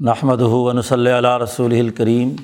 [0.00, 2.34] نحمد ون صلی اللہ رسول الکریم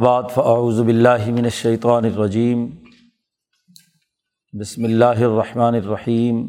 [0.00, 2.66] بعد فاعوذ باللہ من الشیطان الرجیم
[4.52, 6.42] بسم اللہ الرحمن الرحیم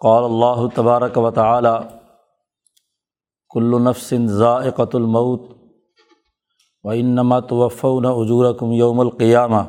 [0.00, 1.74] قال اللہ تبارک و تعالی
[3.50, 5.52] کل نفس ذائقۃ الموت
[6.84, 9.62] و انما توفون اجورکم یوم القیامہ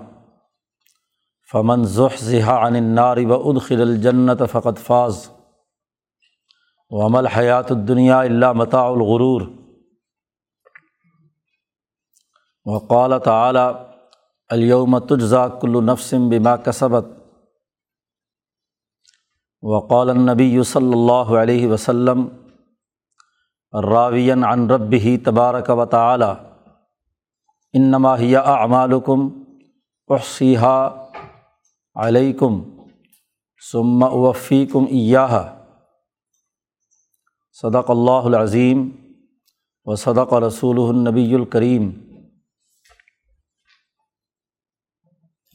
[1.50, 5.22] فمن ذحزح عن النار و ادخل الجنت فقط فاز.
[6.92, 9.42] و عمل حیات الدنیا اللہ مطاع الغرور
[12.66, 13.72] وقال تعلیٰ
[14.50, 17.06] الیوم تجزا کل نفسم بما کسبت
[19.64, 22.28] وقال النبی صلی اللہ علیہ وسلم
[23.74, 26.34] راوین عن ربی تبارک و تعلیٰ
[27.74, 29.28] انما ہی اعمالکم
[30.10, 30.76] احصیحا
[31.96, 32.62] علیکم
[33.72, 35.44] ثم اوفیکم ایاہا
[37.62, 38.90] صدق اللہ العظیم
[39.86, 41.90] و صدق رسول النبی الکریم۔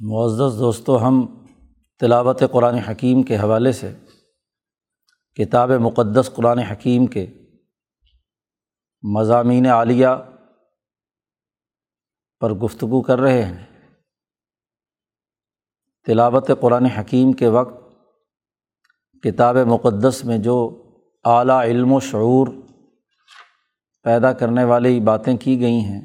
[0.00, 1.44] معزز دوستو، ہم
[1.98, 3.94] تلاوت قرآن حکیم کے حوالے سے،
[5.34, 7.26] کتاب مقدس قرآن حکیم کے
[9.02, 10.08] مضامین عالیہ
[12.40, 13.66] پر گفتگو کر رہے ہیں۔
[16.06, 17.80] تلاوت قرآن حکیم کے وقت
[19.22, 20.82] کتاب مقدس میں جو
[21.26, 22.48] اعلیٰ علم و شعور
[24.02, 26.02] پیدا کرنے والی باتیں کی گئی ہیں،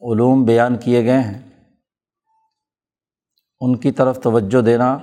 [0.00, 1.42] علوم بیان کیے گئے ہیں۔
[3.60, 4.98] ان کی طرف توجہ دینا،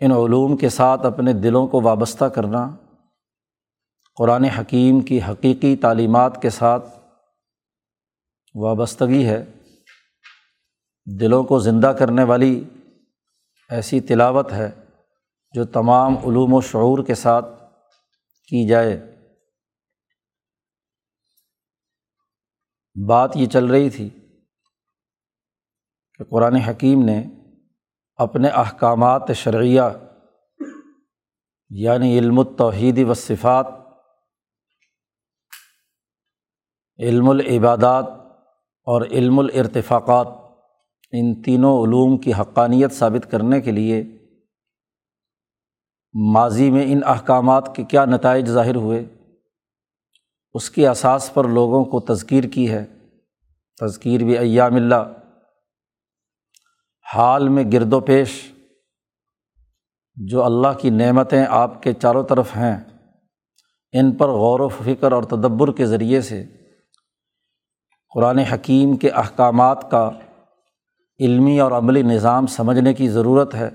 [0.00, 2.76] ان علوم کے ساتھ اپنے دلوں کو وابستہ کرنا،
[4.16, 6.98] قرآن حکیم کی حقیقی تعلیمات کے ساتھ
[8.54, 9.44] وابستگی ہے،
[11.20, 12.64] دلوں کو زندہ کرنے والی
[13.68, 14.70] ایسی تلاوت ہے
[15.52, 17.46] جو تمام علوم و شعور کے ساتھ
[18.48, 19.00] کی جائے۔
[23.08, 24.08] بات یہ چل رہی تھی
[26.12, 27.24] کہ قرآن حکیم نے
[28.16, 29.82] اپنے احکامات شرعیہ
[31.70, 33.66] یعنی علم التوحید و صفات،
[36.98, 38.04] علم العبادات
[38.86, 40.26] اور علم الارتفاقات
[41.12, 44.04] ان تینوں علوم کی حقانیت ثابت کرنے کے لیے
[46.32, 49.04] ماضی میں ان احکامات کے کیا نتائج ظاہر ہوئے؟
[50.52, 52.84] اس کے اساس پر لوگوں کو تذکیر کی ہے۔
[53.80, 55.12] تذکیر بھی ایام اللہ۔
[57.14, 58.52] حال میں گرد و پیش
[60.14, 62.84] جو اللہ کی نعمتیں آپ کے چاروں طرف ہیں،
[63.92, 66.44] ان پر غور و فکر اور تدبر کے ذریعے سے
[68.14, 70.10] قرآن حکیم کے احکامات کا
[71.20, 73.70] علمی اور عملی نظام سمجھنے کی ضرورت ہے۔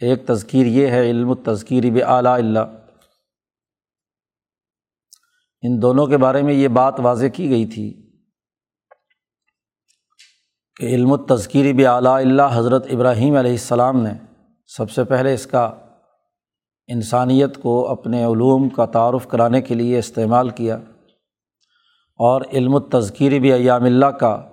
[0.00, 2.76] ایک تذکیر یہ ہے، علم و تذکیر بھی اعلیٰ اللہ
[5.62, 8.10] ان دونوں کے بارے میں یہ بات واضح کی گئی تھی
[10.76, 14.12] کہ علم و تذکیر بھی اعلیٰ اللہ حضرت ابراہیم علیہ السلام نے
[14.66, 15.72] سب سے پہلے اس کا
[16.86, 20.76] انسانیت کو اپنے علوم کا تعارف کرانے کے لیے استعمال کیا
[22.18, 24.49] اور علم و تذکیر بھی ایام اللہ کا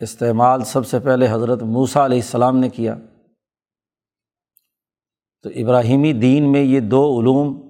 [0.00, 2.94] استعمال سب سے پہلے حضرت موسیٰ علیہ السلام نے کیا۔
[5.42, 7.68] تو ابراہیمی دین میں یہ دو علوم،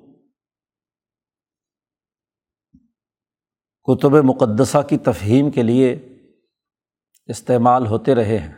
[3.83, 6.17] کتب مقدسہ کی تفہیم کے لیے
[7.27, 8.55] استعمال ہوتے رہے ہیں۔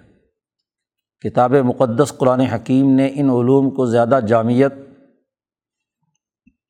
[1.21, 4.73] کتاب مقدس قرآن حکیم نے ان علوم کو زیادہ جامعت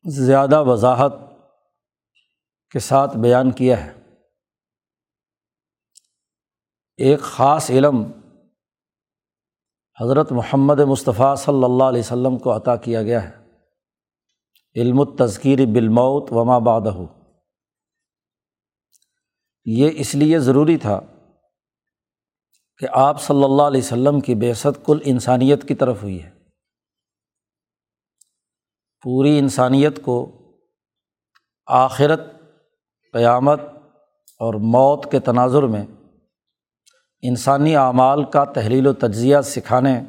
[0.04, 1.12] زیادہ وضاحت
[2.70, 3.99] کے ساتھ بیان کیا ہے۔
[7.02, 8.12] ایک خاص علم
[10.00, 13.36] حضرت محمد مصطفیٰ صلی اللہ علیہ وسلم کو عطا کیا گیا ہے۔
[14.76, 16.92] علم التذکیر بالموت وما بادہ
[19.64, 21.00] یہ اس لیے ضروری تھا
[22.78, 26.30] کہ آپ صلی اللہ علیہ وسلم کی بیست کل انسانیت کی طرف ہوئی ہے۔
[29.02, 30.30] پوری انسانیت کو
[31.66, 32.20] آخرت،
[33.12, 33.60] قیامت
[34.38, 35.86] اور موت کے تناظر میں
[37.22, 40.00] انسانی اعمال کا تحلیل و تجزیہ سکھانے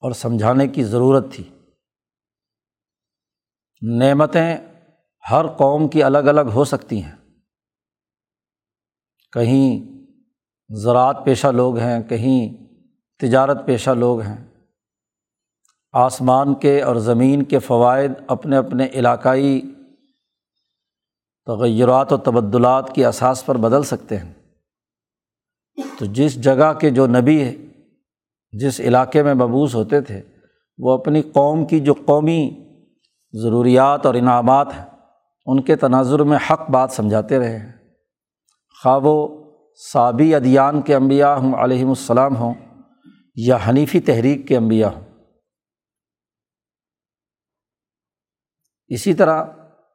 [0.00, 1.44] اور سمجھانے کی ضرورت تھی۔
[3.82, 4.56] نعمتیں
[5.30, 7.16] ہر قوم کی الگ الگ ہو سکتی ہیں۔
[9.32, 9.98] کہیں
[10.74, 12.64] زراعت پیشہ لوگ ہیں، کہیں
[13.18, 14.44] تجارت پیشہ لوگ ہیں۔
[15.92, 19.60] آسمان کے اور زمین کے فوائد اپنے اپنے علاقائی
[21.46, 24.37] تغیرات و تبدلات کی اساس پر بدل سکتے ہیں۔
[25.98, 27.54] تو جس جگہ کے جو نبی ہے،
[28.52, 30.22] جس علاقے میں مبوس ہوتے تھے،
[30.78, 32.50] وہ اپنی قوم کی جو قومی
[33.32, 34.84] ضروریات اور انعامات ہیں،
[35.46, 37.72] ان کے تناظر میں حق بات سمجھاتے رہے ہیں۔
[38.82, 39.44] خواہ و
[39.92, 42.54] صابی ادیان کے انبیاء ہوں، علیہم السلام ہوں،
[43.36, 45.04] یا حنیفی تحریک کے انبیاء ہوں۔
[48.88, 49.44] اسی طرح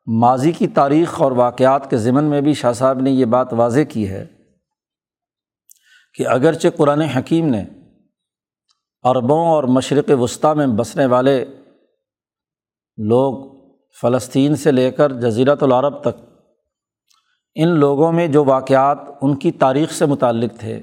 [0.08, 3.80] ماضی کی تاریخ اور واقعات کے ضمن میں بھی شاہ صاحب نے یہ بات واضح
[3.90, 4.26] کی ہے
[6.14, 7.64] کہ اگرچہ قرآن حکیم نے
[9.04, 11.46] عربوں اور مشرق وسطیٰ میں بسنے والے
[12.98, 13.54] لوگ
[14.02, 16.26] فلسطین سے لے کر جزیرت العرب تک،
[17.56, 20.82] ان لوگوں میں جو واقعات ان کی تاریخ سے متعلق تھے۔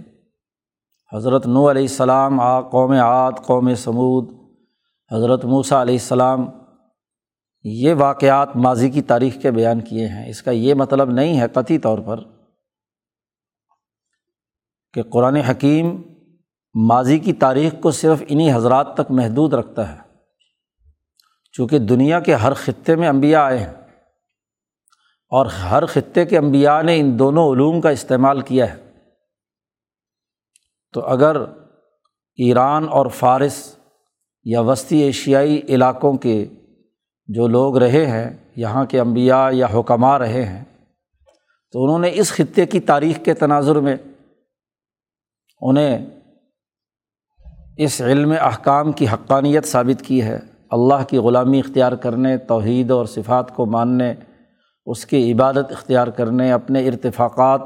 [1.13, 4.31] حضرت نو علیہ السلام، آ، قوم عاد، قوم سمود
[5.13, 6.47] حضرت موسیٰ علیہ السلام،
[7.65, 11.49] یہ واقعات ماضی کی تاریخ کے بیان کیے ہیں۔ اس کا یہ مطلب نہیں ہے
[11.49, 12.40] قطعی طور پر
[14.93, 16.03] کہ قرآن حکیم
[16.75, 19.99] ماضی کی تاریخ کو صرف انہیں حضرات تک محدود رکھتا ہے،
[21.53, 23.73] چونکہ دنیا کے ہر خطے میں انبیاء آئے ہیں۔
[25.29, 28.91] اور ہر خطے کے انبیاء نے ان دونوں علوم کا استعمال کیا ہے۔
[30.93, 31.37] تو اگر
[32.35, 33.77] ایران اور فارس
[34.45, 36.47] یا وسطی ایشیائی علاقوں کے
[37.27, 40.65] جو لوگ رہے ہیں، یہاں کے انبیاء یا حکماں رہے ہیں،
[41.73, 43.97] تو انہوں نے اس خطے کی تاریخ کے تناظر میں
[45.61, 46.07] انہیں
[47.77, 50.39] اس علم احکام کی حقانیت ثابت کی ہے۔
[50.71, 54.15] اللہ کی غلامی اختیار کرنے، توحید اور صفات کو ماننے،
[54.87, 57.61] اس کی عبادت اختیار کرنے، اپنے ارتفاقات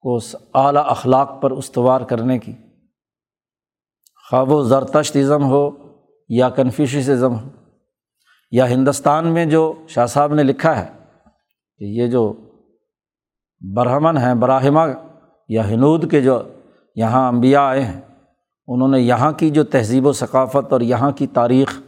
[0.00, 0.18] کو
[0.54, 2.52] اعلیٰ اخلاق پر استوار کرنے کی۔
[4.30, 5.70] خواب و زرتشت ازم ہو
[6.28, 7.48] یا کنفیوشزم ہو،
[8.50, 10.88] یا ہندوستان میں جو شاہ صاحب نے لکھا ہے
[11.78, 12.34] کہ یہ جو
[13.76, 14.80] برہمن ہیں براہمہ
[15.48, 16.42] یا ہنود کے جو
[16.96, 18.00] یہاں انبیاء آئے ہیں۔
[18.66, 21.80] انہوں نے یہاں کی جو تہذیب و ثقافت اور یہاں کی تاریخ،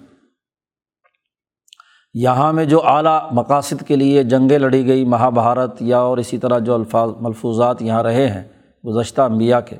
[2.14, 6.58] یہاں میں جو اعلیٰ مقاصد کے لیے جنگیں لڑی گئی مہابھارت یا اور اسی طرح
[6.58, 8.44] جو الفاظ، ملفوظات یہاں رہے ہیں،
[8.86, 9.76] گزشتہ انبیاء کے۔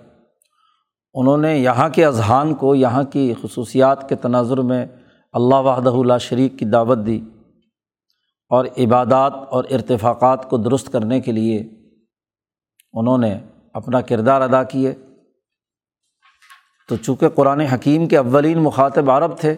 [1.15, 4.87] انہوں نے یہاں کے اذہان کو، یہاں کی خصوصیات کے تناظر میں
[5.33, 7.21] اللہ وحدہ اللہ شریک کی دعوت دی
[8.49, 11.61] اور عبادات اور ارتفاقات کو درست کرنے کے لیے
[12.93, 13.39] انہوں نے
[13.73, 14.95] اپنا کردار ادا کیے۔
[16.89, 19.55] تو چونکہ قرآن حکیم کے اولین مخاطب عرب تھے،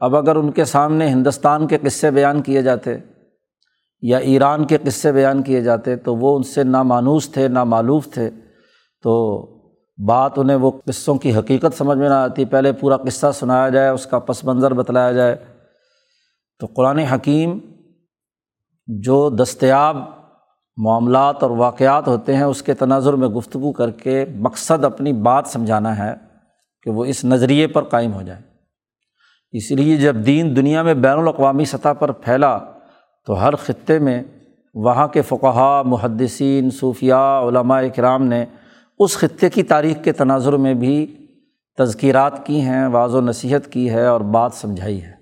[0.00, 2.98] اب اگر ان کے سامنے ہندوستان کے قصے بیان کیے جاتے
[4.02, 8.30] یا ایران کے قصے بیان کیے جاتے تو وہ ان سے نامانوس تھے، نامعلوف تھے۔
[9.02, 9.46] تو
[10.06, 13.88] بات انہیں وہ قصوں کی حقیقت سمجھ میں نہ آتی، پہلے پورا قصہ سنایا جائے،
[13.88, 15.36] اس کا پس منظر بتلایا جائے۔
[16.58, 17.58] تو قرآن حکیم
[18.86, 19.96] جو دستیاب
[20.76, 25.46] معاملات اور واقعات ہوتے ہیں، اس کے تناظر میں گفتگو کر کے مقصد اپنی بات
[25.46, 26.29] سمجھانا ہے۔
[26.82, 28.42] کہ وہ اس نظریے پر قائم ہو جائے۔
[29.52, 32.58] اس لیے جب دین دنیا میں بین الاقوامی سطح پر پھیلا،
[33.26, 34.22] تو ہر خطے میں
[34.74, 38.44] وہاں کے فقہا، محدثین صوفیہ علماء اکرام نے
[38.98, 41.26] اس خطے کی تاریخ کے تناظر میں بھی
[41.78, 45.12] تذکیرات کی ہیں، واض و نصیحت کی ہے اور بات سمجھائی ہے۔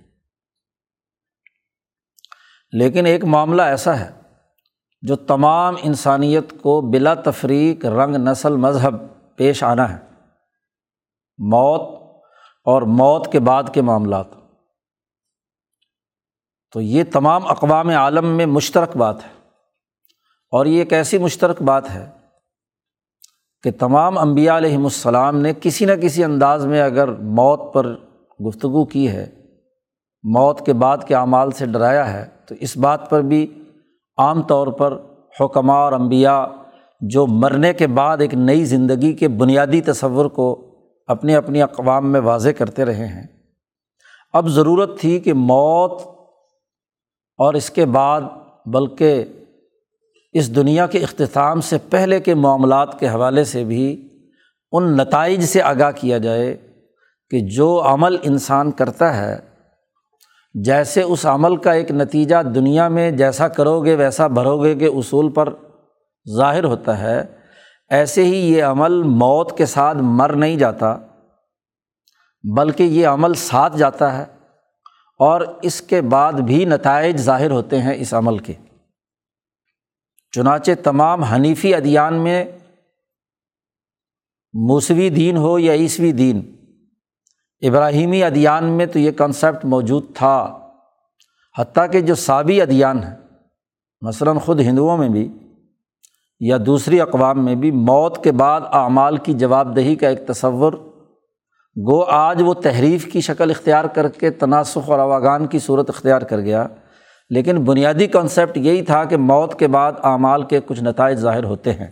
[2.72, 4.10] لیکن ایک معاملہ ایسا ہے
[5.02, 8.94] جو تمام انسانیت کو بلا تفریق رنگ نسل مذہب
[9.36, 10.07] پیش آنا ہے۔
[11.38, 12.02] موت
[12.64, 14.26] اور موت کے بعد کے معاملات۔
[16.72, 19.38] تو یہ تمام اقوام عالم میں مشترک بات ہے۔
[20.52, 22.10] اور یہ ایک ایسی مشترک بات ہے
[23.62, 27.94] کہ تمام انبیاء علیہم السلام نے کسی نہ کسی انداز میں اگر موت پر
[28.46, 29.26] گفتگو کی ہے،
[30.22, 33.64] موت کے بعد کے اعمال سے ڈرایا ہے، تو اس بات پر بھی
[34.16, 35.02] عام طور پر
[35.40, 36.46] حکمہ اور انبیاء
[37.00, 40.67] جو مرنے کے بعد ایک نئی زندگی کے بنیادی تصور کو
[41.08, 43.26] اپنی اپنی اقوام میں واضح کرتے رہے ہیں۔
[44.32, 46.00] اب ضرورت تھی کہ موت
[47.38, 48.20] اور اس کے بعد
[48.66, 49.24] بلکہ
[50.32, 54.08] اس دنیا کے اختتام سے پہلے کے معاملات کے حوالے سے بھی
[54.72, 56.56] ان نتائج سے آگاہ کیا جائے
[57.30, 59.38] کہ جو عمل انسان کرتا ہے،
[60.54, 64.84] جیسے اس عمل کا ایک نتیجہ دنیا میں جیسا کرو گے، ویسا بھرو گے کہ
[64.84, 65.54] اصول پر
[66.36, 67.37] ظاہر ہوتا ہے۔
[67.90, 70.96] ایسے ہی یہ عمل موت کے ساتھ مر نہیں جاتا،
[72.56, 74.24] بلکہ یہ عمل ساتھ جاتا ہے
[75.20, 78.52] اور اس کے بعد بھی نتائج ظاہر ہوتے ہیں اس عمل کے۔
[80.32, 82.44] چنانچہ تمام حنیفی ادیان میں
[84.52, 86.56] موسوی دین ہو یا عیسوی دین،
[87.62, 90.58] ابراہیمی ادیان میں تو یہ کنسیپٹ موجود تھا،
[91.58, 93.16] حتیٰ کہ جو سابی ادیان ہیں،
[94.00, 95.28] مثلاً خود ہندوؤں میں بھی۔
[96.40, 100.72] یا دوسری اقوام میں بھی موت کے بعد اعمال کی جواب دہی کا ایک تصور۔
[101.76, 106.22] گو آج وہ تحریف کی شکل اختیار کر کے تناسخ اور اواگان کی صورت اختیار
[106.22, 106.66] کر گیا۔
[107.30, 111.72] لیکن بنیادی کانسیپٹ یہی تھا کہ موت کے بعد اعمال کے کچھ نتائج ظاہر ہوتے
[111.72, 111.86] ہیں۔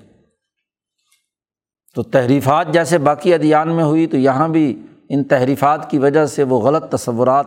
[1.94, 6.42] تو تحریفات جیسے باقی ادیان میں ہوئی تو یہاں بھی ان تحریفات کی وجہ سے
[6.42, 7.46] وہ غلط تصورات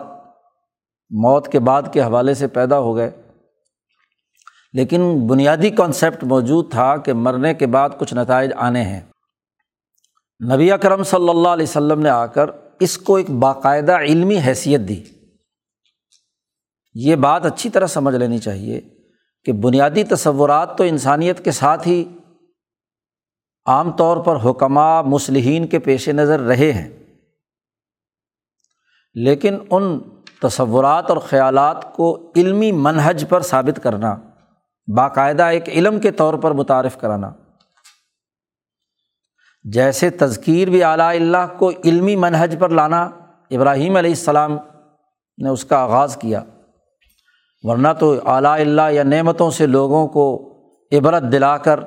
[1.09, 3.11] موت کے بعد کے حوالے سے پیدا ہو گئے۔
[4.73, 9.01] لیکن بنیادی کانسیپٹ موجود تھا کہ مرنے کے بعد کچھ نتائج آنے ہیں۔
[10.53, 12.49] نبی اکرم صلی اللہ علیہ وسلم نے آ کر
[12.79, 15.03] اس کو ایک باقاعدہ علمی حیثیت دی۔
[16.93, 18.81] یہ بات اچھی طرح سمجھ لینی چاہیے
[19.45, 22.05] کہ بنیادی تصورات تو انسانیت کے ساتھ ہی
[23.65, 26.89] عام طور پر حکمہ مصلحین کے پیش نظر رہے ہیں۔
[29.13, 29.99] لیکن ان
[30.41, 34.15] تصورات اور خیالات کو علمی منہج پر ثابت کرنا
[34.95, 37.31] باقاعدہ ایک علم کے طور پر متعارف کرانا۔
[39.63, 43.03] جیسے تذکیر بھی اعلیٰ اللہ کو علمی منہج پر لانا،
[43.51, 44.57] ابراہیم علیہ السلام
[45.37, 46.43] نے اس کا آغاز کیا۔
[47.63, 50.25] ورنہ تو اعلیٰ اللہ یا نعمتوں سے لوگوں کو
[50.91, 51.79] عبرت دلا کر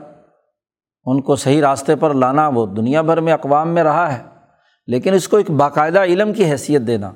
[1.04, 4.22] ان کو صحیح راستے پر لانا وہ دنیا بھر میں اقوام میں رہا ہے،
[4.86, 7.12] لیکن اس کو ایک باقاعدہ علم کی حیثیت دینا۔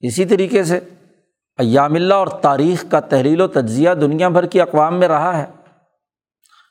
[0.00, 0.80] اسی طریقے سے
[1.58, 5.46] ایام اللہ اور تاریخ کا تحریل و تجزیہ دنیا بھر کی اقوام میں رہا ہے۔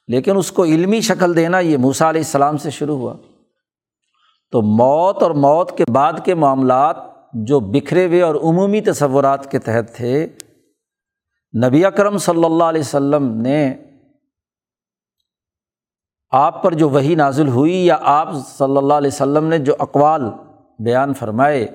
[0.07, 3.13] لیکن اس کو علمی شکل دینا یہ موسا علیہ السلام سے شروع ہوا۔
[4.51, 6.97] تو موت اور موت کے بعد کے معاملات
[7.33, 10.27] جو بکھرے ہوئے اور عمومی تصورات کے تحت تھے،
[11.67, 13.75] نبی اکرم صلی اللہ علیہ وسلم نے
[16.31, 20.21] آپ پر جو وہی نازل ہوئی یا آپ صلی اللہ علیہ وسلم نے جو اقوال
[20.79, 21.67] بیان فرمائے،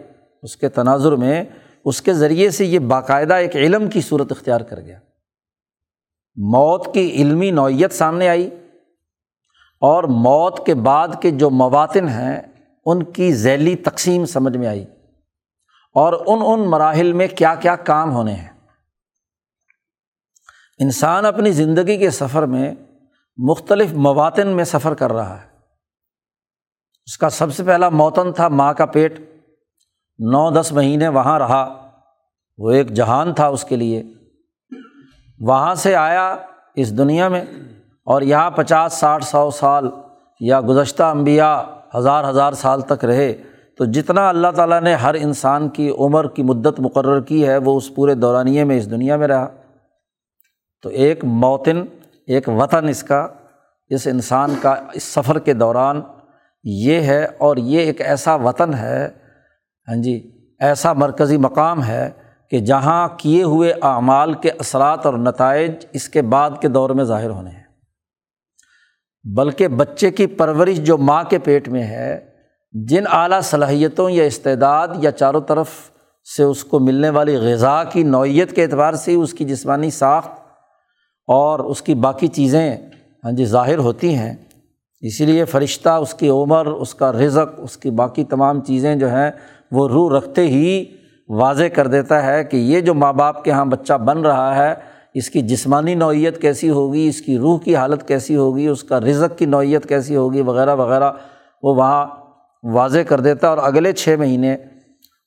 [0.42, 1.44] اس کے تناظر میں
[1.88, 4.98] اس کے ذریعے سے یہ باقاعدہ ایک علم کی صورت اختیار کر گیا۔
[6.36, 8.50] موت کی علمی نوعیت سامنے آئی
[9.80, 12.42] اور موت کے بعد کے جو مواطن ہیں،
[12.86, 14.84] ان کی ذیلی تقسیم سمجھ میں آئی
[15.94, 18.50] اور ان ان مراحل میں کیا کیا کام ہونے ہیں۔
[20.78, 22.74] انسان اپنی زندگی کے سفر میں
[23.36, 25.48] مختلف مواطن میں سفر کر رہا ہے۔
[27.06, 29.37] اس کا سب سے پہلا موتن تھا ماں کا پیٹ۔
[30.18, 31.90] نو دس مہینے وہاں رہا۔
[32.58, 34.02] وہ ایک جہان تھا اس کے لیے۔
[35.40, 36.36] وہاں سے آیا
[36.74, 37.44] اس دنیا میں
[38.04, 39.88] اور یہاں پچاس، ساٹھ، سو سال
[40.40, 41.58] یا گزشتہ انبیاء
[41.96, 43.34] ہزار ہزار سال تک رہے۔
[43.78, 47.76] تو جتنا اللہ تعالیٰ نے ہر انسان کی عمر کی مدت مقرر کی ہے، وہ
[47.76, 49.46] اس پورے دورانیے میں اس دنیا میں رہا۔
[50.82, 51.84] تو ایک موتن
[52.26, 53.28] ایک وطن اس کا،
[53.88, 56.00] اس انسان کا اس سفر کے دوران
[56.64, 59.27] یہ ہے اور یہ ایک ایسا وطن ہے
[59.88, 60.30] ہاں جی
[60.60, 62.10] ایسا مرکزی مقام ہے
[62.50, 67.04] کہ جہاں کیے ہوئے اعمال کے اثرات اور نتائج اس کے بعد کے دور میں
[67.04, 67.62] ظاہر ہونے ہیں۔
[69.36, 72.26] بلکہ بچے کی پرورش جو ماں کے پیٹ میں ہے،
[72.72, 75.68] جن اعلیٰ صلاحیتوں یا استعداد یا چاروں طرف
[76.36, 80.30] سے اس کو ملنے والی غذا کی نوعیت کے اعتبار سے اس کی جسمانی ساخت
[81.26, 82.76] اور اس کی باقی چیزیں
[83.24, 84.34] ہاں جی ظاہر ہوتی ہیں۔
[85.00, 89.08] اسی لیے فرشتہ، اس کی عمر، اس کا رزق، اس کی باقی تمام چیزیں جو
[89.08, 89.30] ہیں
[89.70, 90.84] وہ روح رکھتے ہی
[91.28, 94.74] واضح کر دیتا ہے کہ یہ جو ماں باپ کے یہاں بچہ بن رہا ہے،
[95.14, 99.00] اس کی جسمانی نوعیت کیسی ہوگی، اس کی روح کی حالت کیسی ہوگی، اس کا
[99.00, 101.12] رزق کی نوعیت کیسی ہوگی، وغیرہ وغیرہ،
[101.62, 102.06] وہ وہاں
[102.62, 104.56] واضح کر دیتا ہے اور اگلے چھ مہینے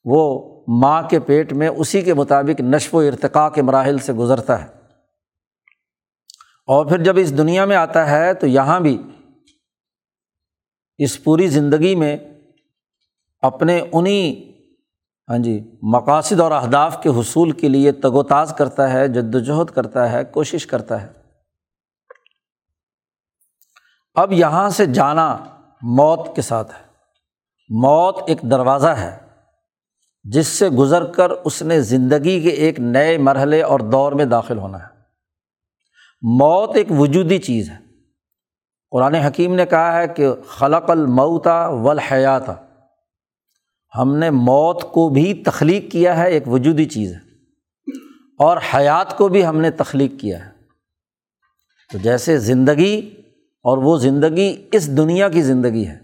[0.05, 4.62] وہ ماں کے پیٹ میں اسی کے مطابق نشو و ارتقاء کے مراحل سے گزرتا
[4.62, 4.81] ہے۔
[6.67, 9.01] اور پھر جب اس دنیا میں آتا ہے تو یہاں بھی
[10.98, 12.17] اس پوری زندگی میں
[13.41, 14.51] اپنے انہیں
[15.29, 19.36] ہاں جی مقاصد اور اہداف کے حصول کے لیے تگ و تاز کرتا ہے، جد
[19.36, 21.07] وجہد کرتا ہے، کوشش کرتا ہے۔
[24.13, 25.38] اب یہاں سے جانا
[25.81, 26.86] موت کے ساتھ ہے۔
[27.69, 29.17] موت ایک دروازہ ہے،
[30.24, 34.57] جس سے گزر کر اس نے زندگی کے ایک نئے مرحلے اور دور میں داخل
[34.57, 34.88] ہونا ہے۔
[36.21, 37.77] موت ایک وجودی چیز ہے۔
[38.91, 42.70] قرآن حکیم نے کہا ہے کہ خلق المعتا والحیات
[43.98, 47.19] ہم نے موت کو بھی تخلیق کیا ہے، ایک وجودی چیز ہے۔
[48.39, 50.51] اور حیات کو بھی ہم نے تخلیق کیا ہے۔
[51.91, 53.15] تو جیسے زندگی،
[53.63, 56.00] اور وہ زندگی اس دنیا کی زندگی ہے۔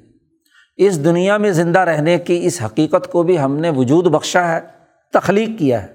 [0.77, 4.59] اس دنیا میں زندہ رہنے کی اس حقیقت کو بھی ہم نے وجود بخشا ہے،
[5.13, 5.93] تخلیق کیا ہے۔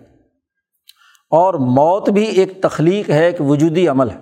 [1.30, 4.18] اور موت بھی ایک تخلیق ہے، ایک وجودی عمل ہے۔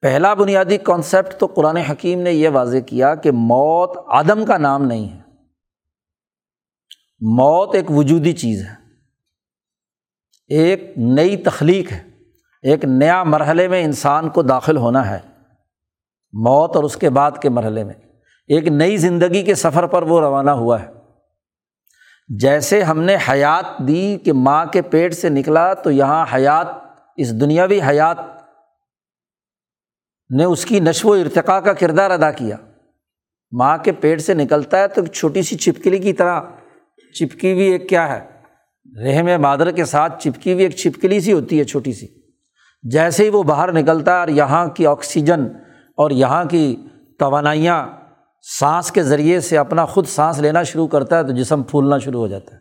[0.00, 4.84] پہلا بنیادی کانسیپٹ تو قرآن حکیم نے یہ واضح کیا کہ موت عدم کا نام
[4.84, 5.23] نہیں ہے۔
[7.20, 8.74] موت ایک وجودی چیز ہے۔
[10.48, 12.02] ایک نئی تخلیق ہے۔
[12.62, 15.18] ایک نیا مرحلے میں انسان کو داخل ہونا ہے۔
[16.32, 17.94] موت اور اس کے بعد کے مرحلے میں۔
[18.46, 20.86] ایک نئی زندگی کے سفر پر وہ روانہ ہوا ہے۔
[22.28, 26.66] جیسے ہم نے حیات دی کہ ماں کے پیٹ سے نکلا تو یہاں حیات،
[27.16, 28.16] اس دنیاوی حیات
[30.36, 32.56] نے اس کی نشو و ارتقاء کا کردار ادا کیا۔
[33.52, 36.40] ماں کے پیٹ سے نکلتا ہے تو چھوٹی سی چھپکلی کی طرح
[37.14, 38.34] چپکی ہوئی ایک کیا ہے؟
[39.04, 42.06] رحم مادر کے ساتھ چپکی ہوئی ایک چھپکلی سی ہوتی ہے، چھوٹی سی۔
[42.82, 45.46] جیسے ہی وہ باہر نکلتا ہے اور یہاں کی آکسیجن
[45.96, 46.76] اور یہاں کی
[47.18, 47.86] توانائیاں
[48.58, 52.20] سانس کے ذریعے سے اپنا خود سانس لینا شروع کرتا ہے تو جسم پھولنا شروع
[52.20, 52.60] ہو جاتا ہے۔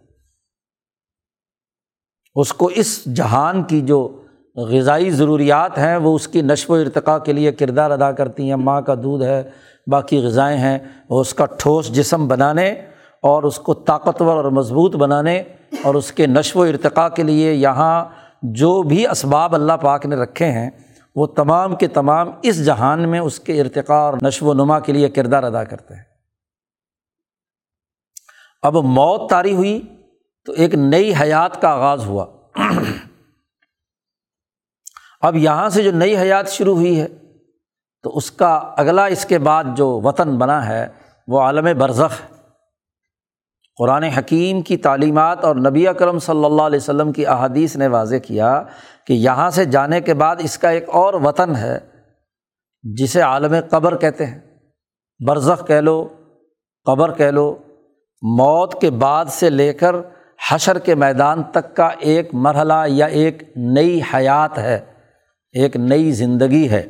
[2.35, 4.23] اس کو اس جہان کی جو
[4.55, 8.55] غذائی ضروریات ہیں، وہ اس کی نشو و ارتقاء کے لیے کردار ادا کرتی ہیں۔
[8.55, 9.43] ماں کا دودھ ہے،
[9.87, 10.79] باقی غذائیں ہیں
[11.09, 12.75] وہ اس کا ٹھوس جسم بنانے
[13.23, 15.43] اور اس کو طاقتور اور مضبوط بنانے
[15.83, 18.05] اور اس کے نشو و ارتقاء کے لیے یہاں
[18.41, 20.69] جو بھی اسباب اللہ پاک نے رکھے ہیں،
[21.15, 24.93] وہ تمام کے تمام اس جہان میں اس کے ارتقاء اور نشو و نما کے
[24.93, 26.03] لیے کردار ادا کرتے ہیں۔
[28.61, 29.81] اب موت طاری ہوئی
[30.45, 32.25] تو ایک نئی حیات کا آغاز ہوا۔
[35.21, 37.07] اب یہاں سے جو نئی حیات شروع ہوئی ہے،
[38.03, 40.87] تو اس کا اگلا اس کے بعد جو وطن بنا ہے،
[41.27, 42.32] وہ عالم برزخ ہے۔
[43.77, 48.15] قرآن حکیم کی تعلیمات اور نبی اکرم صلی اللہ علیہ وسلم کی احادیث نے واضح
[48.15, 48.63] کیا
[49.07, 51.79] کہ یہاں سے جانے کے بعد اس کا ایک اور وطن ہے،
[52.83, 54.39] جسے عالم قبر کہتے ہیں۔
[55.25, 56.07] برزخ کہہ لو،
[56.85, 57.57] قبر کہہ لو،
[58.21, 59.95] موت کے بعد سے لے کر
[60.51, 64.79] حشر کے میدان تک کا ایک مرحلہ یا ایک نئی حیات ہے،
[65.51, 66.83] ایک نئی زندگی ہے۔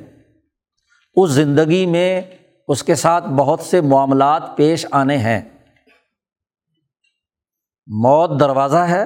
[1.16, 2.22] اس زندگی میں
[2.68, 5.42] اس کے ساتھ بہت سے معاملات پیش آنے ہیں۔
[7.88, 9.06] موت دروازہ ہے۔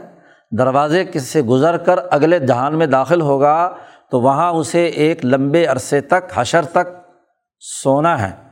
[0.58, 3.76] دروازے سے گزر کر اگلے جہان میں داخل ہوگا
[4.12, 6.88] تو وہاں اسے ایک لمبے عرصے تک، حشر تک
[7.60, 8.50] سونا ہے۔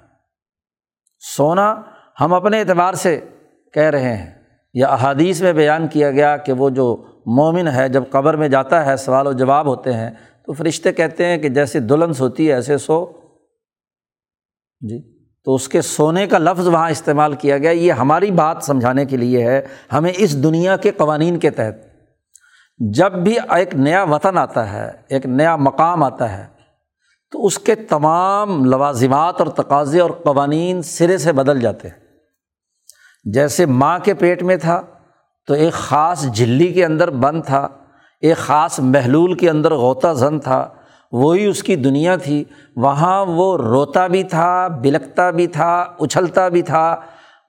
[1.38, 1.82] سونا
[2.22, 3.26] ہم اپنے اعتبار سے
[3.74, 4.34] کہہ رہے ہیں۔
[4.74, 8.86] یا احادیث میں بیان کیا گیا کہ وہ جو مومن ہے، جب قبر میں جاتا
[8.86, 10.12] ہے، سوال و جواب ہوتے ہیں
[10.46, 13.12] تو فرشتے کہتے ہیں کہ جیسے دلہنس ہوتی ہے، ایسے سو۔
[14.82, 15.15] جی۔
[15.46, 19.18] تو اس کے سونے کا لفظ وہاں استعمال کیا گیا، یہ ہماری بات سمجھانے کے
[19.18, 19.62] لیے ہے،
[19.94, 21.76] ہمیں اس دنیا کے قوانین کے تحت۔
[22.80, 26.46] جب بھی ایک نیا وطن آتا ہے، ایک نیا مقام آتا ہے،
[27.32, 31.96] تو اس کے تمام لوازمات اور تقاضے اور قوانین سرے سے بدل جاتے ہیں۔
[33.34, 34.82] جیسے ماں کے پیٹ میں تھا،
[35.48, 37.68] تو ایک خاص جھلی کے اندر بند تھا،
[38.22, 40.70] ایک خاص محلول کے اندر غوطہ زن تھا
[41.12, 42.44] وہی اس کی دنیا تھی۔
[42.76, 46.96] وہاں وہ روتا بھی تھا، بلکتا بھی تھا، اچھلتا بھی تھا،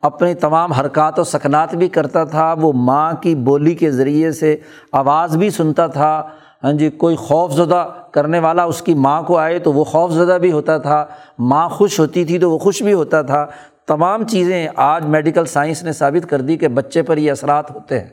[0.02, 4.56] اپنی تمام حرکات و سکنات بھی کرتا تھا۔ وہ ماں کی بولی کے ذریعے سے
[4.92, 6.28] آواز بھی سنتا تھا۔
[6.64, 10.12] ہاں جی کوئی خوف زدہ کرنے والا اس کی ماں کو آئے تو وہ خوف
[10.12, 11.06] زدہ بھی ہوتا تھا۔
[11.38, 13.46] ماں خوش ہوتی تھی تو وہ خوش بھی ہوتا تھا۔
[13.88, 18.00] تمام چیزیں آج میڈیکل سائنس نے ثابت کر دی کہ بچے پر یہ اثرات ہوتے
[18.00, 18.08] ہیں۔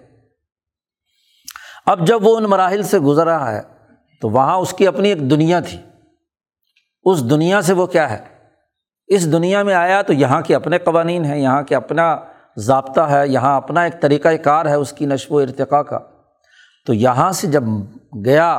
[1.85, 3.72] اب جب وہ ان مراحل سے گزر رہا ہے
[4.23, 5.77] تو وہاں اس کی اپنی ایک دنیا تھی۔
[7.03, 8.17] اس دنیا سے وہ کیا ہے؟
[9.07, 12.17] اس دنیا میں آیا تو یہاں کے اپنے قوانین ہیں، یہاں کے اپنا
[12.57, 15.99] ضابطہ ہے، یہاں اپنا ایک طریقۂ کار ہے اس کی نشو و ارتقاء کا۔
[16.85, 17.63] تو یہاں سے جب
[18.25, 18.53] گیا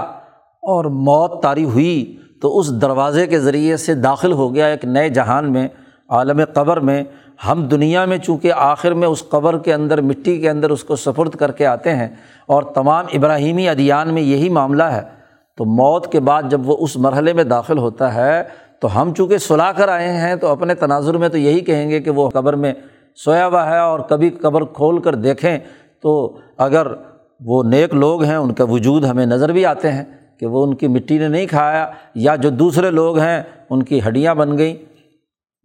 [0.62, 5.09] اور موت طاری ہوئی تو اس دروازے کے ذریعے سے داخل ہو گیا ایک نئے
[5.09, 5.68] جہان میں،
[6.09, 7.03] عالم قبر میں۔
[7.48, 10.96] ہم دنیا میں چونکہ آخر میں اس قبر کے اندر، مٹی کے اندر اس کو
[10.96, 12.09] سفرد کر کے آتے ہیں
[12.46, 15.13] اور تمام ابراہیمی ادیان میں یہی معاملہ ہے۔
[15.56, 18.42] تو موت کے بعد جب وہ اس مرحلے میں داخل ہوتا ہے،
[18.80, 22.00] تو ہم چونکہ سلا کر آئے ہیں، تو اپنے تناظر میں تو یہی کہیں گے
[22.00, 22.74] کہ وہ قبر میں
[23.16, 25.58] سویا ہوا ہے اور کبھی قبر کھول کر دیکھیں۔
[26.02, 26.86] تو اگر
[27.40, 30.04] وہ نیک لوگ ہیں، ان کا وجود ہمیں نظر بھی آتے ہیں
[30.40, 34.00] کہ وہ ان کی مٹی نے نہیں کھایا، یا جو دوسرے لوگ ہیں، ان کی
[34.08, 34.76] ہڈیاں بن گئیں۔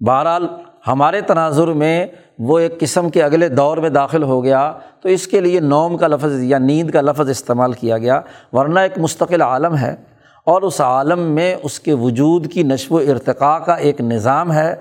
[0.05, 0.47] بہرحال
[0.87, 2.07] ہمارے تناظر میں
[2.39, 5.97] وہ ایک قسم کے اگلے دور میں داخل ہو گیا، تو اس کے لیے نوم
[5.97, 9.95] کا لفظ یا نیند کا لفظ استعمال کیا گیا، ورنہ ایک مستقل عالم ہے۔
[10.39, 14.75] اور اس عالم میں اس کے وجود کی نشو و ارتقاء کا ایک نظام ہے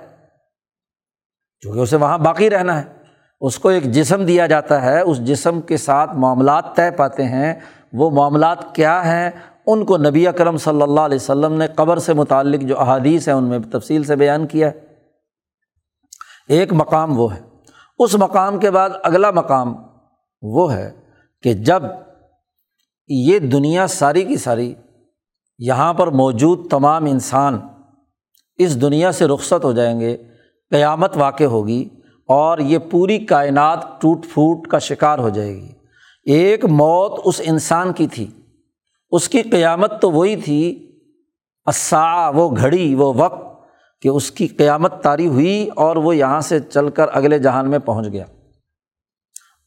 [1.60, 2.84] چونکہ اسے وہاں باقی رہنا ہے۔
[3.40, 7.54] اس کو ایک جسم دیا جاتا ہے، اس جسم کے ساتھ معاملات طے پاتے ہیں۔
[7.92, 9.30] وہ معاملات کیا ہیں؟
[9.66, 13.34] ان کو نبی اکرم صلی اللہ علیہ وسلم نے قبر سے متعلق جو احادیث ہیں،
[13.34, 14.87] ان میں تفصیل سے بیان کیا ہے۔
[16.48, 17.40] ایک مقام وہ ہے۔
[17.98, 19.74] اس مقام کے بعد اگلا مقام
[20.42, 20.90] وہ ہے
[21.42, 21.82] کہ جب
[23.08, 24.74] یہ دنیا ساری کی ساری
[25.58, 27.58] یہاں پر موجود تمام انسان
[28.58, 30.16] اس دنیا سے رخصت ہو جائیں گے،
[30.70, 31.88] قیامت واقع ہوگی
[32.28, 35.68] اور یہ پوری کائنات ٹوٹ پھوٹ کا شکار ہو جائے گی۔
[36.24, 38.26] ایک موت اس انسان کی تھی،
[39.10, 40.62] اس کی قیامت تو وہی تھی
[41.66, 43.47] اسا وہ گھڑی، وہ وقت
[44.02, 47.78] کہ اس کی قیامت تاری ہوئی اور وہ یہاں سے چل کر اگلے جہان میں
[47.78, 48.24] پہنچ گیا۔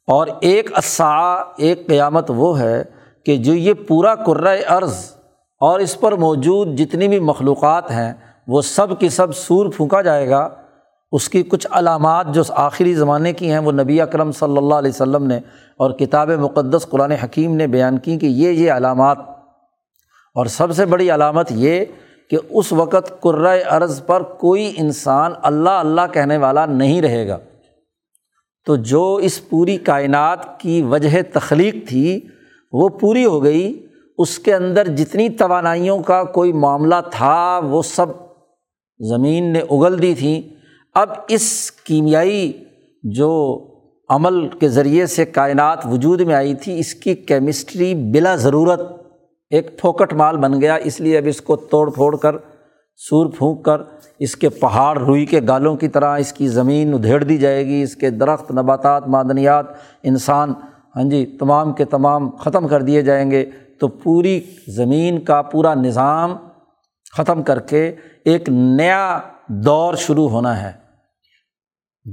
[0.07, 2.83] اور ایک اصا ایک قیامت وہ ہے
[3.25, 5.11] کہ جو یہ پورا کرۂۂ عرض
[5.59, 8.13] اور اس پر موجود جتنی بھی مخلوقات ہیں،
[8.47, 10.49] وہ سب کی سب سور پھونکا جائے گا۔
[11.11, 14.91] اس کی کچھ علامات جو آخری زمانے کی ہیں، وہ نبی اکرم صلی اللہ علیہ
[14.93, 15.37] وسلم نے
[15.77, 19.17] اور کتاب مقدس قرآن حکیم نے بیان کی کہ یہ یہ علامات۔
[20.35, 21.85] اور سب سے بڑی علامت یہ
[22.31, 27.37] کہ اس وقت کرۂۂ عرض پر کوئی انسان اللہ اللہ کہنے والا نہیں رہے گا۔
[28.65, 32.19] تو جو اس پوری کائنات کی وجہ تخلیق تھی،
[32.71, 38.05] وہ پوری ہو گئی۔ اس کے اندر جتنی توانائیوں کا کوئی معاملہ تھا، وہ سب
[38.99, 40.41] زمین نے اگل دی تھیں۔
[40.95, 42.63] اب اس کیمیائی
[43.03, 43.61] جو
[44.09, 49.00] عمل کے ذریعے سے کائنات وجود میں آئی تھی، اس کی کیمسٹری بلا ضرورت
[49.51, 52.35] ایک پھوکٹ مال بن گیا، اس لیے اب اس کو توڑ پھوڑ کر،
[52.95, 53.81] سور پھونک کر،
[54.19, 57.81] اس کے پہاڑ روئی کے گالوں کی طرح اس کی زمین ادھیڑ دی جائے گی،
[57.81, 59.65] اس کے درخت، نباتات، معدنیات،
[60.03, 60.53] انسان
[60.95, 63.45] ہاں جی تمام کے تمام ختم کر دیے جائیں گے۔
[63.79, 66.35] تو پوری زمین کا پورا نظام
[67.17, 70.71] ختم کر کے ایک نیا دور شروع ہونا ہے۔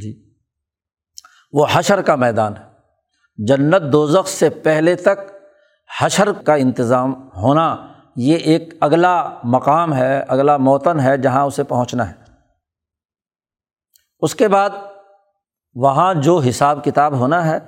[0.00, 0.22] جی
[1.52, 2.62] وہ حشر کا میدان ہے۔
[3.46, 5.37] جنت دوزخ سے پہلے تک
[6.00, 12.08] حشر کا انتظام ہونا یہ ایک اگلا مقام ہے، اگلا موتن ہے جہاں اسے پہنچنا
[12.08, 12.14] ہے۔
[14.20, 14.70] اس کے بعد
[15.74, 17.58] وہاں جو حساب کتاب ہونا ہے،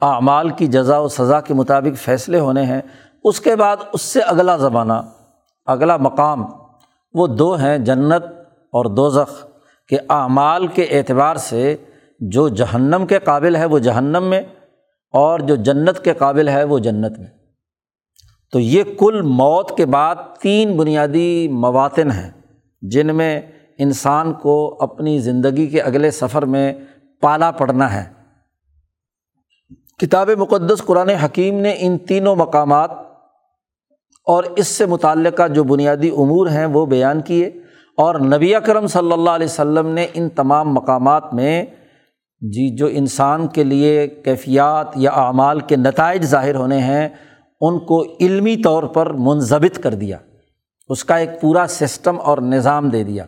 [0.00, 2.80] اعمال کی جزا و سزا کے مطابق فیصلے ہونے ہیں،
[3.24, 4.92] اس کے بعد اس سے اگلا زمانہ،
[5.66, 6.44] اگلا مقام،
[7.14, 8.24] وہ دو ہیں جنت
[8.72, 9.46] اور دوزخ،
[9.88, 11.76] کہ اعمال کے اعتبار سے
[12.20, 14.42] جو جہنم کے قابل ہے وہ جہنم میں
[15.14, 17.43] اور جو جنت کے قابل ہے وہ جنت میں۔
[18.54, 22.30] تو یہ کل موت کے بعد تین بنیادی مواطن ہیں
[22.82, 23.40] جن میں
[23.78, 26.72] انسان کو اپنی زندگی کے اگلے سفر میں
[27.20, 28.04] پالا پڑنا ہے۔
[29.98, 32.90] کتاب مقدس قرآن حکیم نے ان تینوں مقامات
[34.26, 37.46] اور اس سے متعلقہ جو بنیادی امور ہیں وہ بیان کیے
[37.96, 41.64] اور نبی اکرم صلی اللہ علیہ وسلم نے ان تمام مقامات میں
[42.40, 47.08] جی جو انسان کے لیے کیفیات یا اعمال کے نتائج ظاہر ہونے ہیں
[47.66, 50.18] ان کو علمی طور پر منظمت کر دیا،
[50.88, 53.24] اس کا ایک پورا سسٹم اور نظام دے دیا،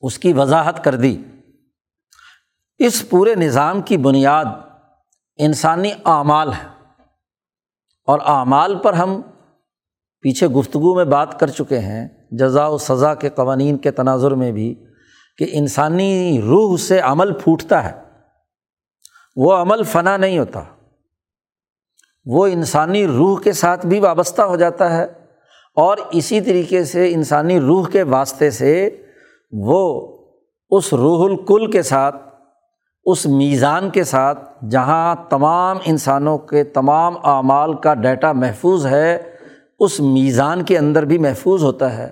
[0.00, 1.22] اس کی وضاحت کر دی۔
[2.78, 4.44] اس پورے نظام کی بنیاد
[5.36, 6.66] انسانی اعمال ہے۔
[8.06, 9.20] اور اعمال پر ہم
[10.20, 14.52] پیچھے گفتگو میں بات کر چکے ہیں جزا و سزا کے قوانین کے تناظر میں
[14.52, 14.84] بھی،
[15.38, 18.02] کہ انسانی روح سے عمل پھوٹتا ہے۔
[19.36, 20.60] وہ عمل فنا نہیں ہوتا۔
[22.24, 25.06] وہ انسانی روح کے ساتھ بھی وابستہ ہو جاتا ہے
[25.76, 28.96] اور اسی طریقے سے انسانی روح کے واسطے سے
[29.52, 30.16] وہ
[30.70, 32.16] اس روح الکل کے ساتھ،
[33.04, 39.18] اس میزان کے ساتھ جہاں تمام انسانوں کے تمام اعمال کا ڈیٹا محفوظ ہے،
[39.78, 42.08] اس میزان کے اندر بھی محفوظ ہوتا ہے۔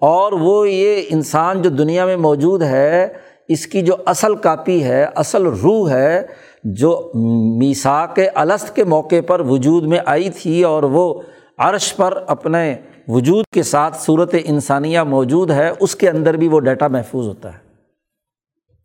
[0.00, 3.12] اور وہ یہ انسان جو دنیا میں موجود ہے،
[3.48, 6.26] اس کی جو اصل کاپی ہے، اصل روح ہے
[6.74, 7.10] جو
[7.58, 11.22] میساک الست کے موقع پر وجود میں آئی تھی اور وہ
[11.58, 12.76] عرش پر اپنے
[13.08, 17.52] وجود کے ساتھ صورت انسانیہ موجود ہے، اس کے اندر بھی وہ ڈیٹا محفوظ ہوتا
[17.52, 17.58] ہے۔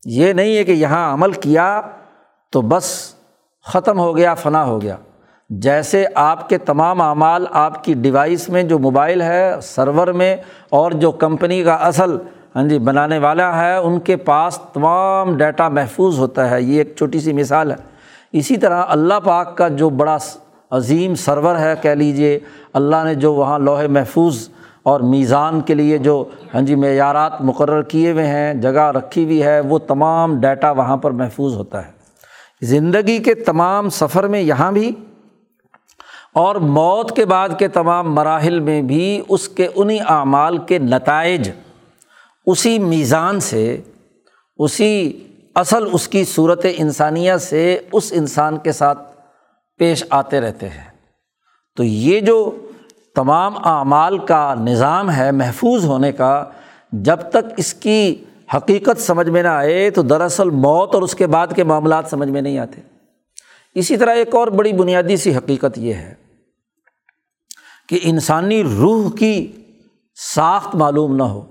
[0.06, 1.82] یہ نہیں ہے کہ یہاں عمل کیا
[2.52, 3.14] تو بس
[3.66, 4.98] ختم ہو گیا، فنا ہو گیا۔
[5.50, 10.38] جیسے آپ کے تمام اعمال آپ کی ڈیوائس میں جو موبائل ہے، سرور میں
[10.70, 12.18] اور جو کمپنی کا اصل
[12.56, 16.96] ہاں جی بنانے والا ہے، ان کے پاس تمام ڈیٹا محفوظ ہوتا ہے۔ یہ ایک
[16.98, 17.76] چھوٹی سی مثال ہے۔
[18.32, 20.18] اسی طرح اللہ پاک کا جو بڑا
[20.72, 22.40] عظیم سرور ہے، کہہ لیجیے
[22.74, 24.50] اللہ نے جو وہاں لوہے محفوظ
[24.84, 29.44] اور میزان کے لیے جو ہاں جی معیارات مقرر کیے ہوئے ہیں، جگہ رکھی ہوئی
[29.44, 31.92] ہے، وہ تمام ڈیٹا وہاں پر محفوظ ہوتا ہے۔
[32.62, 34.92] زندگی کے تمام سفر میں یہاں بھی
[36.34, 41.50] اور موت کے بعد کے تمام مراحل میں بھی اس کے انہیں اعمال کے نتائج
[42.46, 43.82] اسی میزان سے،
[44.58, 45.24] اسی
[45.56, 49.18] اصل، اس کی صورت انسانیہ سے اس انسان کے ساتھ
[49.78, 50.92] پیش آتے رہتے ہیں۔
[51.76, 52.68] تو یہ جو
[53.16, 56.46] تمام اعمال کا نظام ہے محفوظ ہونے کا،
[56.92, 58.24] جب تک اس کی
[58.56, 62.30] حقیقت سمجھ میں نہ آئے، تو دراصل موت اور اس کے بعد کے معاملات سمجھ
[62.30, 62.82] میں نہیں آتے۔
[63.76, 66.14] اسی طرح ایک اور بڑی بنیادی سی حقیقت یہ ہے
[67.90, 69.52] کہ انسانی روح کی
[70.36, 71.51] ساخت معلوم نہ ہو۔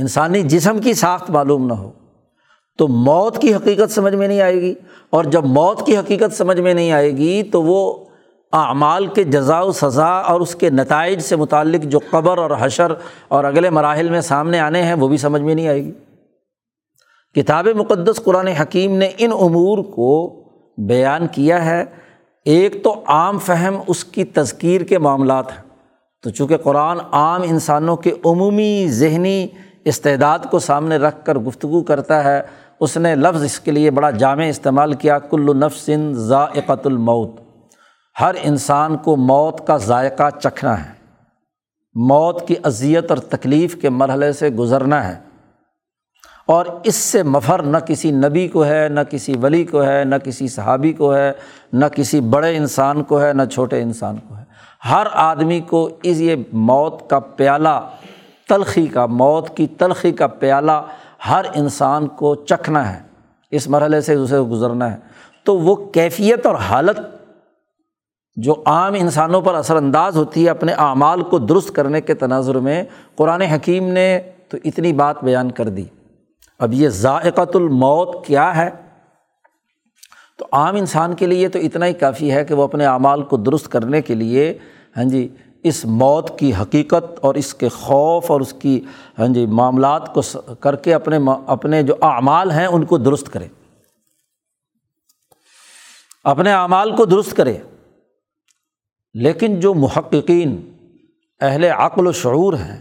[0.00, 1.90] انسانی جسم کی ساخت معلوم نہ ہو،
[2.78, 4.74] تو موت کی حقیقت سمجھ میں نہیں آئے گی۔
[5.10, 8.04] اور جب موت کی حقیقت سمجھ میں نہیں آئے گی، تو وہ
[8.52, 12.92] اعمال کے جزا و سزا اور اس کے نتائج سے متعلق جو قبر اور حشر
[13.28, 15.92] اور اگلے مراحل میں سامنے آنے ہیں، وہ بھی سمجھ میں نہیں آئے گی۔
[17.34, 20.42] کتاب مقدس قرآن حکیم نے ان امور کو
[20.78, 21.84] بیان کیا ہے۔
[22.44, 25.70] ایک تو عام فہم اس کی تذکیر کے معاملات ہیں۔
[26.22, 29.46] تو چونکہ قرآن عام انسانوں کے عمومی ذہنی
[29.84, 32.42] استعداد کو سامنے رکھ کر گفتگو کرتا ہے۔
[32.80, 37.40] اس نے لفظ اس کے لیے بڑا جامع استعمال کیا، کل نفسن ذائقۃ الموت۔
[38.20, 40.90] ہر انسان کو موت کا ذائقہ چکھنا ہے۔
[41.94, 45.30] موت کی اذیت اور تکلیف کے مرحلے سے گزرنا ہے۔
[46.46, 50.14] اور اس سے مفر نہ کسی نبی کو ہے، نہ کسی ولی کو ہے، نہ
[50.24, 51.32] کسی صحابی کو ہے،
[51.72, 54.44] نہ کسی بڑے انسان کو ہے، نہ چھوٹے انسان کو ہے۔
[54.90, 57.88] ہر آدمی کو اس یہ موت کا پیالہ
[58.50, 60.72] تلخی کا موت کی تلخی کا پیالہ
[61.28, 63.00] ہر انسان کو چکھنا ہے،
[63.50, 64.98] اس مرحلے سے اسے گزرنا ہے۔
[65.44, 67.00] تو وہ کیفیت اور حالت
[68.36, 72.54] جو عام انسانوں پر اثر انداز ہوتی ہے اپنے اعمال کو درست کرنے کے تناظر
[72.54, 72.84] میں،
[73.16, 75.84] قرآن حکیم نے تو اتنی بات بیان کر دی۔
[76.58, 78.70] اب یہ ذائقۃ الموت کیا ہے؟
[80.38, 83.36] تو عام انسان کے لیے تو اتنا ہی کافی ہے کہ وہ اپنے اعمال کو
[83.36, 84.58] درست کرنے کے لیے
[84.96, 85.28] ہاں جی
[85.62, 88.80] اس موت کی حقیقت اور اس کے خوف اور اس کی
[89.18, 90.20] ہاں جی معاملات کو
[90.60, 93.48] کر کے اپنے اپنے جو اعمال ہیں ان کو درست کرے۔
[96.24, 97.58] اپنے اعمال کو درست کرے۔
[99.14, 100.72] لیکن جو محققین،
[101.40, 102.80] اہل عقل و شعور ہیں،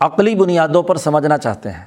[0.00, 1.84] عقلی بنیادوں پر سمجھنا چاہتے ہیں۔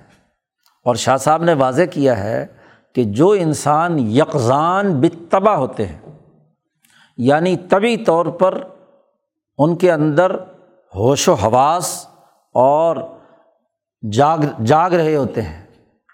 [0.83, 2.45] اور شاہ صاحب نے واضح کیا ہے
[2.93, 5.99] کہ جو انسان یکزان بتبا ہوتے ہیں
[7.17, 8.63] یعنی طبی طور پر
[9.59, 10.31] ان کے اندر
[10.95, 12.05] ہوش و حواس
[12.53, 12.95] اور
[14.11, 15.65] جاگ جاگ رہے ہوتے ہیں۔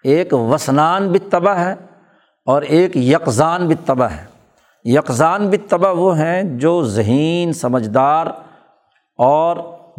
[0.03, 1.75] ایک وسنان بتبا ہے
[2.45, 4.25] اور ایک یکزان بتبا ہے۔
[4.83, 8.27] یکزان بتبا وہ ہیں جو ذہین، سمجھدار
[9.17, 9.57] اور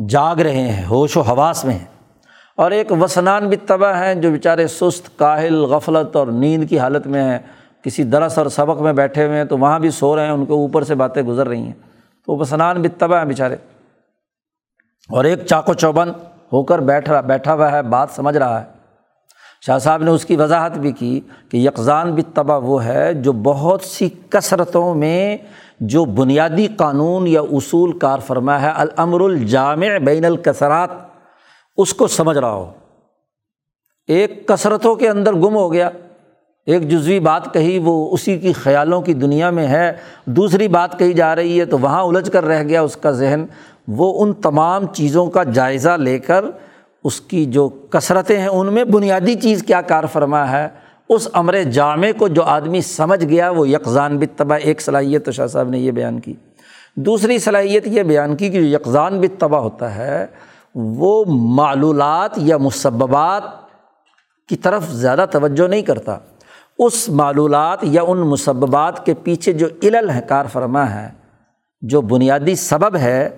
[0.08, 2.18] جاگ رہے ہیں، ہوش و حواس میں ہیں۔
[2.56, 7.22] اور ایک وسنان بتبا ہیں جو بیچارے سست، کاہل، غفلت اور نیند کی حالت میں
[7.22, 7.38] ہیں۔
[7.84, 10.46] کسی درس اور سبق میں بیٹھے ہوئے ہیں تو وہاں بھی سو رہے ہیں، ان
[10.46, 11.85] کے اوپر سے باتیں گزر رہی ہیں۔
[12.26, 13.56] تو وسنان بتبا ہیں بیچارے۔
[15.08, 16.12] اور ایک چاقو چوبند
[16.52, 18.66] ہو کر بیٹھ رہا بیٹھا ہوا ہے، بات سمجھ رہا ہے۔
[19.66, 23.82] شاہ صاحب نے اس کی وضاحت بھی کی کہ یکزان بتبا وہ ہے جو بہت
[23.82, 25.36] سی کثرتوں میں
[25.80, 30.90] جو بنیادی قانون یا اصول کار فرما ہے، الامر الجامع بین الکثرات۔
[31.76, 32.72] اس کو سمجھ رہا ہو۔
[34.08, 35.90] ایک کثرتوں کے اندر گم ہو گیا۔
[36.66, 39.92] ایک جزوی بات کہی وہ اسی کی خیالوں کی دنیا میں ہے،
[40.24, 43.44] دوسری بات کہی جا رہی ہے تو وہاں الجھ کر رہ گیا اس کا ذہن۔
[43.88, 46.44] وہ ان تمام چیزوں کا جائزہ لے کر
[47.04, 50.68] اس کی جو کثرتیں ہیں، ان میں بنیادی چیز کیا کار فرما ہے؟
[51.08, 55.46] اس امر جامع کو جو آدمی سمجھ گیا، وہ یکزان بتبا ایک صلاحیت تو شاہ
[55.46, 56.34] صاحب نے یہ بیان کی۔
[56.96, 60.26] دوسری صلاحیت یہ بیان کی کہ جو یکزان بتبا ہوتا ہے،
[60.74, 63.42] وہ معلولات یا مسبات
[64.48, 66.18] کی طرف زیادہ توجہ نہیں کرتا۔
[66.78, 71.08] اس معلولات یا ان مسبات کے پیچھے جو علل ہے کار فرما ہے،
[71.80, 73.30] جو بنیادی سبب ہے،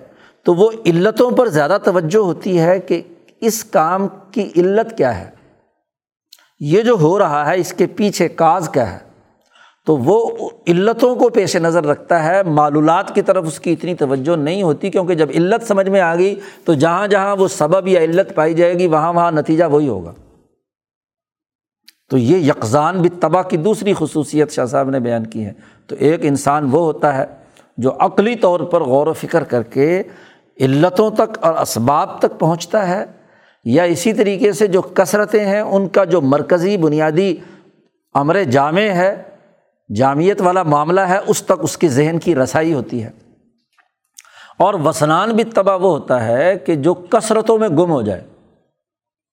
[0.43, 3.01] تو وہ علتوں پر زیادہ توجہ ہوتی ہے کہ
[3.41, 5.29] اس کام کی علت کیا ہے۔
[6.59, 8.97] یہ جو ہو رہا ہے، اس کے پیچھے کاز کیا ہے۔
[9.85, 14.35] تو وہ علتوں کو پیش نظر رکھتا ہے۔ معلولات کی طرف اس کی اتنی توجہ
[14.35, 18.01] نہیں ہوتی، کیونکہ جب علت سمجھ میں آ گئی، تو جہاں جہاں وہ سبب یا
[18.01, 20.13] علت پائی جائے گی، وہاں وہاں نتیجہ وہی ہوگا۔
[22.09, 25.53] تو یہ یکزان بھی تباہ کی دوسری خصوصیت شاہ صاحب نے بیان کی ہے۔
[25.87, 27.25] تو ایک انسان وہ ہوتا ہے
[27.77, 30.03] جو عقلی طور پر غور و فکر کر کے
[30.59, 33.05] علتوں تک اور اسباب تک پہنچتا ہے،
[33.65, 37.35] یا اسی طریقے سے جو کثرتیں ہیں، ان کا جو مرکزی بنیادی
[38.13, 39.23] امر جامع ہے
[39.95, 43.09] جامعت والا معاملہ ہے، اس تک اس کے ذہن کی رسائی ہوتی ہے۔
[44.59, 48.21] اور وسنان بھی تباہ وہ ہوتا ہے کہ جو کثرتوں میں گم ہو جائے۔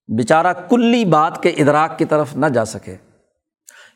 [0.09, 2.97] بیچارہ کلی بات کے ادراک کی طرف نہ جا سکے۔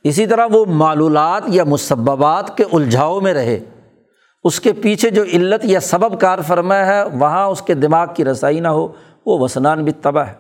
[0.05, 3.61] اسی طرح وہ معلولات یا مسبات کے الجھاؤ میں رہے۔
[4.45, 8.25] اس کے پیچھے جو علت یا سبب کار فرما ہے، وہاں اس کے دماغ کی
[8.25, 8.89] رسائی نہ ہو،
[9.27, 10.35] وہ وسنان بھی تباہ ہے۔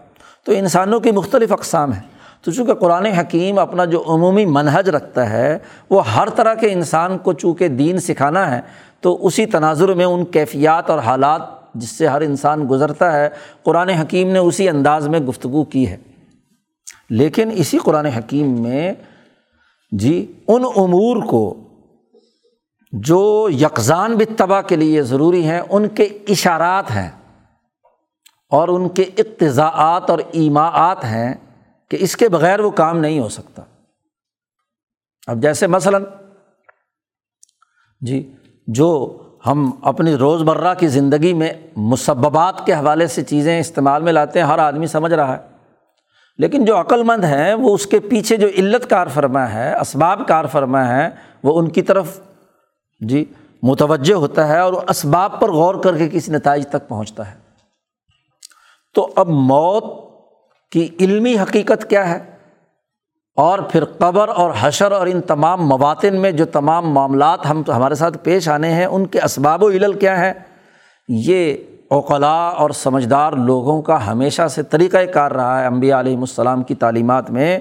[0.44, 5.30] تو انسانوں کی مختلف اقسام ہیں۔ تو چونکہ قرآن حکیم اپنا جو عمومی منحج رکھتا
[5.30, 5.58] ہے،
[5.90, 8.60] وہ ہر طرح کے انسان کو چونکہ دین سکھانا ہے،
[9.00, 13.28] تو اسی تناظر میں ان کیفیات اور حالات جس سے ہر انسان گزرتا ہے،
[13.62, 15.96] قرآن حکیم نے اسی انداز میں گفتگو کی ہے۔
[17.10, 18.92] لیکن اسی قرآن حکیم میں
[19.92, 21.62] جی ان امور کو
[22.92, 27.10] جو یکزان بتبا کے لیے ضروری ہیں، ان کے اشارات ہیں۔
[28.50, 31.34] اور ان کے اقتضاعات اور ایماعات ہیں
[31.88, 33.62] کہ اس کے بغیر وہ کام نہیں ہو سکتا۔
[35.26, 36.04] اب جیسے مثلاً
[38.00, 38.34] جی
[38.66, 44.12] جو ہم اپنی روز مرہ کی زندگی میں مسبات کے حوالے سے چیزیں استعمال میں
[44.12, 45.42] لاتے ہیں، ہر آدمی سمجھ رہا ہے۔
[46.38, 50.22] لیکن جو عقل مند ہیں، وہ اس کے پیچھے جو علت کار فرما ہے، اسباب
[50.28, 51.08] کار فرما ہے،
[51.42, 52.20] وہ ان کی طرف
[53.00, 53.24] جی
[53.62, 57.36] متوجہ ہوتا ہے اور اسباب پر غور کر کے کسی نتائج تک پہنچتا ہے۔
[58.94, 59.84] تو اب موت
[60.72, 62.39] کی علمی حقیقت کیا ہے؟
[63.40, 67.94] اور پھر قبر اور حشر اور ان تمام مواطن میں جو تمام معاملات ہم ہمارے
[67.94, 70.32] ساتھ پیش آنے ہیں، ان کے اسباب و علل کیا ہے
[71.08, 71.54] یہ
[71.88, 76.74] اوقلا اور سمجھدار لوگوں کا ہمیشہ سے طریقۂ کار رہا ہے۔ امبیا علیہم السلام کی
[76.74, 77.58] تعلیمات میں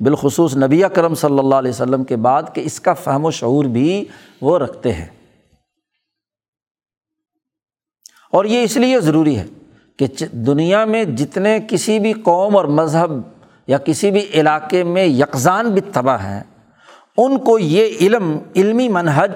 [0.00, 3.64] بالخصوص نبی کرم صلی اللہ علیہ وسلم کے بعد کہ اس کا فہم و شعور
[3.64, 4.04] بھی
[4.42, 5.06] وہ رکھتے ہیں۔
[8.32, 9.46] اور یہ اس لیے ضروری ہے
[9.96, 15.70] کہ دنیا میں جتنے کسی بھی قوم اور مذہب یا کسی بھی علاقے میں یکزان
[15.70, 16.42] بھی تباہ ہیں،
[17.16, 19.32] ان کو یہ علم، علمی منحج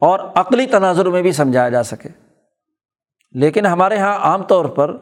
[0.00, 2.08] اور عقلی تناظر میں بھی سمجھایا جا سکے۔
[3.32, 4.96] لیکن ہمارے یہاں عام طور پر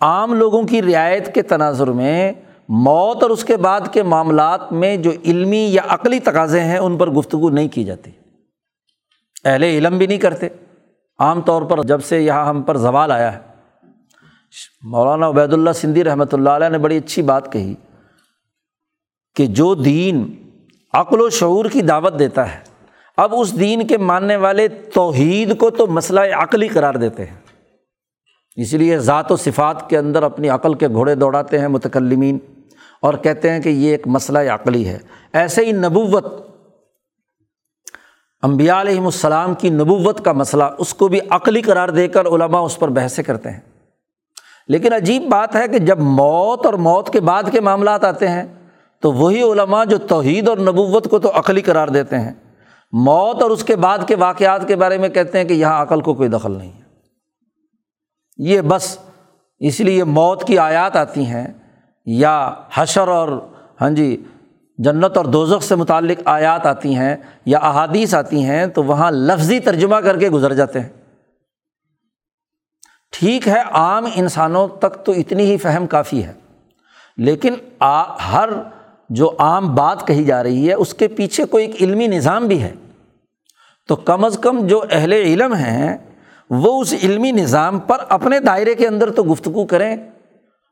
[0.00, 2.32] عام لوگوں کی رعایت کے تناظر میں،
[2.68, 6.98] موت اور اس کے بعد کے معاملات میں جو علمی یا عقلی تقاضے ہیں، ان
[6.98, 8.10] پر گفتگو نہیں کی جاتی۔
[9.44, 10.48] اہل علم بھی نہیں کرتے۔
[11.18, 13.38] عام طور پر جب سے یہاں ہم پر زوال آیا ہے،
[14.82, 17.74] مولانا عبید اللہ سندھی رحمۃ اللہ علیہ نے بڑی اچھی بات کہی۔
[19.36, 20.34] کہ جو دین
[20.92, 22.58] عقل و شعور کی دعوت دیتا ہے،
[23.16, 27.36] اب اس دین کے ماننے والے توحید کو تو مسئلہ عقلی قرار دیتے ہیں۔
[28.56, 32.38] اس لیے ذات و صفات کے اندر اپنی عقل کے گھوڑے دوڑاتے ہیں متکلمین
[33.02, 34.98] اور کہتے ہیں کہ یہ ایک مسئلہ عقلی ہے۔
[35.32, 36.26] ایسے ہی نبوت
[38.42, 42.60] امبیا علیہم السلام کی نبوت کا مسئلہ اس کو بھی عقلی قرار دے کر علماء
[42.60, 43.60] اس پر بحثیں کرتے ہیں۔
[44.68, 48.55] لیکن عجیب بات ہے کہ جب موت اور موت کے بعد کے معاملات آتے ہیں
[49.02, 52.32] تو وہی علماء جو توحید اور نبوت کو تو عقلی قرار دیتے ہیں۔
[52.92, 56.00] موت اور اس کے بعد کے واقعات کے بارے میں کہتے ہیں کہ یہاں عقل
[56.00, 56.82] کو کوئی دخل نہیں ہے۔
[58.38, 58.96] یہ بس
[59.60, 61.46] اس لیے موت کی آیات آتی ہیں
[62.06, 63.28] یا حشر اور
[63.80, 64.16] ہاں جی
[64.78, 69.60] جنت اور دوزخ سے متعلق آیات آتی ہیں یا احادیث آتی ہیں تو وہاں لفظی
[69.60, 70.88] ترجمہ کر کے گزر جاتے ہیں۔
[73.12, 76.32] ٹھیک ہے، عام انسانوں تک تو اتنی ہی فہم کافی ہے،
[77.16, 77.54] لیکن
[78.32, 78.48] ہر
[79.08, 82.62] جو عام بات کہی جا رہی ہے، اس کے پیچھے کوئی ایک علمی نظام بھی
[82.62, 82.72] ہے۔
[83.88, 85.96] تو کم از کم جو اہل علم ہیں،
[86.50, 89.96] وہ اس علمی نظام پر اپنے دائرے کے اندر تو گفتگو کریں۔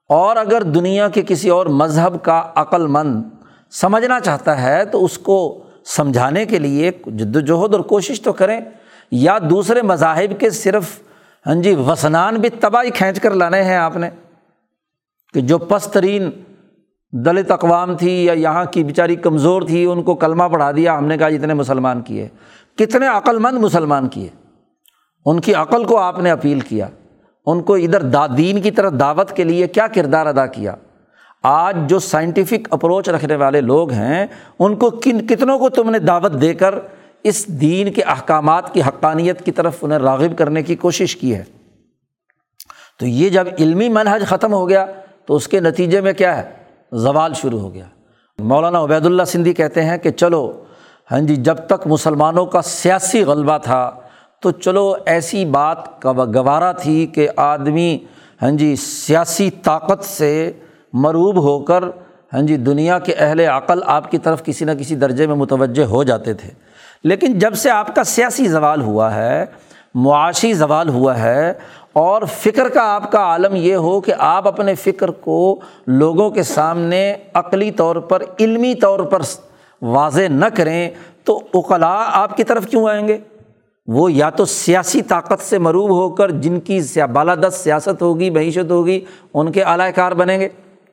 [0.09, 3.23] اور اگر دنیا کے کسی اور مذہب کا عقل مند
[3.71, 8.61] سمجھنا چاہتا ہے، تو اس کو سمجھانے کے لیے جد وجہد اور کوشش تو کریں۔
[9.11, 10.85] یا دوسرے مذاہب کے صرف
[11.47, 14.11] ہاں جی وسنان بھی تباہی کھینچ کر لانے ہیں آپ نے،
[15.35, 16.31] کہ جو پسترین
[17.15, 21.07] دلت اقوام تھی یا یہاں کی بیچاری کمزور تھی، ان کو کلمہ پڑھا دیا، ہم
[21.07, 22.29] نے کہا جی جتنے مسلمان کیے۔
[22.79, 24.29] کتنے عقل مند مسلمان کیے۔
[25.27, 26.89] ان کی عقل کو آپ نے اپیل کیا۔
[27.47, 30.75] ان کو ادھر دا دین کی طرف دعوت کے لیے کیا کردار ادا کیا۔
[31.43, 34.27] آج جو سائنٹیفک اپروچ رکھنے والے لوگ ہیں،
[34.59, 36.75] ان کو کن کتنوں کو تم نے دعوت دے کر
[37.23, 41.45] اس دین کے احکامات کی حقانیت کی طرف انہیں راغب کرنے کی کوشش کی ہے۔
[43.01, 44.87] تو یہ جب علمی منحج ختم ہو گیا،
[45.27, 46.64] تو اس کے نتیجے میں کیا ہے؟
[46.95, 47.85] زوال شروع ہو گیا۔
[48.39, 50.63] مولانا عبید اللہ سندھی کہتے ہیں کہ چلو
[51.11, 53.91] ہاں جی جب تک مسلمانوں کا سیاسی غلبہ تھا،
[54.41, 57.99] تو چلو ایسی بات گوارا تھی کہ آدمی
[58.43, 60.53] ہاں جی سیاسی طاقت سے
[60.93, 61.85] مروب ہو کر
[62.33, 65.85] ہاں جی دنیا کے اہل عقل آپ کی طرف کسی نہ کسی درجے میں متوجہ
[65.85, 66.51] ہو جاتے تھے۔
[67.05, 69.45] لیکن جب سے آپ کا سیاسی زوال ہوا ہے،
[69.95, 71.53] معاشی زوال ہوا ہے
[71.95, 76.43] اور فکر کا آپ کا عالم یہ ہو کہ آپ اپنے فکر کو لوگوں کے
[76.43, 79.23] سامنے عقلی طور پر، علمی طور پر
[79.83, 80.91] واضح نہ کریں
[81.25, 83.19] تو اقلا آپ کی طرف کیوں آئیں گے؟
[83.87, 86.81] وہ یا تو سیاسی طاقت سے مروب ہو کر، جن کی
[87.13, 89.05] بالادست سیاست ہوگی، معیشت ہوگی،
[89.35, 90.49] ان کے اعلی کار بنیں گے۔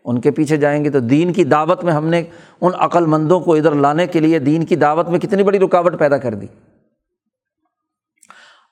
[0.06, 2.24] ان کے پیچھے جائیں گے تو دین کی دعوت میں ہم نے
[2.62, 5.99] ان عقل مندوں کو ادھر لانے کے لیے دین کی دعوت میں کتنی بڑی رکاوٹ
[5.99, 6.47] پیدا کر دی۔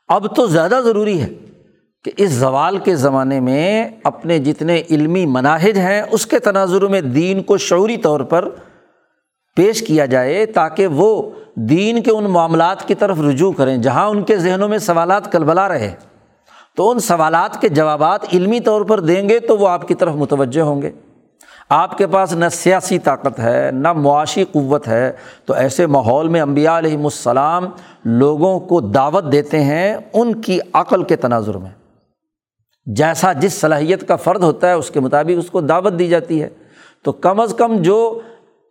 [0.07, 1.27] اب تو زیادہ ضروری ہے
[2.03, 7.01] کہ اس زوال کے زمانے میں اپنے جتنے علمی مناہج ہیں، اس کے تناظر میں
[7.01, 8.49] دین کو شعوری طور پر
[9.55, 14.23] پیش کیا جائے تاکہ وہ دین کے ان معاملات کی طرف رجوع کریں، جہاں ان
[14.23, 15.93] کے ذہنوں میں سوالات کلبلا رہے۔
[16.75, 20.15] تو ان سوالات کے جوابات علمی طور پر دیں گے تو وہ آپ کی طرف
[20.15, 20.91] متوجہ ہوں گے۔
[21.69, 25.11] آپ کے پاس نہ سیاسی طاقت ہے، نہ معاشی قوت ہے۔
[25.45, 27.65] تو ایسے ماحول میں امبیا علیہم السلام
[28.05, 31.78] لوگوں کو دعوت دیتے ہیں ان کی عقل کے تناظر میں۔
[32.85, 36.41] جیسا جس صلاحیت کا فرد ہوتا ہے، اس کے مطابق اس کو دعوت دی جاتی
[36.41, 36.49] ہے۔
[37.03, 38.19] تو کم از کم جو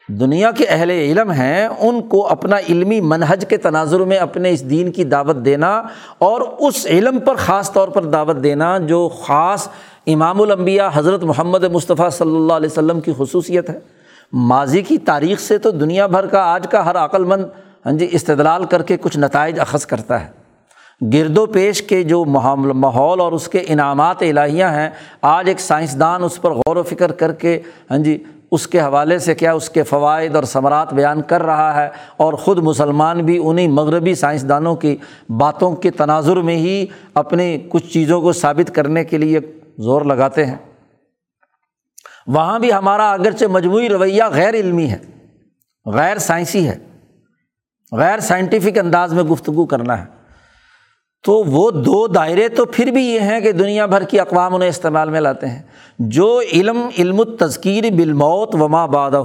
[0.08, 4.70] دنیا کے اہل علم ہیں، ان کو اپنا علمی منہج کے تناظر میں اپنے اس
[4.70, 5.82] دین کی دعوت دینا
[6.18, 9.68] اور اس علم پر خاص طور پر دعوت دینا، جو خاص
[10.06, 13.78] امام الانبیاء حضرت محمد مصطفیٰ صلی اللہ علیہ وسلم کی خصوصیت ہے۔
[14.32, 17.44] ماضی کی تاریخ سے تو دنیا بھر کا آج کا ہر عقل مند
[17.86, 20.37] ہاں جی استدلال کر کے کچھ نتائج اخذ کرتا ہے۔
[21.00, 24.88] گرد و پیش کے جو ماحول اور اس کے انعامات الہیہ ہیں،
[25.22, 29.18] آج ایک سائنسدان اس پر غور و فکر کر کے ہاں جی اس کے حوالے
[29.18, 33.38] سے کیا اس کے فوائد اور ثمرات بیان کر رہا ہے اور خود مسلمان بھی
[33.44, 34.96] انہیں مغربی سائنسدانوں کی
[35.38, 39.40] باتوں کے تناظر میں ہی اپنی کچھ چیزوں کو ثابت کرنے کے لیے
[39.78, 40.56] زور لگاتے ہیں۔
[42.26, 44.98] وہاں بھی ہمارا اگرچہ مجموعی رویہ غیر علمی ہے،
[45.86, 46.78] غیر سائنسی ہے،
[47.92, 50.17] غیر سائنٹیفک انداز میں گفتگو کرنا ہے۔
[51.24, 54.68] تو وہ دو دائرے تو پھر بھی یہ ہیں کہ دنیا بھر کی اقوام انہیں
[54.68, 55.62] استعمال میں لاتے ہیں۔
[55.98, 59.22] جو علم علم تذکیر بالموت وما بادہ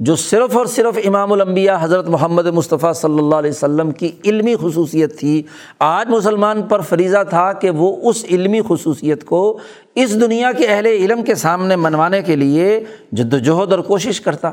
[0.00, 4.54] جو صرف اور صرف امام الانبیاء حضرت محمد مصطفیٰ صلی اللہ علیہ وسلم کی علمی
[4.60, 5.42] خصوصیت تھی،
[5.78, 9.58] آج مسلمان پر فریضہ تھا کہ وہ اس علمی خصوصیت کو
[9.94, 14.48] اس دنیا کے اہل علم کے سامنے منوانے کے لیے جد وجہد اور کوشش کرتا۔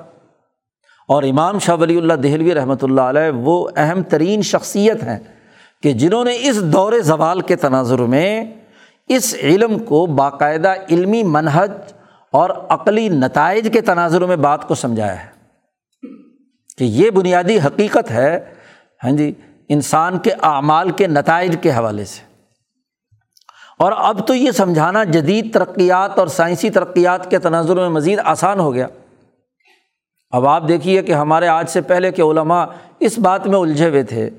[1.08, 5.20] اور امام شاہ ولی اللہ دہلوی رحمۃ اللہ علیہ وہ اہم ترین شخصیت ہیں۔
[5.84, 8.46] کہ جنہوں نے اس دور زوال کے تناظر میں
[9.08, 11.72] اس علم کو باقاعدہ علمی منہج
[12.32, 15.30] اور عقلی نتائج کے تناظر میں بات کو سمجھایا ہے
[16.78, 18.54] کہ یہ بنیادی حقیقت ہے
[19.04, 19.34] ہاں جی
[19.70, 22.22] انسان کے اعمال کے نتائج کے حوالے سے۔
[23.78, 28.60] اور اب تو یہ سمجھانا جدید ترقیات اور سائنسی ترقیات کے تناظر میں مزید آسان
[28.60, 28.88] ہو گیا۔
[30.32, 32.66] اب آپ دیکھیے کہ ہمارے آج سے پہلے کے علماء
[33.00, 34.30] اس بات میں الجھے ہوئے تھے۔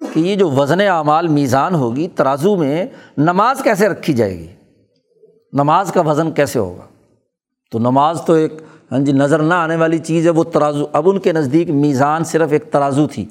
[0.00, 2.86] کہ یہ جو وزن اعمال میزان ہوگی، ترازو میں
[3.18, 4.46] نماز کیسے رکھی جائے گی؟
[5.52, 6.82] نماز کا وزن کیسے ہوگا؟
[7.70, 8.52] تو نماز تو ایک
[8.92, 12.24] ہاں جی نظر نہ آنے والی چیز ہے، وہ ترازو۔ اب ان کے نزدیک میزان
[12.24, 13.26] صرف ایک ترازو تھی،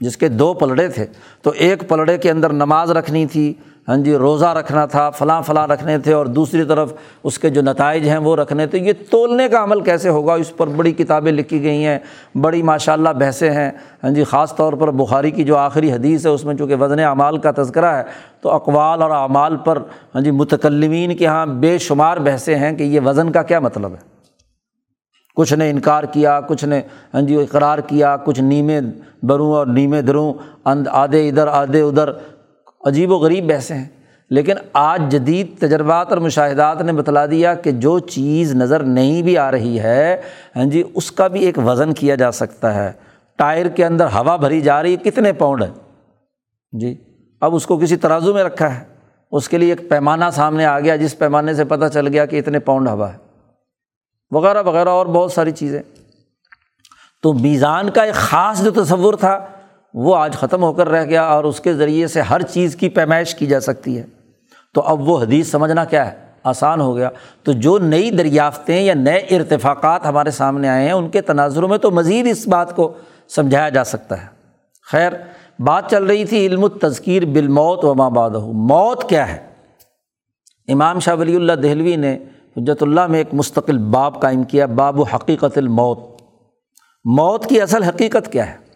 [0.00, 1.06] جس کے دو پلڑے تھے۔
[1.42, 3.54] تو ایک پلڑے کے اندر نماز رکھنی تھی
[3.88, 6.92] ہاں جی روزہ رکھنا تھا، فلاں فلاں رکھنے تھے اور دوسری طرف
[7.24, 10.56] اس کے جو نتائج ہیں وہ رکھنے تھے۔ یہ تولنے کا عمل کیسے ہوگا؟ اس
[10.56, 11.98] پر بڑی کتابیں لکھی گئی ہیں،
[12.34, 13.70] بڑی ماشاء اللہ بحثیں ہیں۔
[14.04, 16.98] ہاں جی خاص طور پر بخاری کی جو آخری حدیث ہے، اس میں چونکہ وزن
[16.98, 18.02] اعمال کا تذکرہ ہے،
[18.40, 19.78] تو اقوال اور اعمال پر
[20.14, 23.92] ہاں جی متکلمین کے یہاں بے شمار بحثیں ہیں کہ یہ وزن کا کیا مطلب
[23.92, 24.10] ہے۔
[25.36, 26.80] کچھ نے انکار کیا، کچھ نے
[27.14, 28.80] ہاں جی اقرار کیا، کچھ نیمے
[29.22, 30.32] بروں اور نیمے دروں
[30.90, 32.10] آدھے ادھر آدھے ادھر۔
[32.84, 33.88] عجیب و غریب بحثیں ہیں۔
[34.30, 39.38] لیکن آج جدید تجربات اور مشاہدات نے بتلا دیا کہ جو چیز نظر نہیں بھی
[39.38, 40.20] آ رہی ہے
[40.56, 42.92] ہاں جی اس کا بھی ایک وزن کیا جا سکتا ہے۔
[43.36, 45.68] ٹائر کے اندر ہوا بھری جا رہی ہے، کتنے پاؤنڈ ہے
[46.72, 46.96] جی
[47.40, 48.84] اب اس کو کسی ترازو میں رکھا ہے۔
[49.32, 52.38] اس کے لیے ایک پیمانہ سامنے آ گیا، جس پیمانے سے پتہ چل گیا کہ
[52.38, 53.18] اتنے پاؤنڈ ہوا ہے۔
[54.30, 55.82] وغیرہ وغیرہ اور بہت ساری چیزیں۔
[57.22, 59.46] تو میزان کا ایک خاص جو تصور تھا
[59.94, 62.88] وہ آج ختم ہو کر رہ گیا اور اس کے ذریعے سے ہر چیز کی
[62.88, 64.04] پیمائش کی جا سکتی ہے۔
[64.74, 67.08] تو اب وہ حدیث سمجھنا کیا ہے؟ آسان ہو گیا۔
[67.42, 71.78] تو جو نئی دریافتیں یا نئے ارتفاقات ہمارے سامنے آئے ہیں، ان کے تناظروں میں
[71.78, 72.92] تو مزید اس بات کو
[73.28, 74.26] سمجھایا جا سکتا ہے۔
[74.90, 75.12] خیر،
[75.58, 78.10] بات چل رہی تھی علم تذکیر بالموت و ماں
[78.52, 79.46] موت کیا ہے؟
[80.68, 82.18] امام شاہ ولی اللہ دہلوی نے
[82.56, 85.98] حجت اللہ میں ایک مستقل باب قائم کیا، باب و حقیقت الموت۔
[87.04, 88.71] موت کی اصل حقیقت کیا ہے؟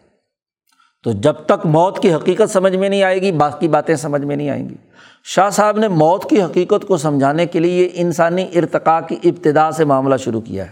[1.07, 4.37] تو جب تک موت کی حقیقت سمجھ میں نہیں آئے گی، باقی باتیں سمجھ میں
[4.37, 4.75] نہیں آئیں گی۔
[5.25, 9.85] شاہ صاحب نے موت کی حقیقت کو سمجھانے کے لیے انسانی ارتقاء کی ابتدا سے
[9.85, 10.71] معاملہ شروع کیا ہے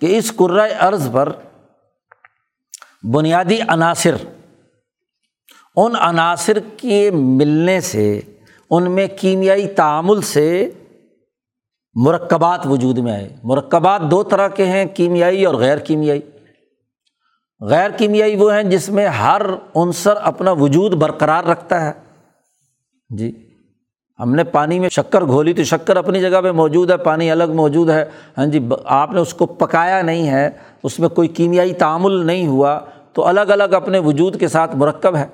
[0.00, 1.32] کہ اس قرۂۂ عرض پر
[3.02, 4.14] بنیادی عناصر،
[5.76, 8.20] ان عناصر کے ملنے سے،
[8.70, 10.70] ان میں کیمیائی تعامل سے
[11.94, 16.20] مرکبات وجود میں آئے۔ مرکبات دو طرح کے ہیں، کیمیائی اور غیر کیمیائی۔
[17.60, 19.42] غیر کیمیائی وہ ہیں جس میں ہر
[19.76, 21.92] عنصر اپنا وجود برقرار رکھتا ہے۔
[23.10, 23.46] جی
[24.18, 27.52] ہم نے پانی میں شکر گھولی تو شکر اپنی جگہ پہ موجود ہے، پانی الگ
[27.54, 28.04] موجود ہے۔
[28.38, 30.50] ہاں جی آپ نے اس کو پکایا نہیں ہے،
[30.82, 32.80] اس میں کوئی کیمیائی تعامل نہیں ہوا،
[33.12, 35.26] تو الگ الگ اپنے وجود کے ساتھ مرکب ہے۔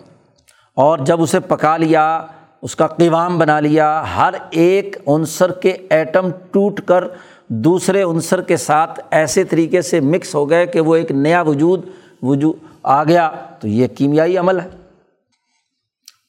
[0.75, 2.27] اور جب اسے پکا لیا،
[2.63, 7.05] اس کا قوام بنا لیا، ہر ایک عنصر کے ایٹم ٹوٹ کر
[7.49, 11.87] دوسرے عنصر کے ساتھ ایسے طریقے سے مکس ہو گئے کہ وہ ایک نیا وجود
[12.25, 14.69] وجود آ گیا تو یہ کیمیائی عمل ہے۔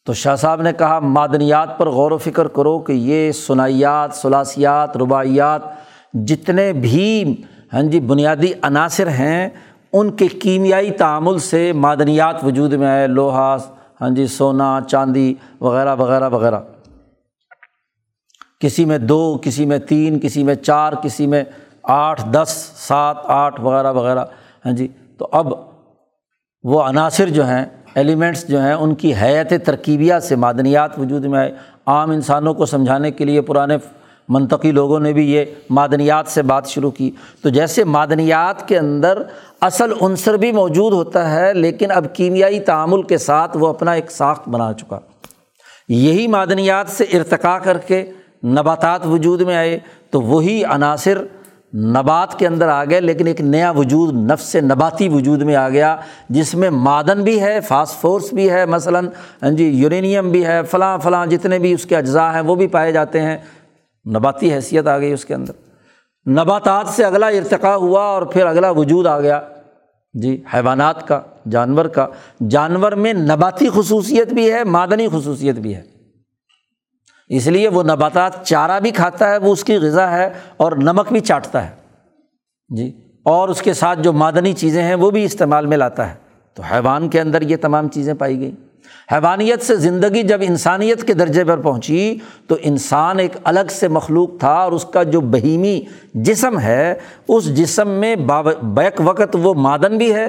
[0.06, 4.98] تو شاہ صاحب نے کہا، معدنیات پر غور و فکر کرو کہ یہ ثنائیات ثلاثیات،
[4.98, 5.62] رباعیات
[6.14, 7.36] جتنے بھی
[7.74, 9.50] ہاں جی بنیادی عناصر ہیں،
[9.94, 13.58] ان کے کیمیائی تعامل سے معدنیات وجود میں آئے، لوہا
[14.02, 16.60] ہاں جی سونا، چاندی وغیرہ وغیرہ وغیرہ۔
[18.60, 21.44] کسی میں دو، کسی میں تین، کسی میں چار، کسی میں
[21.84, 24.26] آٹھ، دس، سات، آٹھ، وغیرہ وغیرہ۔
[24.66, 24.88] ہاں جی
[25.18, 25.48] تو اب
[26.66, 31.40] وہ عناصر جو ہیں ایلیمنٹس جو ہیں، ان کی حیت ترکیبیات سے معدنیات وجود میں
[31.40, 31.52] آئے۔
[31.86, 33.78] عام انسانوں کو سمجھانے کے لیے پرانے
[34.30, 37.12] منطقی لوگوں نے بھی یہ معدنیات سے بات شروع کی۔
[37.42, 39.22] تو جیسے معدنیات کے اندر
[39.62, 44.12] اصل عنصر بھی موجود ہوتا ہے، لیکن اب کیمیائی تعامل کے ساتھ وہ اپنا ایک
[44.12, 45.00] ساخت بنا چکا۔
[45.90, 48.12] یہی معدنیات سے ارتقا کر کے
[48.44, 51.18] نباتات وجود میں آئے، تو وہی عناصر
[51.74, 55.98] نبات کے اندر آ گئے، لیکن ایک نیا وجود، نفس نباتی وجود میں آ گیا،
[56.30, 59.08] جس میں معدن بھی ہے، فاسفورس بھی ہے، مثلاً
[59.44, 62.68] ہاں جی یورینیم بھی ہے، فلاں فلاں جتنے بھی اس کے اجزاء ہیں، وہ بھی
[62.68, 63.38] پائے جاتے ہیں۔
[64.10, 65.54] نباتی حیثیت آ گئی اس کے اندر۔
[66.30, 69.42] نباتات سے اگلا ارتقا ہوا اور پھر اگلا وجود آ گیا۔
[70.14, 72.08] جی حیوانات کا، جانور کا۔
[72.50, 75.95] جانور میں نباتی خصوصیت بھی ہے، معدنی خصوصیت بھی ہے۔
[77.30, 81.12] اس لیے وہ نباتات چارہ بھی کھاتا ہے، وہ اس کی غذا ہے اور نمک
[81.12, 81.70] بھی چاٹتا ہے۔
[82.76, 86.14] جی اور اس کے ساتھ جو معدنی چیزیں ہیں، وہ بھی استعمال میں لاتا ہے۔
[86.54, 88.52] تو حیوان کے اندر یہ تمام چیزیں پائی گئیں۔
[89.12, 92.18] حیوانیت سے زندگی جب انسانیت کے درجے پر پہنچی،
[92.48, 95.82] تو انسان ایک الگ سے مخلوق تھا اور اس کا جو بہیمی
[96.14, 96.94] جسم ہے،
[97.28, 98.16] اس جسم میں
[98.62, 100.28] بیک وقت وہ معدن بھی ہے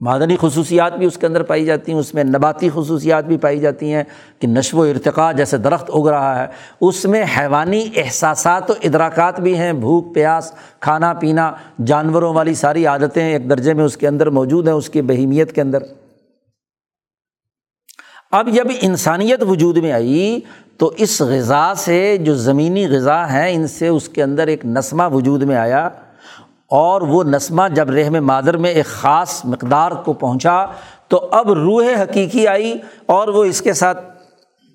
[0.00, 3.60] معدنی خصوصیات بھی اس کے اندر پائی جاتی ہیں، اس میں نباتی خصوصیات بھی پائی
[3.60, 4.04] جاتی ہیں
[4.38, 6.46] کہ نشو و ارتقاء جیسے درخت اگ رہا ہے۔
[6.80, 11.52] اس میں حیوانی احساسات و ادراکات بھی ہیں، بھوک، پیاس، کھانا، پینا،
[11.86, 15.52] جانوروں والی ساری عادتیں ایک درجے میں اس کے اندر موجود ہیں، اس کی بہیمیت
[15.52, 15.78] کے اندر۔
[18.32, 20.40] اب جب انسانیت وجود میں آئی
[20.76, 25.02] تو اس غذا سے جو زمینی غذا ہیں، ان سے اس کے اندر ایک نسمہ
[25.12, 25.88] وجود میں آیا۔
[26.70, 30.66] اور وہ نسمہ جب رحم مادر میں ایک خاص مقدار کو پہنچا
[31.08, 32.74] تو اب روح حقیقی آئی
[33.06, 34.04] اور وہ اس کے ساتھ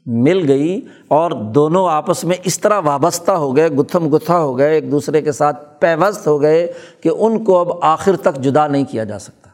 [0.06, 4.74] مل گئی اور دونوں آپس میں اس طرح وابستہ ہو گئے، گتھم گتھا ہو گئے،
[4.74, 6.74] ایک دوسرے کے ساتھ پیوست ہو گئے
[7.04, 9.50] کہ ان کو اب آخر تک جدا نہیں کیا جا سکتا۔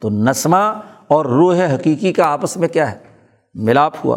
[0.00, 2.98] تو نسمہ اور روح حقیقی کا آپس میں کیا ہے؟
[3.54, 4.16] ملاپ ہوا۔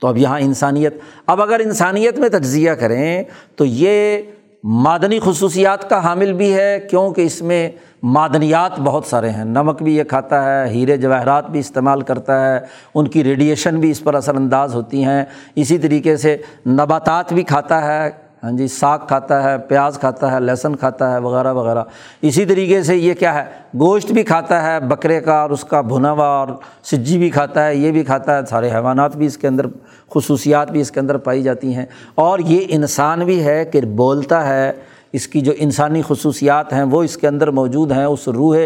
[0.00, 0.94] تو اب یہاں انسانیت،
[1.26, 3.24] اب اگر انسانیت میں تجزیہ کریں
[3.56, 4.22] تو یہ
[4.64, 7.70] معدنی خصوصیات کا حامل بھی ہے، کیونکہ اس میں
[8.02, 12.60] معدنیات بہت سارے ہیں۔ نمک بھی یہ کھاتا ہے، ہیرے جواہرات بھی استعمال کرتا ہے،
[12.94, 16.36] ان کی ریڈیشن بھی اس پر اثر انداز ہوتی ہیں۔ اسی طریقے سے
[16.66, 21.18] نباتات بھی کھاتا ہے۔ ہاں جی ساگ کھاتا ہے، پیاز کھاتا ہے، لہسن کھاتا ہے،
[21.18, 21.84] وغیرہ وغیرہ۔
[22.22, 25.80] اسی طریقے سے یہ کیا ہے؟ گوشت بھی کھاتا ہے، بکرے کا اور اس کا
[25.80, 26.48] بھنا ہوا اور
[26.84, 29.66] سجی بھی کھاتا ہے، یہ بھی کھاتا ہے۔ سارے حیوانات بھی اس کے اندر،
[30.14, 34.48] خصوصیات بھی اس کے اندر پائی جاتی ہیں۔ اور یہ انسان بھی ہے کہ بولتا
[34.48, 34.72] ہے،
[35.12, 38.56] اس کی جو انسانی خصوصیات ہیں، وہ اس کے اندر موجود ہیں۔ اس روح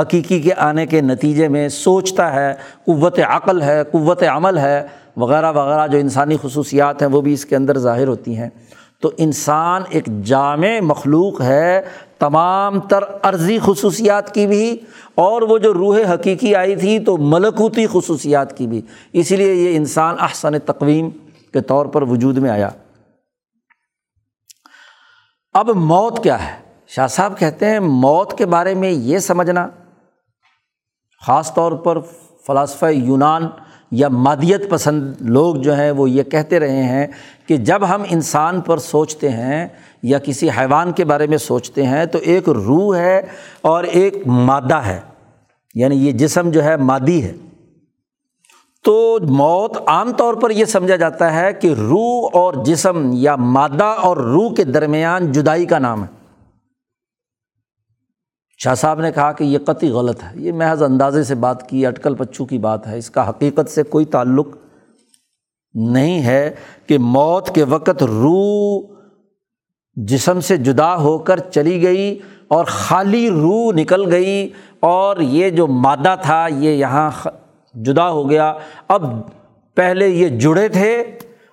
[0.00, 2.54] حقیقی کے آنے کے نتیجے میں سوچتا ہے،
[2.86, 7.44] قوت عقل ہے، قوت عمل ہے، وغیرہ وغیرہ جو انسانی خصوصیات ہیں، وہ بھی اس
[7.44, 8.48] کے اندر ظاہر ہوتی ہیں۔
[9.02, 11.82] تو انسان ایک جامع مخلوق ہے،
[12.18, 14.76] تمام تر عرضی خصوصیات کی بھی،
[15.14, 18.80] اور وہ جو روح حقیقی آئی تھی تو ملکوتی خصوصیات کی بھی۔
[19.12, 21.10] اسی لیے یہ انسان احسن تقویم
[21.52, 22.68] کے طور پر وجود میں آیا۔
[25.52, 29.68] اب موت کیا ہے؟ شاہ صاحب کہتے ہیں موت کے بارے میں یہ سمجھنا،
[31.26, 31.98] خاص طور پر
[32.46, 33.46] فلاسفہ یونان
[33.92, 37.06] یا مادیت پسند لوگ جو ہیں وہ یہ کہتے رہے ہیں
[37.46, 39.68] کہ جب ہم انسان پر سوچتے ہیں
[40.02, 43.22] یا کسی حیوان کے بارے میں سوچتے ہیں تو ایک روح ہے
[43.60, 45.00] اور ایک مادہ ہے
[45.74, 47.32] یعنی یہ جسم جو ہے مادی ہے۔
[48.84, 53.84] تو موت عام طور پر یہ سمجھا جاتا ہے کہ روح اور جسم یا مادہ
[53.84, 56.21] اور روح کے درمیان جدائی کا نام ہے۔
[58.64, 61.86] شاہ صاحب نے کہا کہ یہ قطعی غلط ہے، یہ محض اندازے سے بات کی،
[61.86, 64.48] اٹکل پچو کی بات ہے، اس کا حقیقت سے کوئی تعلق
[65.74, 66.50] نہیں ہے
[66.86, 68.82] کہ موت کے وقت روح
[69.96, 74.48] جسم سے جدا ہو کر چلی گئی اور خالی روح نکل گئی
[74.80, 77.10] اور یہ جو مادہ تھا، یہ یہاں
[77.74, 78.54] جدا ہو گیا۔
[78.88, 79.02] اب
[79.74, 81.02] پہلے یہ جڑے تھے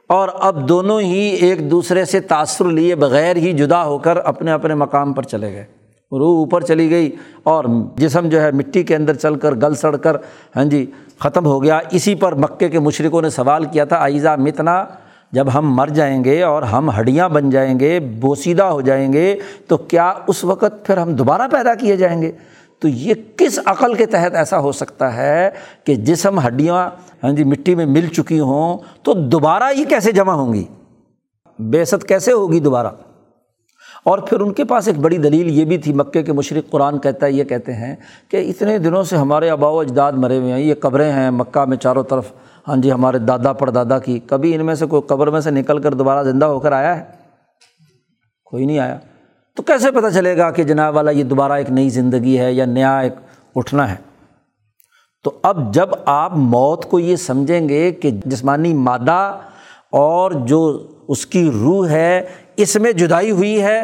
[0.08, 4.52] اور اب دونوں ہی ایک دوسرے سے تأثر لیے بغیر ہی جدا ہو کر اپنے
[4.52, 5.79] اپنے مقام پر چلے گئے۔
[6.12, 7.66] روح اوپر چلی گئی اور
[7.98, 10.18] جسم جو ہے مٹی کے اندر چل کر گل سڑ کر
[10.56, 10.86] ہاں جی
[11.20, 14.86] ختم ہو گیا۔ اسی پر مکے کے مشرقوں نے سوال کیا تھا، آئزہ متنا،
[15.32, 19.36] جب ہم مر جائیں گے اور ہم ہڈیاں بن جائیں گے، بوسیدہ ہو جائیں گے،
[19.68, 22.32] تو کیا اس وقت پھر ہم دوبارہ پیدا کیے جائیں گے؟
[22.80, 25.50] تو یہ کس عقل کے تحت ایسا ہو سکتا ہے
[25.84, 26.90] کہ جسم، ہڈیاں
[27.24, 30.66] ہاں جی مٹی میں مل چکی ہوں تو دوبارہ یہ کیسے جمع ہوں گی؟
[31.60, 32.88] بےست کیسے ہوگی دوبارہ؟
[34.04, 37.00] اور پھر ان کے پاس ایک بڑی دلیل یہ بھی تھی، مکے کے مشرق قرآن
[37.00, 37.96] کہتا ہے، یہ کہتے ہیں
[38.30, 41.66] کہ اتنے دنوں سے ہمارے آبا و اجداد مرے ہوئے ہیں، یہ قبریں ہیں مکہ
[41.66, 42.32] میں چاروں طرف۔
[42.68, 45.82] ہاں جی ہمارے دادا پڑدادا کی۔ کبھی ان میں سے کوئی قبر میں سے نکل
[45.82, 47.04] کر دوبارہ زندہ ہو کر آیا ہے؟
[48.46, 48.98] کوئی نہیں آیا۔
[49.56, 52.66] تو کیسے پتہ چلے گا کہ جناب والا یہ دوبارہ ایک نئی زندگی ہے یا
[52.66, 53.14] نیا ایک
[53.56, 53.96] اٹھنا ہے؟
[55.24, 59.38] تو اب جب آپ موت کو یہ سمجھیں گے کہ جسمانی مادہ
[59.92, 62.22] اور جو اس کی روح ہے
[62.62, 63.82] اس میں جدائی ہوئی ہے،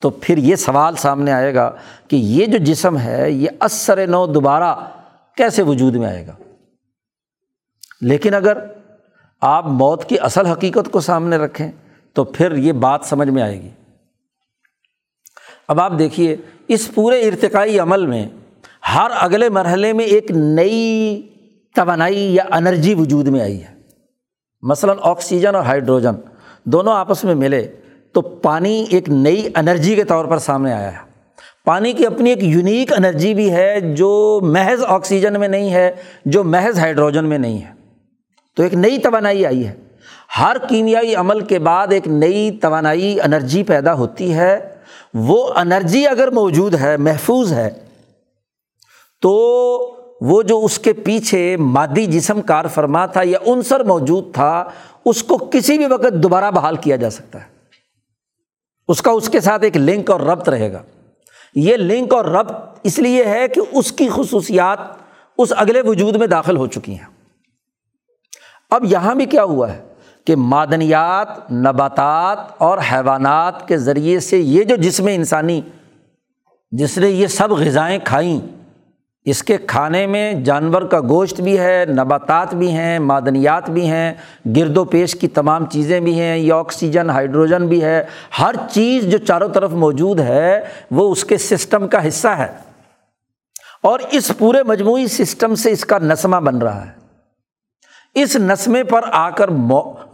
[0.00, 1.70] تو پھر یہ سوال سامنے آئے گا
[2.08, 4.74] کہ یہ جو جسم ہے، یہ اثر نو دوبارہ
[5.36, 6.32] کیسے وجود میں آئے گا؟
[8.00, 8.58] لیکن اگر
[9.40, 11.72] آپ موت کی اصل حقیقت کو سامنے رکھیں،
[12.12, 13.70] تو پھر یہ بات سمجھ میں آئے گی۔
[15.68, 16.36] اب آپ دیکھیے،
[16.68, 18.28] اس پورے ارتقائی عمل میں
[18.94, 21.22] ہر اگلے مرحلے میں ایک نئی
[21.74, 23.74] توانائی یا انرجی وجود میں آئی ہے۔
[24.62, 26.35] مثلاً آکسیجن اور ہائیڈروجن۔
[26.66, 27.68] دونوں آپس میں ملے
[28.12, 30.98] تو پانی ایک نئی انرجی کے طور پر سامنے آیا ہے۔
[31.64, 35.90] پانی کی اپنی ایک یونیک انرجی بھی ہے جو محض آکسیجن میں نہیں ہے،
[36.24, 37.70] جو محض ہائیڈروجن میں نہیں ہے۔
[38.56, 39.74] تو ایک نئی توانائی آئی ہے۔
[40.38, 44.68] ہر کیمیائی عمل کے بعد ایک نئی توانائی انرجی پیدا ہوتی ہے۔
[45.14, 47.70] وہ انرجی اگر موجود ہے، محفوظ ہے،
[49.22, 54.64] تو وہ جو اس کے پیچھے مادی جسم کار فرما تھا یا عنصر موجود تھا،
[55.04, 57.46] اس کو کسی بھی وقت دوبارہ بحال کیا جا سکتا ہے۔
[58.88, 60.82] اس کا اس کے ساتھ ایک لنک اور ربط رہے گا۔
[61.54, 62.52] یہ لنک اور ربط
[62.82, 64.78] اس لیے ہے کہ اس کی خصوصیات
[65.38, 67.34] اس اگلے وجود میں داخل ہو چکی ہیں۔
[68.70, 69.84] اب یہاں بھی کیا ہوا ہے
[70.24, 75.60] کہ معدنیات، نباتات اور حیوانات کے ذریعے سے یہ جو جسم انسانی،
[76.72, 78.55] جس نے یہ سب غذائیں کھائیں
[79.26, 84.14] اس کے کھانے میں جانور کا گوشت بھی ہے، نباتات بھی ہیں، معدنیات بھی ہیں،
[84.56, 88.04] گرد و پیش کی تمام چیزیں بھی ہیں، یہ آکسیجن، ہائیڈروجن بھی ہے۔
[88.40, 90.60] ہر چیز جو چاروں طرف موجود ہے،
[90.90, 92.46] وہ اس کے سسٹم کا حصہ ہے۔
[93.82, 96.90] اور اس پورے مجموعی سسٹم سے اس کا نسمہ بن رہا ہے۔
[98.14, 99.50] اس نسمے پر آ کر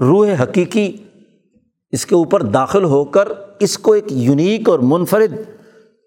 [0.01, 0.97] روح حقیقی
[1.91, 3.29] اس کے اوپر داخل ہو کر
[3.61, 5.33] اس کو ایک یونیک اور منفرد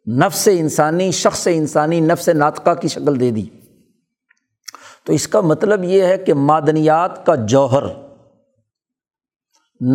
[0.08, 3.45] نفس انسانی، شخص انسانی نفس ناطقہ کی شکل دے دی۔
[5.03, 7.84] تو اس کا مطلب یہ ہے کہ معدنیات کا جوہر،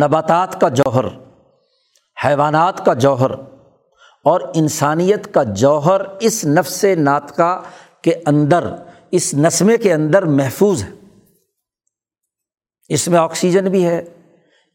[0.01, 1.05] نباتات کا جوہر،
[2.25, 3.31] حیوانات کا جوہر
[4.23, 7.61] اور انسانیت کا جوہر اس نفس ناطقہ
[8.01, 8.75] کے اندر،
[9.11, 10.89] اس نسمے کے اندر محفوظ ہے۔
[12.87, 14.05] اس میں آکسیجن بھی ہے،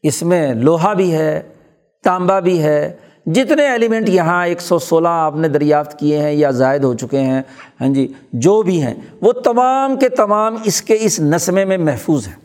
[0.03, 1.53] اس میں لوہا بھی ہے
[2.03, 2.97] تانبا بھی ہے
[3.33, 7.19] جتنے ایلیمنٹ یہاں ایک سو سولہ آپ نے دریافت کیے ہیں یا زائد ہو چکے
[7.19, 7.41] ہیں
[7.81, 12.27] ہاں جی جو بھی ہیں، وہ تمام کے تمام اس کے اس نسمے میں محفوظ
[12.27, 12.35] ہیں۔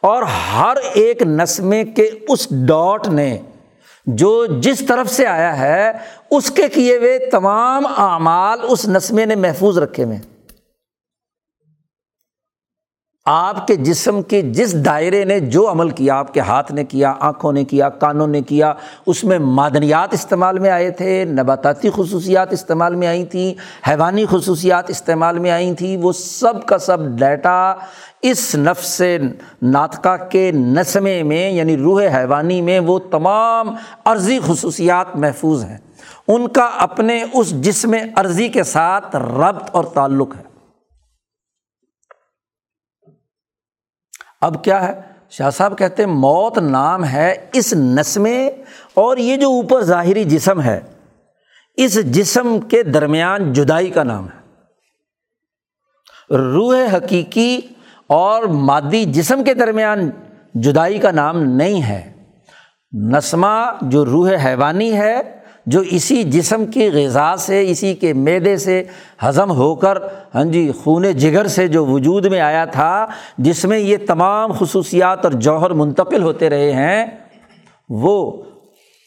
[0.00, 3.38] اور ہر ایک نسمے کے اس ڈاٹ نے
[4.06, 5.92] جو جس طرف سے آیا ہے،
[6.30, 10.35] اس کے کیے ہوئے تمام اعمال اس نسمے نے محفوظ رکھے ہوئے ہیں۔
[13.28, 17.14] آپ کے جسم کے جس دائرے نے جو عمل کیا، آپ کے ہاتھ نے کیا،
[17.20, 18.72] آنکھوں نے کیا، کانوں نے کیا،
[19.06, 23.54] اس میں معدنیات استعمال میں آئے تھے، نباتاتی خصوصیات استعمال میں آئی تھیں،
[23.88, 27.74] حیوانی خصوصیات استعمال میں آئی تھیں، وہ سب کا سب ڈیٹا
[28.22, 29.02] اس نفس
[29.62, 33.74] ناطقہ کے نسمے میں یعنی روح حیوانی میں وہ تمام
[34.04, 35.78] عرضی خصوصیات محفوظ ہیں۔
[36.28, 40.55] ان کا اپنے اس جسم عرضی کے ساتھ ربط اور تعلق ہے۔
[44.46, 48.46] اب کیا ہے؟ شاہ صاحب کہتے ہیں موت نام ہے اس نسمے
[48.94, 50.80] اور یہ جو اوپر ظاہری جسم ہے،
[51.74, 54.46] اس جسم کے درمیان جدائی کا نام ہے۔
[56.36, 57.60] روح حقیقی
[58.06, 60.10] اور مادی جسم کے درمیان
[60.54, 62.12] جدائی کا نام نہیں ہے۔
[62.92, 65.20] نسمہ جو روح حیوانی ہے
[65.66, 68.84] جو اسی جسم کی غذا سے، اسی کے میدے سے
[69.24, 69.98] ہضم ہو کر
[70.34, 73.06] ہاں جی خون جگر سے جو وجود میں آیا تھا،
[73.38, 77.06] جس میں یہ تمام خصوصیات اور جوہر منتقل ہوتے رہے ہیں،
[77.88, 78.42] وہ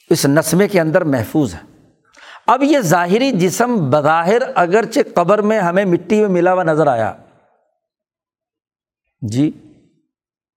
[0.09, 1.59] اس نسمے کے اندر محفوظ ہے۔
[2.47, 7.13] اب یہ ظاہری جسم بظاہر اگرچہ قبر میں ہمیں مٹی میں ملا ہوا نظر آیا۔
[9.21, 9.51] جی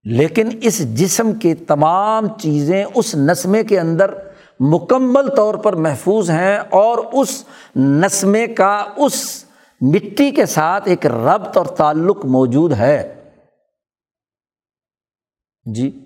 [0.04, 4.10] لیکن اس جسم کے تمام چیزیں اس نسمے کے اندر
[4.64, 7.44] مکمل طور پر محفوظ ہیں اور اس
[7.76, 9.44] نسمے کا اس
[9.80, 13.24] مٹی کے ساتھ ایک ربط اور تعلق موجود ہے۔
[15.74, 16.04] جی۔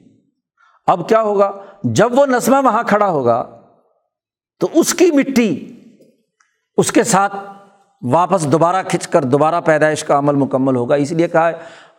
[0.87, 1.53] اب کیا ہوگا؟
[1.85, 3.61] جب وہ نسمہ وہاں کھڑا ہوگا،
[4.61, 5.73] تو اس کی مٹی
[6.77, 7.37] اس کے ساتھ
[8.03, 11.55] واپس دوبارہ کھنچ کر دوبارہ پیدائش کا عمل مکمل ہوگا۔ اس لیے کہا ہے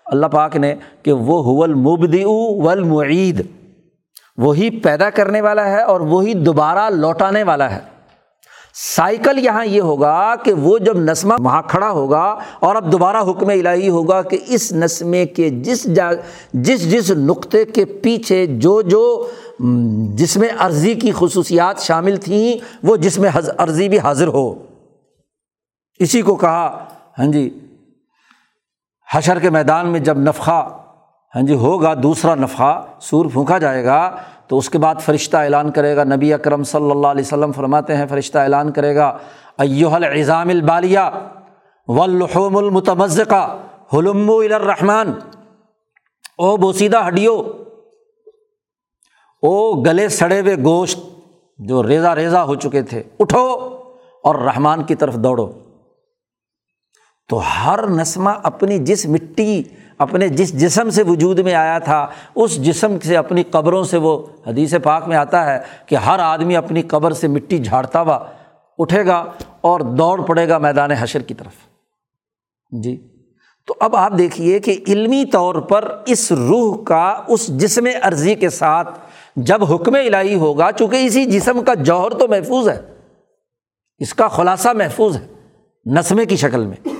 [0.06, 3.67] اللہ پاک نے کہ وہ حول مبدی ولمعید
[4.38, 7.80] وہی پیدا کرنے والا ہے اور وہی دوبارہ لوٹانے والا ہے۔
[8.74, 13.50] سائیکل یہاں یہ ہوگا کہ وہ جب نسمہ وہاں کھڑا ہوگا اور اب دوبارہ حکم
[13.50, 16.12] الہی ہوگا کہ اس نسمے کے جس جا،
[16.54, 19.32] جس جس نقطے کے پیچھے جو جو
[20.14, 24.64] جس میں عرضی کی خصوصیات شامل تھیں، وہ جس میں عرضی بھی حاضر ہو۔
[26.00, 26.86] اسی کو کہا
[27.20, 27.60] ہاں جی
[29.16, 30.70] حشر کے میدان میں جب نفقہ
[31.36, 32.72] ہاں جی ہوگا، دوسرا نفقہ
[33.02, 34.00] سور پھونکا جائے گا،
[34.48, 37.96] تو اس کے بعد فرشتہ اعلان کرے گا، نبی اکرم صلی اللہ علیہ وسلم فرماتے
[37.98, 39.08] ہیں، فرشتہ اعلان کرے گا
[39.58, 41.10] ایوہ العظام البالیہ
[41.88, 43.46] واللحوم المتمزقہ
[43.94, 45.12] حلم الرحمن،
[46.38, 47.36] او بوسیدہ ہڈیو،
[49.44, 51.00] او گلے سڑے ہوئے گوشت
[51.60, 53.48] جو ریزا ریزا ہو چکے تھے، اٹھو
[54.24, 55.48] اور رحمان کی طرف دوڑو۔
[57.30, 59.64] تو ہر نسمہ اپنی جس مٹی
[60.00, 64.26] اپنے جس جسم سے وجود میں آیا تھا، اس جسم سے اپنی قبروں سے وہ
[64.48, 68.20] حدیث پاک میں آتا ہے کہ ہر آدمی اپنی قبر سے مٹی جھاڑتا ہوا
[68.78, 69.26] اٹھے گا
[69.62, 71.54] اور دوڑ پڑے گا میدان حشر کی طرف۔
[72.84, 73.08] جی۔
[73.68, 78.50] تو اب آپ دیکھیے کہ علمی طور پر اس روح کا، اس جسم عرضی کے
[78.50, 79.00] ساتھ
[79.36, 82.82] جب حکم الہی ہوگا، چونکہ اسی جسم کا جوہر تو محفوظ ہے،
[84.00, 85.28] اس کا خلاصہ محفوظ ہے،
[85.86, 86.97] نسمے کی شکل میں۔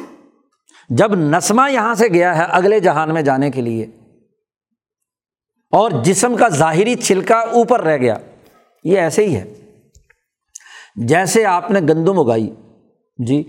[0.90, 3.86] جب نسمہ یہاں سے گیا ہے اگلے جہان میں جانے کے لیے،
[5.74, 8.18] اور جسم کا ظاہری چھلکا اوپر رہ گیا،
[8.86, 9.44] یہ ایسے ہی ہے۔
[11.08, 12.50] جیسے آپ نے گندم اگائی
[13.20, 13.42] جی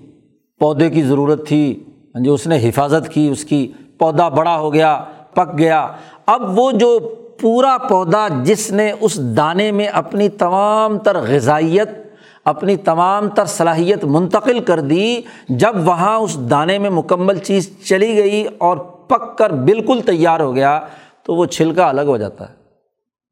[0.60, 1.84] پودے کی ضرورت تھی
[2.14, 3.60] جو اس نے حفاظت کی، اس کی
[3.98, 4.96] پودا بڑا ہو گیا،
[5.34, 5.86] پک گیا۔
[6.26, 6.98] اب وہ جو
[7.40, 11.88] پورا پودا جس نے اس دانے میں اپنی تمام تر غذائیت
[12.48, 18.16] اپنی تمام تر صلاحیت منتقل کر دی، جب وہاں اس دانے میں مکمل چیز چلی
[18.16, 20.80] گئی اور پک کر بالکل تیار ہو گیا،
[21.22, 22.54] تو وہ چھلکا الگ ہو جاتا ہے۔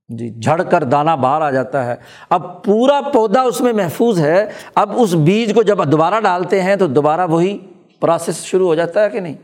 [0.09, 1.95] جی جھڑ کر دانہ باہر آ جاتا ہے۔
[2.31, 6.77] اب پورا پودا اس میں محفوظ ہے۔ اب اس بیج کو جب دوبارہ ڈالتے ہیں،
[6.77, 7.59] تو دوبارہ وہی
[8.01, 9.35] پروسیس شروع ہو جاتا ہے کہ نہیں؟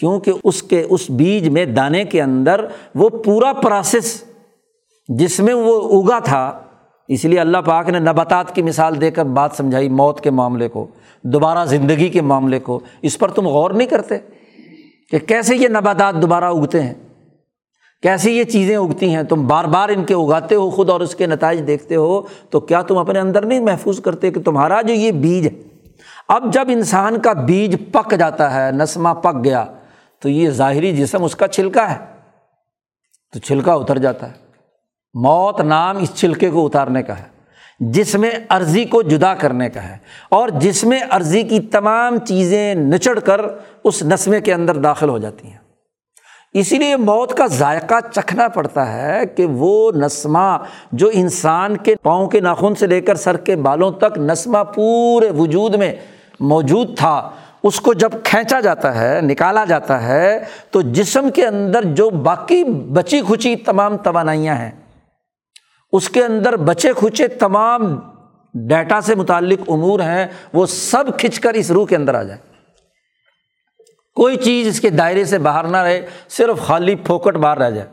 [0.00, 4.24] کیونکہ اس کے، اس بیج میں دانے کے اندر وہ پورا پروسیس
[5.08, 6.58] جس میں وہ اگا تھا
[7.08, 10.68] اس لیے اللہ پاک نے نباتات کی مثال دے کر بات سمجھائی، موت کے معاملے
[10.68, 10.86] کو،
[11.24, 14.18] دوبارہ زندگی کے معاملے کو۔ اس پر تم غور نہیں کرتے
[15.10, 16.94] کہ کیسے یہ نباتات دوبارہ اگتے ہیں؟
[18.02, 21.14] کیسے یہ چیزیں اگتی ہیں؟ تم بار بار ان کے اگاتے ہو، خود اور اس
[21.14, 24.94] کے نتائج دیکھتے ہو، تو کیا تم اپنے اندر نہیں محفوظ کرتے کہ تمہارا جو
[24.94, 25.52] یہ بیج ہے،
[26.28, 29.64] اب جب انسان کا بیج پک جاتا ہے، نسمہ پک گیا،
[30.20, 31.96] تو یہ ظاہری جسم اس کا چھلکا ہے،
[33.32, 34.45] تو چھلکا اتر جاتا ہے۔
[35.22, 37.24] موت نام اس چھلکے کو اتارنے کا ہے،
[37.80, 39.96] جس میں عرضی کو جدا کرنے کا ہے
[40.28, 43.40] اور جس میں عرضی کی تمام چیزیں نچڑ کر
[43.84, 45.58] اس نسمے کے اندر داخل ہو جاتی ہیں۔
[46.54, 50.56] اسی لیے موت کا ذائقہ چکھنا پڑتا ہے کہ وہ نسمہ
[50.92, 55.30] جو انسان کے پاؤں کے ناخن سے لے کر سر کے بالوں تک نسمہ پورے
[55.30, 55.92] وجود میں
[56.40, 57.30] موجود تھا،
[57.62, 60.38] اس کو جب کھینچا جاتا ہے، نکالا جاتا ہے،
[60.70, 64.70] تو جسم کے اندر جو باقی بچی کھچی تمام توانائیاں ہیں
[65.92, 68.00] اس کے اندر بچے کھچے تمام
[68.54, 72.40] ڈیٹا سے متعلق امور ہیں، وہ سب کھنچ کر اس روح کے اندر آ جائے
[74.14, 77.88] کوئی چیز اس کے دائرے سے باہر نہ رہے، صرف خالی پھوکٹ باہر رہ جائے۔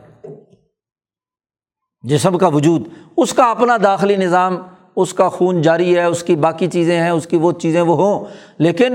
[2.02, 2.82] جسم کا وجود،
[3.16, 4.56] اس کا اپنا داخلی نظام،
[4.96, 7.96] اس کا خون جاری ہے، اس کی باقی چیزیں ہیں، اس کی وہ چیزیں وہ
[7.96, 8.24] ہوں۔
[8.58, 8.94] لیکن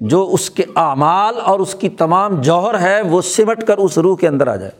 [0.00, 4.16] جو اس کے اعمال اور اس کی تمام جوہر ہے، وہ سمٹ کر اس روح
[4.16, 4.72] کے اندر آ جائے۔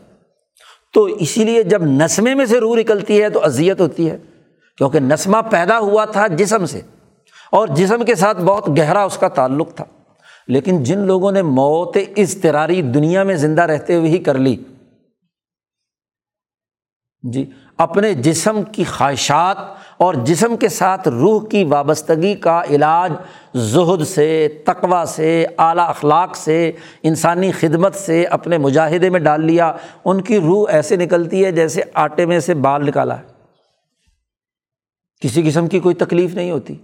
[0.94, 4.18] تو اسی لیے جب نسمے میں سے روح نکلتی ہے تو اذیت ہوتی ہے،
[4.78, 6.80] کیونکہ نسمہ پیدا ہوا تھا جسم سے،
[7.52, 9.84] اور جسم کے ساتھ بہت گہرا اس کا تعلق تھا۔
[10.48, 14.56] لیکن جن لوگوں نے موت اضطراری دنیا میں زندہ رہتے ہوئے ہی کر لی
[17.22, 17.44] جی
[17.80, 19.56] اپنے جسم کی خواہشات
[19.96, 23.12] اور جسم کے ساتھ روح کی وابستگی کا علاج
[23.54, 26.72] زہد سے تقوا سے، اعلیٰ اخلاق سے،
[27.02, 29.72] انسانی خدمت سے اپنے مجاہدے میں ڈال لیا،
[30.04, 33.22] ان کی روح ایسے نکلتی ہے جیسے آٹے میں سے بال نکالا ہے۔
[35.20, 36.74] کسی قسم کی کوئی تکلیف نہیں ہوتی۔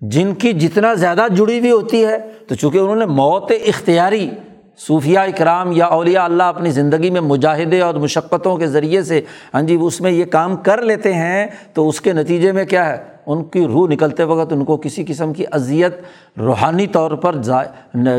[0.00, 4.30] جن کی جتنا زیادہ جڑی ہوئی ہوتی ہے، تو چونکہ انہوں نے موت اختیاری
[4.76, 9.20] صوفیہ اکرام یا اولیاء اللہ اپنی زندگی میں مجاہدے اور مشقتوں کے ذریعے سے
[9.54, 12.86] ہاں جی اس میں یہ کام کر لیتے ہیں تو اس کے نتیجے میں کیا
[12.86, 15.92] ہے؟ ان کی روح نکلتے وقت ان کو کسی قسم کی اذیت
[16.38, 17.36] روحانی طور پر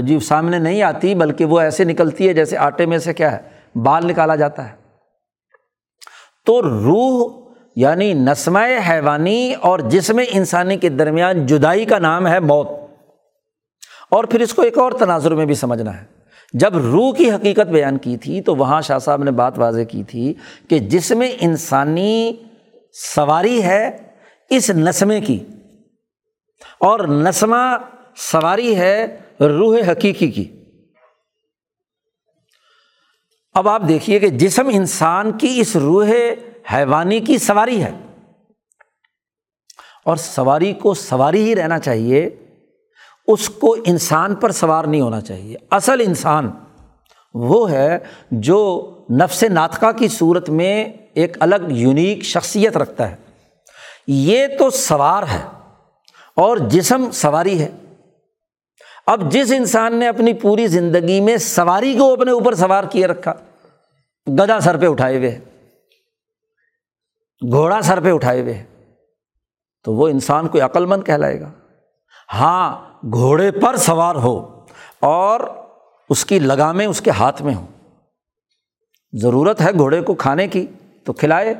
[0.01, 3.37] جی سامنے نہیں آتی، بلکہ وہ ایسے نکلتی ہے جیسے آٹے میں سے کیا ہے،
[3.79, 4.75] بال نکالا جاتا ہے۔
[6.45, 7.31] تو روح
[7.75, 12.67] یعنی نسمہ حیوانی اور جسم انسانی کے درمیان جدائی کا نام ہے موت۔
[14.09, 16.14] اور پھر اس کو ایک اور تناظر میں بھی سمجھنا ہے۔
[16.59, 20.03] جب روح کی حقیقت بیان کی تھی تو وہاں شاہ صاحب نے بات واضح کی
[20.03, 20.33] تھی
[20.69, 22.43] کہ جس میں انسانی
[23.15, 23.97] سواری ہے،
[24.49, 25.43] اس نسمے کی۔
[26.79, 27.77] اور نسمہ
[28.15, 30.63] سواری ہے روح حقیقی کی۔
[33.53, 36.09] اب آپ دیکھیے کہ جسم انسان کی اس روح
[36.73, 37.91] حیوانی کی سواری ہے۔
[40.05, 42.44] اور سواری کو سواری ہی رہنا چاہیے۔
[43.27, 46.51] اس کو انسان پر سوار نہیں ہونا چاہیے۔ اصل انسان
[47.33, 47.99] وہ ہے
[48.31, 53.15] جو نفس ناطقہ کی صورت میں ایک الگ یونیک شخصیت رکھتا ہے۔
[54.07, 55.45] یہ تو سوار ہے
[56.35, 57.69] اور جسم سواری ہے۔
[59.07, 63.33] اب جس انسان نے اپنی پوری زندگی میں سواری کو اپنے اوپر سوار کیے رکھا
[64.27, 65.39] گدا سر پہ اٹھائے ہوئے،
[67.51, 68.63] گھوڑا سر پہ اٹھائے ہوئے،
[69.83, 71.51] تو وہ انسان کوئی عقل مند کہلائے گا۔
[72.33, 74.65] ہاں گھوڑے پر سوار ہو
[74.99, 75.39] اور
[76.09, 77.67] اس کی لگامیں اس کے ہاتھ میں ہوں۔
[79.13, 80.65] ضرورت ہے گھوڑے کو کھانے کی،
[81.03, 81.53] تو کھلائے،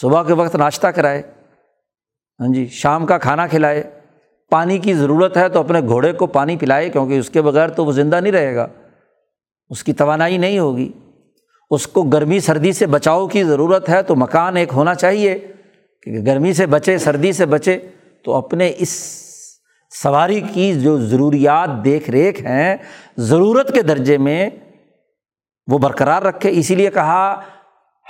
[0.00, 1.22] صبح کے وقت ناشتہ کرائے
[2.40, 4.00] ہاں جی شام کا کھانا کھلائے۔
[4.50, 7.84] پانی کی ضرورت ہے تو اپنے گھوڑے کو پانی پلائے، کیونکہ اس کے بغیر تو
[7.84, 8.66] وہ زندہ نہیں رہے گا۔
[9.70, 10.92] اس کی توانائی نہیں ہوگی۔
[11.70, 15.52] اس کو گرمی سردی سے بچاؤ کی ضرورت ہے تو مکان ایک ہونا چاہیے
[16.02, 17.78] کہ گرمی سے بچے، سردی سے بچے،
[18.24, 19.20] تو اپنے اس
[19.90, 22.76] سواری کی جو ضروریات دیکھ ریکھ ہیں،
[23.16, 24.50] ضرورت کے درجے میں
[25.66, 27.40] وہ برقرار رکھے۔ اسی لیے کہا،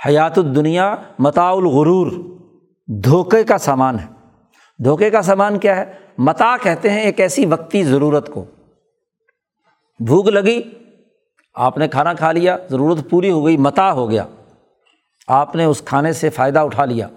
[0.05, 2.11] حیات الدنیا متا الغرور،
[2.87, 4.05] دھوکے کا سامان ہے۔
[4.83, 8.45] دھوکے کا سامان کیا ہے؟ متا کہتے ہیں ایک ایسی وقتی ضرورت کو۔
[9.99, 10.61] بھوک لگی،
[11.55, 14.25] آپ نے کھانا کھا لیا، ضرورت پوری ہو گئی متا ہو گیا۔
[15.27, 17.07] آپ نے اس کھانے سے فائدہ اٹھا لیا۔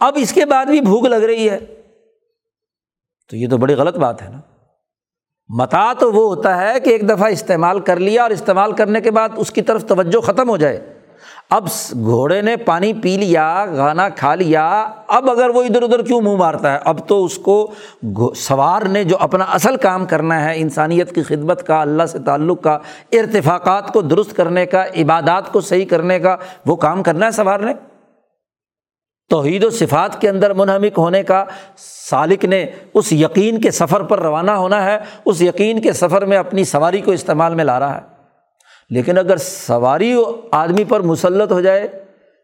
[0.00, 1.58] اب اس کے بعد بھی بھوک لگ رہی ہے۔
[3.30, 4.38] تو یہ تو بڑی غلط بات ہے نا۔
[5.48, 9.10] متا تو وہ ہوتا ہے کہ ایک دفعہ استعمال کر لیا اور استعمال کرنے کے
[9.10, 10.92] بعد اس کی طرف توجہ ختم ہو جائے۔
[11.50, 16.20] اب گھوڑے نے پانی پی لیا، گانا کھا لیا، اب اگر وہ ادھر ادھر کیوں
[16.20, 17.70] منہ مارتا ہے؟ اب تو اس کو
[18.36, 22.62] سوار نے جو اپنا اصل کام کرنا ہے، انسانیت کی خدمت کا، اللہ سے تعلق
[22.62, 22.78] کا،
[23.12, 27.60] ارتفاقات کو درست کرنے کا، عبادات کو صحیح کرنے کا، وہ کام کرنا ہے سوار
[27.60, 27.72] نے۔
[29.30, 31.44] توحید و صفات کے اندر منہمک ہونے کا
[32.10, 36.36] سالک نے اس یقین کے سفر پر روانہ ہونا ہے، اس یقین کے سفر میں
[36.36, 38.00] اپنی سواری کو استعمال میں لا رہا ہے۔
[38.90, 40.16] لیکن اگر سواری
[40.52, 41.88] آدمی پر مسلط ہو جائے،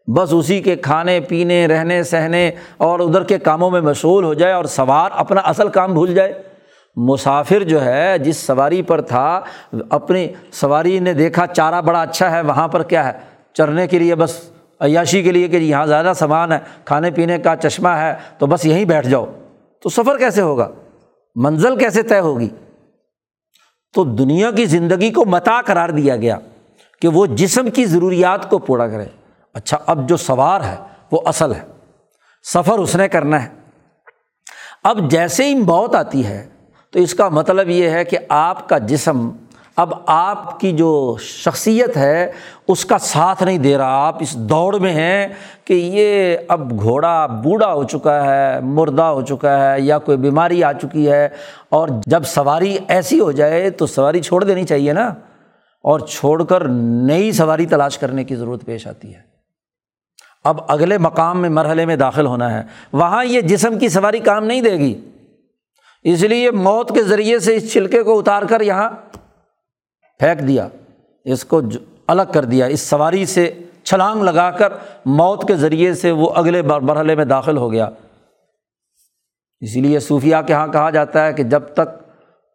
[0.07, 4.53] بس اسی کے کھانے، پینے، رہنے، سہنے اور ادھر کے کاموں میں مشغول ہو جائے
[4.53, 6.41] اور سوار اپنا اصل کام بھول جائے،
[6.95, 9.41] مسافر جو ہے، جس سواری پر تھا،
[9.89, 13.19] اپنی سواری نے دیکھا چارہ بڑا اچھا ہے، وہاں پر کیا ہے؟
[13.53, 14.51] چرنے کے لیے بس
[14.81, 18.65] عیاشی کے لیے کہ یہاں زیادہ سامان ہے، کھانے پینے کا چشمہ ہے، تو بس
[18.65, 19.25] یہیں بیٹھ جاؤ۔
[19.83, 20.71] تو سفر کیسے ہوگا؟
[21.35, 22.49] منزل کیسے طے ہوگی؟
[23.93, 26.37] تو دنیا کی زندگی کو متا قرار دیا گیا
[27.01, 29.05] کہ وہ جسم کی ضروریات کو پورا کرے۔
[29.53, 30.75] اچھا اب جو سوار ہے،
[31.11, 31.61] وہ اصل ہے۔
[32.43, 33.49] سفر اس نے کرنا ہے۔
[34.83, 36.47] اب جیسے ہی موت آتی ہے،
[36.89, 39.29] تو اس کا مطلب یہ ہے کہ آپ کا جسم
[39.77, 42.31] اب آپ کی جو شخصیت ہے،
[42.67, 45.27] اس کا ساتھ نہیں دے رہا آپ، اس دوڑ میں ہیں
[45.65, 50.63] کہ یہ اب گھوڑا بوڑھا ہو چکا ہے، مردہ ہو چکا ہے یا کوئی بیماری
[50.63, 51.29] آ چکی ہے
[51.69, 55.13] اور جب سواری ایسی ہو جائے تو سواری چھوڑ دینی چاہیے نا۔
[55.83, 56.67] اور چھوڑ کر
[57.05, 59.19] نئی سواری تلاش کرنے کی ضرورت پیش آتی ہے۔
[60.43, 62.63] اب اگلے مقام میں مرحلے میں داخل ہونا ہے۔
[62.93, 64.99] وہاں یہ جسم کی سواری کام نہیں دے گی۔
[66.03, 68.89] اس لیے موت کے ذریعے سے اس چھلکے کو اتار کر یہاں
[70.21, 70.67] پھینک دیا،
[71.25, 71.61] اس کو
[72.07, 73.49] الگ کر دیا، اس سواری سے
[73.83, 74.73] چھلانگ لگا کر
[75.05, 77.89] موت کے ذریعے سے وہ اگلے مرحلے میں داخل ہو گیا۔
[79.59, 81.89] اسی لیے صوفیہ کے یہاں کہا جاتا ہے کہ جب تک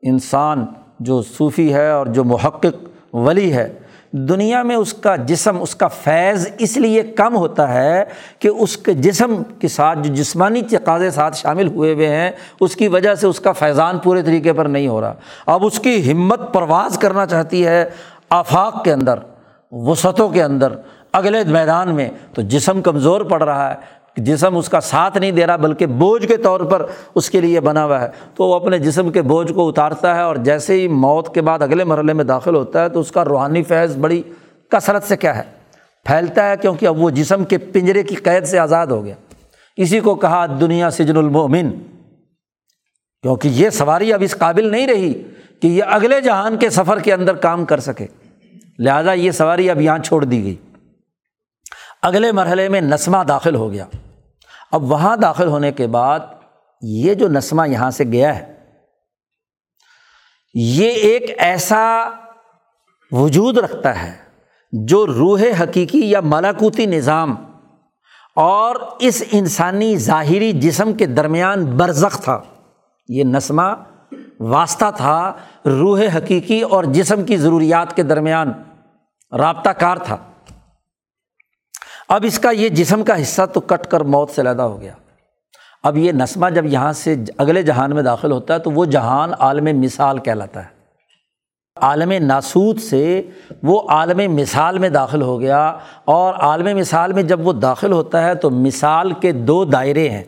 [0.02, 0.66] انسان
[1.00, 3.68] جو صوفی ہے اور جو محقق ولی ہے
[4.16, 8.04] دنیا میں اس کا جسم، اس کا فیض اس لیے کم ہوتا ہے
[8.38, 12.76] کہ اس کے جسم کے ساتھ، جو جسمانی تقاضے ساتھ شامل ہوئے ہوئے ہیں، اس
[12.76, 15.14] کی وجہ سے اس کا فیضان پورے طریقے پر نہیں ہو رہا۔
[15.46, 17.90] اب اس کی ہمت پرواز کرنا چاہتی ہے
[18.30, 19.18] آفاق کے اندر،
[19.72, 20.72] وسعتوں کے اندر،
[21.12, 23.74] اگلے میدان میں تو جسم کمزور پڑ رہا ہے۔
[24.16, 27.60] جسم اس کا ساتھ نہیں دے رہا بلکہ بوجھ کے طور پر اس کے لیے
[27.60, 30.88] بنا ہوا ہے۔ تو وہ اپنے جسم کے بوجھ کو اتارتا ہے اور جیسے ہی
[30.88, 34.22] موت کے بعد اگلے مرحلے میں داخل ہوتا ہے تو اس کا روحانی فیض بڑی
[34.70, 35.42] کثرت سے کیا ہے؟
[36.04, 39.14] پھیلتا ہے کیونکہ اب وہ جسم کے پنجرے کی قید سے آزاد ہو گیا۔
[39.76, 41.70] اسی کو کہا دنیا سجن المومن
[43.22, 45.22] کیونکہ یہ سواری اب اس قابل نہیں رہی
[45.62, 48.06] کہ یہ اگلے جہان کے سفر کے اندر کام کر سکے۔
[48.78, 50.54] لہٰذا یہ سواری اب یہاں چھوڑ دی گئی۔
[52.02, 53.84] اگلے مرحلے میں نسمہ داخل ہو گیا۔
[54.72, 56.20] اب وہاں داخل ہونے کے بعد
[56.82, 58.54] یہ جو نسمہ یہاں سے گیا ہے،
[60.54, 62.10] یہ ایک ایسا
[63.12, 64.12] وجود رکھتا ہے
[64.72, 67.34] جو روح حقیقی یا ملاکوتی نظام
[68.36, 72.40] اور اس انسانی ظاہری جسم کے درمیان برزخ تھا۔
[73.08, 73.62] یہ نسمہ
[74.40, 75.32] واسطہ تھا
[75.66, 78.52] روح حقیقی اور جسم کی ضروریات کے درمیان
[79.32, 80.16] رابطہ کار تھا۔
[82.08, 84.92] اب اس کا یہ جسم کا حصہ تو کٹ کر موت سے لیدا ہو گیا۔
[85.82, 89.32] اب یہ نسمہ جب یہاں سے اگلے جہان میں داخل ہوتا ہے تو وہ جہان
[89.38, 90.68] عالم مثال کہلاتا ہے۔
[91.76, 93.22] عالم ناسود سے
[93.62, 98.24] وہ عالم مثال میں داخل ہو گیا اور عالم مثال میں جب وہ داخل ہوتا
[98.24, 100.24] ہے تو مثال کے دو دائرے ہیں۔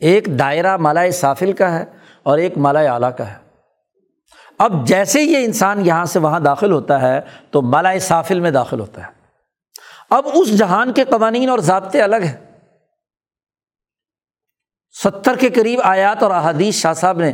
[0.00, 1.84] ایک دائرہ مالا سافل کا ہے
[2.22, 3.36] اور ایک مالا اعلیٰ کا ہے۔
[4.58, 7.20] اب جیسے یہ انسان یہاں سے وہاں داخل ہوتا ہے
[7.50, 9.19] تو مالا سافل میں داخل ہوتا ہے۔
[10.10, 12.36] اب اس جہان کے قوانین اور ضابطے الگ ہیں۔
[15.04, 17.32] ستر کے قریب آیات اور احادیث شاہ صاحب نے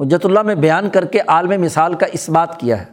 [0.00, 2.86] حجت اللہ میں بیان کر کے عالم مثال کا اس بات کیا ہے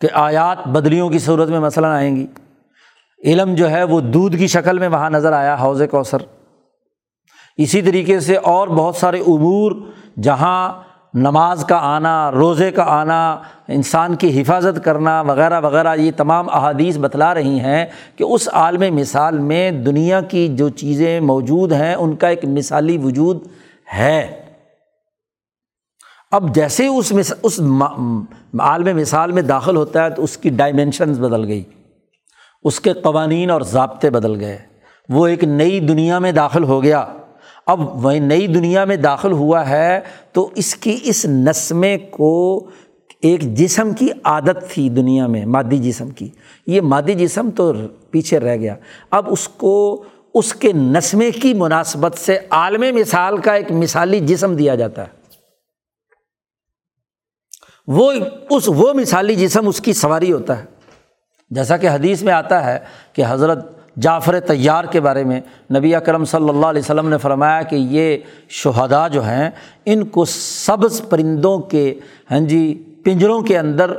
[0.00, 2.26] کہ آیات بدلیوں کی صورت میں مثلاً آئیں گی۔
[3.24, 6.18] علم جو ہے وہ دودھ کی شکل میں وہاں نظر آیا، حوض کوثر۔
[7.56, 9.72] اسی طریقے سے اور بہت سارے امور
[10.22, 10.82] جہاں
[11.14, 13.36] نماز کا آنا، روزے کا آنا،
[13.68, 17.86] انسان کی حفاظت کرنا وغیرہ وغیرہ، یہ تمام احادیث بتلا رہی ہیں
[18.16, 22.98] کہ اس عالم مثال میں دنیا کی جو چیزیں موجود ہیں، ان کا ایک مثالی
[22.98, 23.46] وجود
[23.94, 24.42] ہے۔
[26.30, 27.60] اب جیسے اس اس
[28.58, 31.64] عالم مثال میں داخل ہوتا ہے، تو اس کی ڈائمینشنز بدل گئی۔
[32.62, 34.58] اس کے قوانین اور ضابطے بدل گئے۔
[35.08, 37.04] وہ ایک نئی دنیا میں داخل ہو گیا۔
[37.66, 40.00] اب وہ نئی دنیا میں داخل ہوا ہے
[40.32, 42.66] تو اس کی اس نسمے کو
[43.22, 46.28] ایک جسم کی عادت تھی دنیا میں، مادی جسم کی۔
[46.66, 47.72] یہ مادی جسم تو
[48.10, 48.74] پیچھے رہ گیا۔
[49.10, 50.04] اب اس کو،
[50.34, 55.22] اس کے نسمے کی مناسبت سے عالم مثال کا ایک مثالی جسم دیا جاتا ہے۔
[57.86, 58.12] وہ
[58.50, 60.64] اس، وہ مثالی جسم اس کی سواری ہوتا ہے۔
[61.50, 62.78] جیسا کہ حدیث میں آتا ہے
[63.12, 65.40] کہ حضرت جعفر طیار کے بارے میں
[65.76, 68.16] نبی اکرم صلی اللہ علیہ وسلم نے فرمایا کہ یہ
[68.48, 69.50] شہدا جو ہیں،
[69.84, 71.94] ان کو سبز پرندوں کے
[72.30, 73.90] ہاں جی پنجروں کے اندر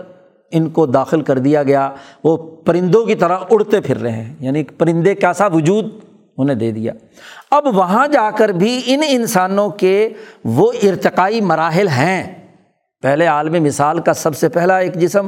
[0.52, 1.90] ان کو داخل کر دیا گیا۔
[2.24, 5.86] وہ پرندوں کی طرح اڑتے پھر رہے ہیں۔ یعنی پرندے کا سا وجود
[6.38, 6.94] انہیں دے دیا۔
[7.52, 10.10] اب وہاں جا کر بھی ان انسانوں کے
[10.44, 12.36] وہ ارتقائی مراحل ہیں۔
[13.02, 15.28] پہلے عالمی مثال کا سب سے پہلا ایک جسم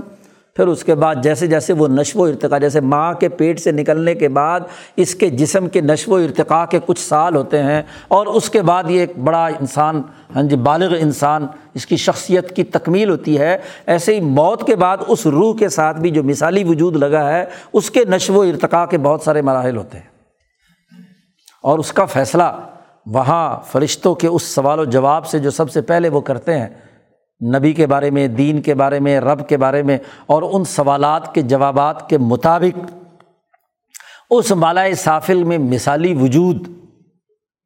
[0.56, 3.72] پھر اس کے بعد جیسے جیسے وہ نشو و ارتقا جیسے ماں کے پیٹ سے
[3.72, 4.60] نکلنے کے بعد
[4.96, 8.62] اس کے جسم کے نشو و ارتقاء کے کچھ سال ہوتے ہیں اور اس کے
[8.62, 10.02] بعد یہ ایک بڑا انسان
[10.36, 14.76] ہاں جی بالغ انسان، اس کی شخصیت کی تکمیل ہوتی ہے۔ ایسے ہی موت کے
[14.76, 18.42] بعد اس روح کے ساتھ بھی جو مثالی وجود لگا ہے، اس کے نشو و
[18.42, 20.10] ارتقاء کے بہت سارے مراحل ہوتے ہیں۔
[21.64, 22.60] اور اس کا فیصلہ
[23.06, 26.68] وہاں فرشتوں کے اس سوال و جواب سے جو سب سے پہلے وہ کرتے ہیں
[27.56, 31.34] نبی کے بارے میں، دین کے بارے میں، رب کے بارے میں اور ان سوالات
[31.34, 32.80] کے جوابات کے مطابق
[34.30, 36.68] اس مالائے سافل میں مثالی وجود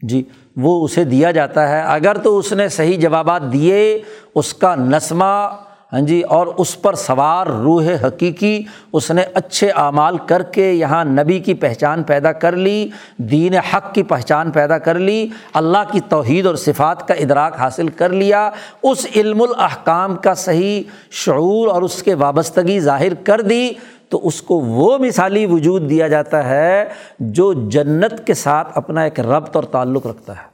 [0.08, 0.24] جی
[0.58, 4.02] وہ اسے دیا جاتا ہے۔ اگر تو اس نے صحیح جوابات دیے،
[4.36, 5.56] اس کا نسمہ
[5.94, 8.64] ہاں جی اور اس پر سوار روح حقیقی
[8.94, 13.94] اس نے اچھے اعمال کر کے یہاں نبی کی پہچان پیدا کر لی، دین حق
[13.94, 18.50] کی پہچان پیدا کر لی، اللہ کی توحید اور صفات کا ادراک حاصل کر لیا،
[18.84, 23.70] اس علم الاحکام کا صحیح شعور اور اس کے وابستگی ظاہر کر دی،
[24.10, 26.86] تو اس کو وہ مثالی وجود دیا جاتا ہے
[27.20, 30.49] جو جنت کے ساتھ اپنا ایک ربط اور تعلق رکھتا ہے۔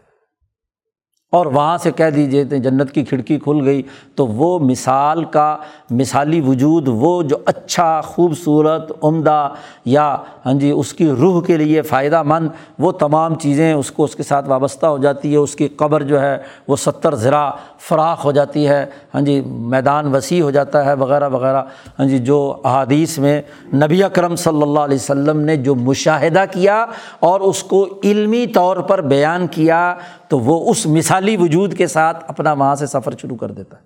[1.36, 3.82] اور وہاں سے کہہ دیجیے جنت کی کھڑکی کھل گئی۔
[4.16, 5.58] تو وہ مثال کا
[5.90, 9.50] مثالی وجود، وہ جو اچھا خوبصورت، عمدہ
[9.86, 14.04] یا ہاں جی اس کی روح کے لیے فائدہ مند، وہ تمام چیزیں اس کو
[14.04, 17.50] اس کے ساتھ وابستہ ہو جاتی ہے۔ اس کی قبر جو ہے، وہ ستر ذرا
[17.80, 21.64] فراخ ہو جاتی ہے۔ ہاں جی میدان وسیع ہو جاتا ہے وغیرہ وغیرہ۔
[22.00, 23.42] ہاں جی جو احادیث میں
[23.74, 26.86] نبی اکرم صلی اللہ علیہ وسلم نے جو مشاہدہ کیا
[27.20, 29.96] اور اس کو علمی طور پر بیان کیا
[30.36, 33.82] تو وہ اس مثالی وجود کے ساتھ اپنا وہاں سے سفر شروع کر دیتا ہے۔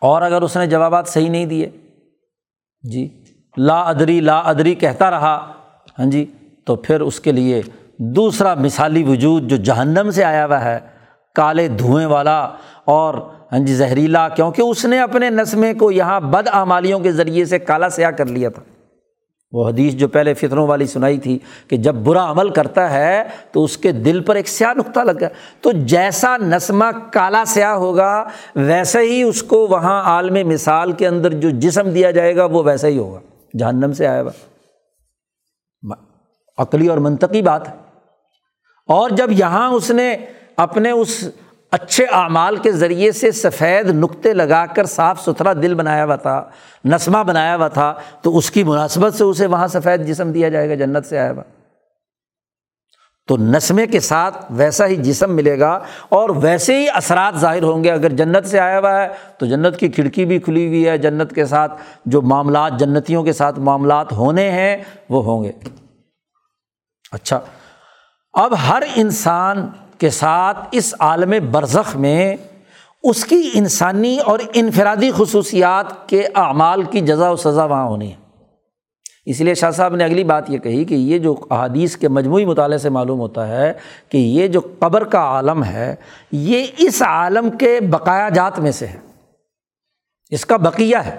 [0.00, 1.70] اور اگر اس نے جوابات صحیح نہیں دیے
[2.82, 3.24] جی
[3.56, 5.52] لا ادری لا ادری کہتا رہا
[5.98, 6.32] ہاں جی
[6.64, 7.62] تو پھر اس کے لیے
[7.98, 10.80] دوسرا مثالی وجود جو جہنم سے آیا ہوا ہے،
[11.34, 12.40] کالے دھوئیں والا
[12.84, 13.14] اور
[13.52, 17.58] ہاں جی زہریلا، کیونکہ اس نے اپنے نسمے کو یہاں بد آمالیوں کے ذریعے سے
[17.58, 18.62] کالا سیاہ کر لیا تھا۔
[19.54, 21.38] وہ حدیث جو پہلے فطروں والی سنائی تھی
[21.68, 25.28] کہ جب برا عمل کرتا ہے تو اس کے دل پر ایک سیاہ نقطہ لگا
[25.60, 28.24] تو جیسا نسمہ کالا سیاہ ہوگا،
[28.56, 32.62] ویسے ہی اس کو وہاں عالم مثال کے اندر جو جسم دیا جائے گا، وہ
[32.64, 33.20] ویسا ہی ہوگا۔
[33.58, 34.30] جہنم سے آئے گا
[36.58, 37.74] عقلی اور منطقی بات ہے۔
[38.88, 40.16] اور جب یہاں اس نے
[40.56, 41.28] اپنے اس
[41.74, 46.44] اچھے اعمال کے ذریعے سے سفید نقطے لگا کر صاف ستھرا دل بنایا ہوا تھا،
[46.84, 50.68] نسمہ بنایا ہوا تھا، تو اس کی مناسبت سے اسے وہاں سفید جسم دیا جائے
[50.68, 51.42] گا، جنت سے آیا ہوا۔
[53.26, 57.84] تو نسمے کے ساتھ ویسا ہی جسم ملے گا اور ویسے ہی اثرات ظاہر ہوں
[57.84, 59.08] گے۔ اگر جنت سے آیا ہوا ہے
[59.38, 63.32] تو جنت کی کھڑکی بھی کھلی ہوئی ہے۔ جنت کے ساتھ جو معاملات، جنتیوں کے
[63.32, 64.76] ساتھ معاملات ہونے ہیں
[65.08, 65.52] وہ ہوں گے۔
[67.12, 67.40] اچھا
[68.32, 69.68] اب ہر انسان
[70.04, 72.36] کے ساتھ اس عالم برزخ میں
[73.02, 78.16] اس کی انسانی اور انفرادی خصوصیات کے اعمال کی جزا و سزا وہاں ہونی ہے۔
[79.26, 82.44] اس لیے شاہ صاحب نے اگلی بات یہ کہی کہ یہ جو احادیث کے مجموعی
[82.44, 83.72] مطالعے سے معلوم ہوتا ہے
[84.08, 85.94] کہ یہ جو قبر کا عالم ہے،
[86.32, 88.98] یہ اس عالم کے بقایا جات میں سے ہے۔
[90.30, 91.18] اس کا بقیہ ہے۔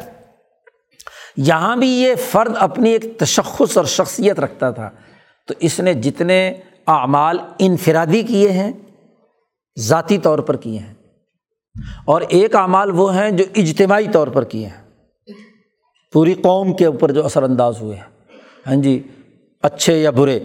[1.38, 4.90] یہاں بھی یہ فرد اپنی ایک تشخص اور شخصیت رکھتا تھا۔
[5.48, 6.54] تو اس نے جتنے
[6.88, 8.72] اعمال انفرادی کیے ہیں،
[9.80, 10.94] ذاتی طور پر کیے ہیں۔
[12.06, 14.90] اور ایک اعمال وہ ہیں جو اجتماعی طور پر کیے ہیں۔
[16.14, 18.04] پوری قوم کے اوپر جو اثر انداز ہوئے ہیں۔
[18.68, 19.04] ہاں جی
[19.62, 20.40] اچھے یا برے،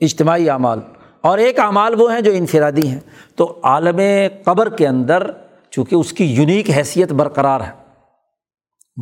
[0.00, 0.80] اجتماعی اعمال۔
[1.20, 3.00] اور ایک اعمال وہ ہیں جو انفرادی ہیں۔
[3.36, 4.00] تو عالم
[4.44, 5.30] قبر کے اندر
[5.70, 7.72] چونکہ اس کی یونیک حیثیت برقرار ہے،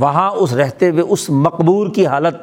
[0.00, 2.34] وہاں اس رہتے ہوئے اس مقبور کی حالت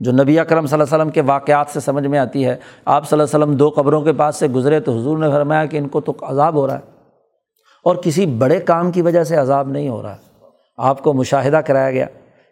[0.00, 3.10] جو نبی اکرم صلی اللہ علیہ وسلم کے واقعات سے سمجھ میں آتی ہے، آپ
[3.10, 5.76] صلی اللہ علیہ وسلم دو قبروں کے پاس سے گزرے تو حضور نے فرمایا کہ
[5.76, 6.94] ان کو تو عذاب ہو رہا ہے۔
[7.84, 11.56] اور کسی بڑے کام کی وجہ سے عذاب نہیں ہو رہا۔ ہے آپ کو مشاہدہ
[11.56, 12.06] کرایا گیا۔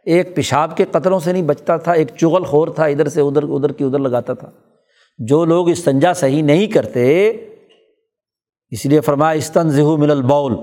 [0.05, 3.43] ایک پیشاب کے قطروں سے نہیں بچتا تھا، ایک چغل خور تھا، ادھر سے ادھر
[3.43, 4.51] ادھر کی ادھر لگاتا تھا۔
[5.18, 7.28] جو لوگ استنجا صحیح نہیں کرتے،
[8.70, 10.57] اس لیے فرمایا استن ظہو مل البول۔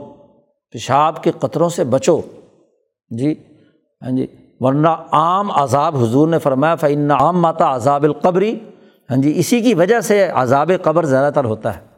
[0.71, 2.21] پیشاب کے قطروں سے بچو۔
[3.09, 3.36] جی
[4.01, 4.27] ہاں جی۔
[4.60, 8.60] ورنہ عام عذاب حضور نے فرمایا فن عام ماتا عذاب القبری
[9.10, 11.89] ہاں جی اسی کی وجہ سے عذاب قبر زیادہ تر ہوتا ہے۔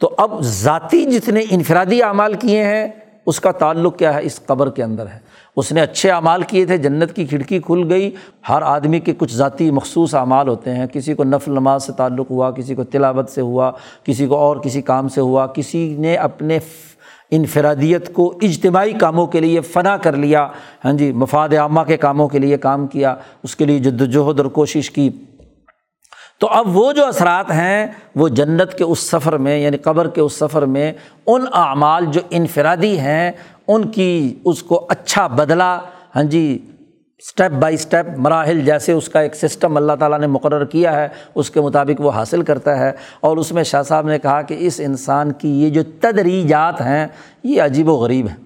[0.00, 2.88] تو اب ذاتی جتنے انفرادی اعمال کیے ہیں،
[3.26, 5.18] اس کا تعلق کیا ہے؟ اس قبر کے اندر ہے۔
[5.56, 8.10] اس نے اچھے اعمال کیے تھے، جنت کی کھڑکی کھل گئی۔
[8.48, 12.30] ہر آدمی کے کچھ ذاتی مخصوص اعمال ہوتے ہیں۔ کسی کو نفل نماز سے تعلق
[12.30, 13.72] ہوا، کسی کو تلاوت سے ہوا،
[14.04, 16.58] کسی کو اور کسی کام سے ہوا، کسی نے اپنے
[17.30, 20.48] انفرادیت کو اجتماعی کاموں کے لیے فنا کر لیا
[20.84, 24.40] ہاں جی مفاد عامہ کے کاموں کے لیے کام کیا، اس کے لیے جد وجہد
[24.40, 25.10] اور کوشش کی۔
[26.38, 30.20] تو اب وہ جو اثرات ہیں، وہ جنت کے اس سفر میں یعنی قبر کے
[30.20, 30.92] اس سفر میں،
[31.26, 33.32] ان اعمال جو انفرادی ہیں،
[33.68, 35.78] ان کی اس کو اچھا بدلا
[36.16, 36.58] ہاں جی
[37.18, 41.08] اسٹیپ بائی اسٹیپ مراحل جیسے اس کا ایک سسٹم اللہ تعالیٰ نے مقرر کیا ہے،
[41.34, 44.56] اس کے مطابق وہ حاصل کرتا ہے۔ اور اس میں شاہ صاحب نے کہا کہ
[44.58, 47.06] اس انسان کی یہ جو تدریجات ہیں،
[47.44, 48.36] یہ عجیب و غریب ہیں۔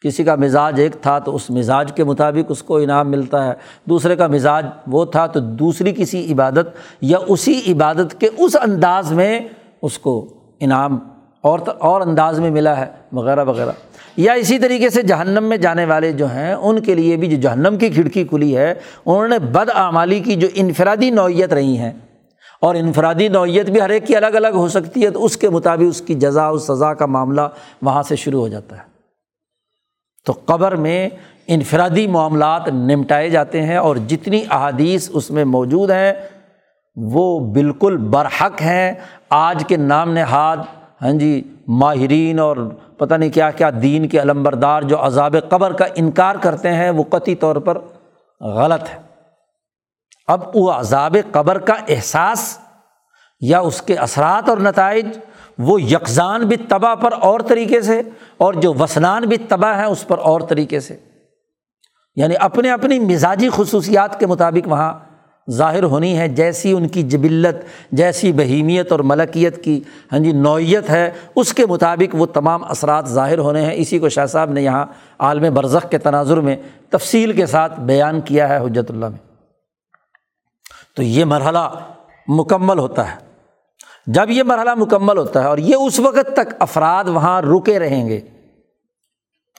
[0.00, 3.52] کسی کا مزاج ایک تھا تو اس مزاج کے مطابق اس کو انعام ملتا ہے۔
[3.84, 6.66] دوسرے کا مزاج وہ تھا تو دوسری کسی عبادت
[7.00, 9.40] یا اسی عبادت کے اس انداز میں
[9.82, 10.98] اس کو انعام
[11.42, 13.70] اور اور انداز میں ملا ہے، وغیرہ وغیرہ۔
[14.16, 17.36] یا اسی طریقے سے جہنم میں جانے والے جو ہیں، ان کے لیے بھی جو
[17.36, 18.74] جہنم کی کھڑکی کھلی ہے،
[19.06, 21.92] انہوں نے بد اعمالی کی جو انفرادی نوعیت رہی ہیں۔
[22.60, 25.50] اور انفرادی نوعیت بھی ہر ایک کی الگ الگ ہو سکتی ہے، تو اس کے
[25.50, 27.40] مطابق اس کی جزا و سزا کا معاملہ
[27.82, 28.82] وہاں سے شروع ہو جاتا ہے۔
[30.26, 31.08] تو قبر میں
[31.46, 36.12] انفرادی معاملات نمٹائے جاتے ہیں اور جتنی احادیث اس میں موجود ہیں،
[36.96, 38.92] وہ بالکل برحق ہیں۔
[39.30, 40.56] آج کے نام نہاد
[41.02, 42.56] ہاں جی ماہرین اور
[42.96, 47.02] پتہ نہیں کیا کیا دین کے علمبردار جو عذاب قبر کا انکار کرتے ہیں، وہ
[47.02, 47.78] قطعی طور پر
[48.40, 48.98] غلط ہے۔
[50.26, 52.58] اب وہ عذاب قبر کا احساس
[53.40, 55.06] یا اس کے اثرات اور نتائج،
[55.58, 58.02] وہ یکزان بھی تباہ پر اور طریقے سے
[58.36, 60.96] اور جو وسنان بھی تباہ ہیں اس پر اور طریقے سے۔
[62.16, 64.94] یعنی اپنے اپنی مزاجی خصوصیات کے مطابق وہاں
[65.50, 67.56] ظاہر ہونی ہے، جیسی ان کی جبلت،
[67.92, 69.80] جیسی بہیمیت اور ملکیت کی
[70.12, 74.08] ہاں جی نوعیت ہے، اس کے مطابق وہ تمام اثرات ظاہر ہونے ہیں۔ اسی کو
[74.08, 74.86] شاہ صاحب نے یہاں
[75.18, 76.56] عالم برزخ کے تناظر میں
[76.90, 79.18] تفصیل کے ساتھ بیان کیا ہے حجرت اللہ میں۔
[80.96, 81.68] تو یہ مرحلہ
[82.28, 83.26] مکمل ہوتا ہے۔
[84.06, 88.08] جب یہ مرحلہ مکمل ہوتا ہے اور یہ اس وقت تک افراد وہاں رکے رہیں
[88.08, 88.20] گے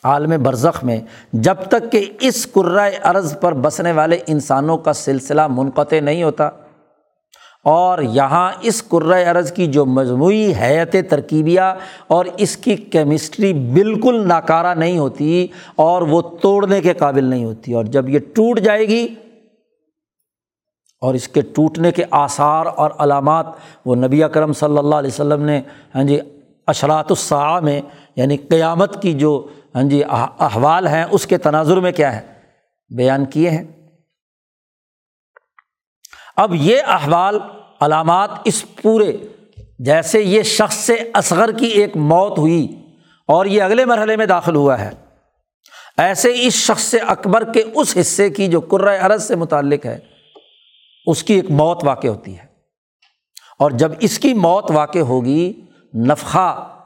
[0.04, 1.00] عالم برزخ میں
[1.34, 6.50] جب تک کہ اس قرۂۂ عرض پر بسنے والے انسانوں کا سلسلہ منقطع نہیں ہوتا
[7.64, 11.62] اور یہاں اس قرۂۂ عرض کی جو مجموعی حیت ترکیبیہ
[12.08, 17.74] اور اس کی کیمسٹری بالکل ناکارہ نہیں ہوتی اور وہ توڑنے کے قابل نہیں ہوتی
[17.74, 19.08] اور جب یہ ٹوٹ جائے گی
[21.02, 23.46] اور اس کے ٹوٹنے کے آثار اور علامات
[23.86, 25.62] وہ نبی اکرم صلی اللہ علیہ وسلم نے
[25.96, 26.20] ہاں جی
[26.68, 27.82] اشراۃ الصاع میں
[28.16, 32.34] یعنی قیامت کی جو ہاں جی احوال ہیں، اس کے تناظر میں کیا ہے؟
[32.96, 33.64] بیان کیے ہیں۔
[36.36, 37.40] اب یہ احوال،
[37.80, 39.18] علامات اس پورے،
[39.80, 42.82] جیسے یہ شخص سے اصغر کی ایک موت ہوئی
[43.28, 44.92] اور یہ اگلے مرحلے میں داخل ہوا ہے۔
[45.98, 50.00] ایسے اس شخص سے اکبر کے اس حصے کی جو قرۂۂ عرض سے متعلق ہے،
[51.06, 52.46] اس کی ایک موت واقع ہوتی ہے۔
[53.60, 55.66] اور جب اس کی موت واقع ہوگی،
[55.96, 56.77] نفخہ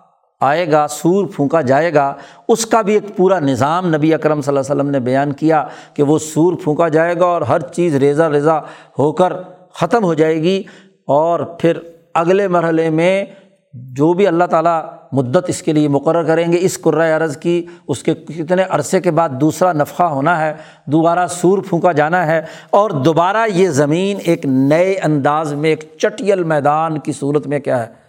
[0.41, 2.13] آئے گا، سور پھونکا جائے گا،
[2.47, 5.63] اس کا بھی ایک پورا نظام نبی اکرم صلی اللہ علیہ وسلم نے بیان کیا
[5.93, 8.59] کہ وہ سور پھونکا جائے گا اور ہر چیز ریزا ریزا
[8.99, 9.33] ہو کر
[9.73, 10.63] ختم ہو جائے گی
[11.07, 11.77] اور پھر
[12.13, 13.25] اگلے مرحلے میں
[13.73, 14.81] جو بھی اللہ تعالیٰ
[15.11, 18.99] مدت اس کے لیے مقرر کریں گے، اس قرۂۂ عرض کی، اس کے کتنے عرصے
[19.01, 20.53] کے بعد دوسرا نفقہ ہونا ہے،
[20.85, 26.43] دوبارہ سور پھونکا جانا ہے اور دوبارہ یہ زمین ایک نئے انداز میں، ایک چٹیل
[26.43, 28.00] میدان کی صورت میں کیا ہے؟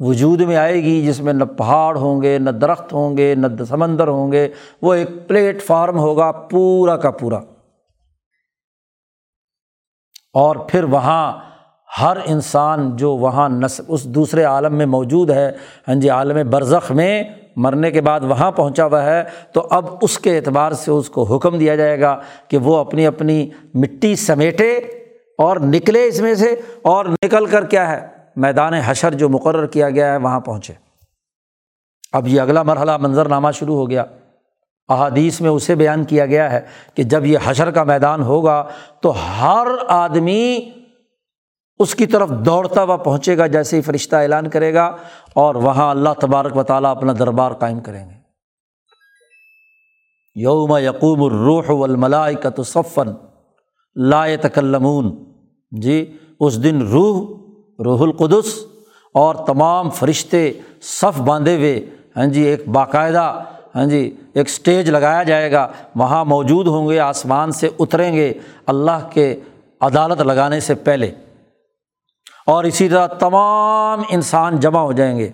[0.00, 3.64] وجود میں آئے گی جس میں نہ پہاڑ ہوں گے، نہ درخت ہوں گے، نہ
[3.68, 4.48] سمندر ہوں گے،
[4.82, 7.40] وہ ایک پلیٹ فارم ہوگا پورا کا پورا۔
[10.34, 11.40] اور پھر وہاں
[12.00, 15.52] ہر انسان جو وہاں نس، اس دوسرے عالم میں موجود ہے
[15.88, 17.24] ہاں جی عالم برزخ میں
[17.56, 21.22] مرنے کے بعد وہاں پہنچا ہوا ہے، تو اب اس کے اعتبار سے اس کو
[21.22, 24.76] حکم دیا جائے گا کہ وہ اپنی اپنی مٹی سمیٹے
[25.38, 29.90] اور نکلے اس میں سے اور نکل کر کیا ہے؟ میدان حشر جو مقرر کیا
[29.90, 30.72] گیا ہے، وہاں پہنچے۔
[32.12, 34.04] اب یہ اگلا مرحلہ منظرنامہ شروع ہو گیا۔
[34.88, 36.60] احادیث میں اسے بیان کیا گیا ہے
[36.94, 38.68] کہ جب یہ حشر کا میدان ہوگا
[39.00, 40.70] تو ہر آدمی
[41.78, 44.96] اس کی طرف دوڑتا ہوا پہنچے گا، جیسے ہی فرشتہ اعلان کرے گا
[45.34, 48.14] اور وہاں اللہ تبارک و تعالیٰ اپنا دربار قائم کریں گے۔
[50.34, 53.08] یوم یقوم الروح والملائکۃ صفن
[53.94, 55.24] لا تکلمون
[55.70, 57.45] جی اس دن روح
[57.84, 58.66] روح القدس
[59.14, 61.86] اور تمام فرشتے صف باندھے ہوئے
[62.16, 63.42] ہاں جی ایک باقاعدہ
[63.74, 68.32] ہاں جی ایک اسٹیج لگایا جائے گا، وہاں موجود ہوں گے، آسمان سے اتریں گے،
[68.66, 69.40] اللہ کے
[69.80, 71.10] عدالت لگانے سے پہلے۔
[72.46, 75.30] اور اسی طرح تمام انسان جمع ہو جائیں گے۔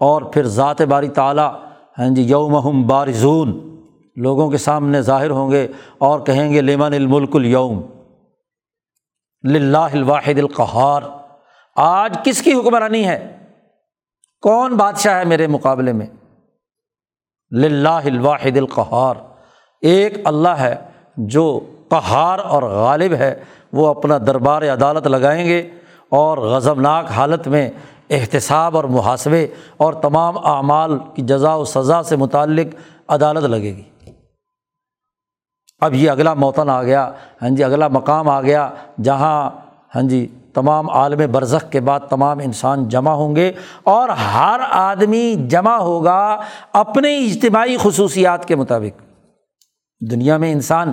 [0.00, 1.54] اور پھر ذات باری تعلیٰ
[1.98, 3.76] ہاں جی یوم بارزون،
[4.16, 5.68] لوگوں کے سامنے ظاہر ہوں گے
[5.98, 7.82] اور کہیں گے، لیمن الملک الوم
[9.74, 11.17] الواحد القہار۔
[11.80, 13.36] آج کس کی حکمرانی ہے؟
[14.42, 16.06] کون بادشاہ ہے میرے مقابلے میں؟
[17.50, 19.14] لاہ الواحد القہار۔
[19.82, 20.74] ایک اللہ ہے
[21.16, 25.70] جو قہار اور غالب ہے، وہ اپنا دربار عدالت لگائیں گے
[26.08, 27.70] اور غضبناک حالت میں
[28.10, 29.46] احتساب اور محاسبے
[29.76, 32.74] اور تمام اعمال کی جزا و سزا سے متعلق
[33.08, 33.82] عدالت لگے گی۔
[35.80, 37.10] اب یہ اگلا موتن آ گیا۔
[37.42, 38.70] ہاں جی اگلا مقام آ گیا
[39.02, 39.50] جہاں
[39.94, 40.26] ہاں جی
[40.58, 43.52] تمام عالم برزخ کے بعد تمام انسان جمع ہوں گے
[43.82, 46.40] اور ہر آدمی جمع ہوگا
[46.72, 49.02] اپنے اجتماعی خصوصیات کے مطابق۔
[50.10, 50.92] دنیا میں انسان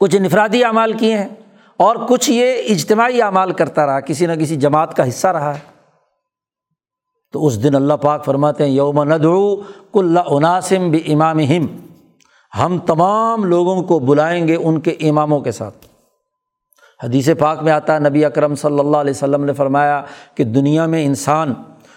[0.00, 1.28] کچھ انفرادی اعمال کیے ہیں
[1.76, 5.60] اور کچھ یہ اجتماعی اعمال کرتا رہا، کسی نہ کسی جماعت کا حصہ رہا ہے۔
[7.32, 9.56] تو اس دن اللہ پاک فرماتے ہیں، یوم ندعو
[9.92, 11.38] کل عناسم بھی امام
[12.58, 15.93] ہم تمام لوگوں کو بلائیں گے ان کے اماموں کے ساتھ۔
[17.04, 20.02] حدیث پاک میں آتا ہے، نبی اکرم صلی اللہ علیہ وسلم نے فرمایا
[20.34, 21.54] کہ دنیا میں انسان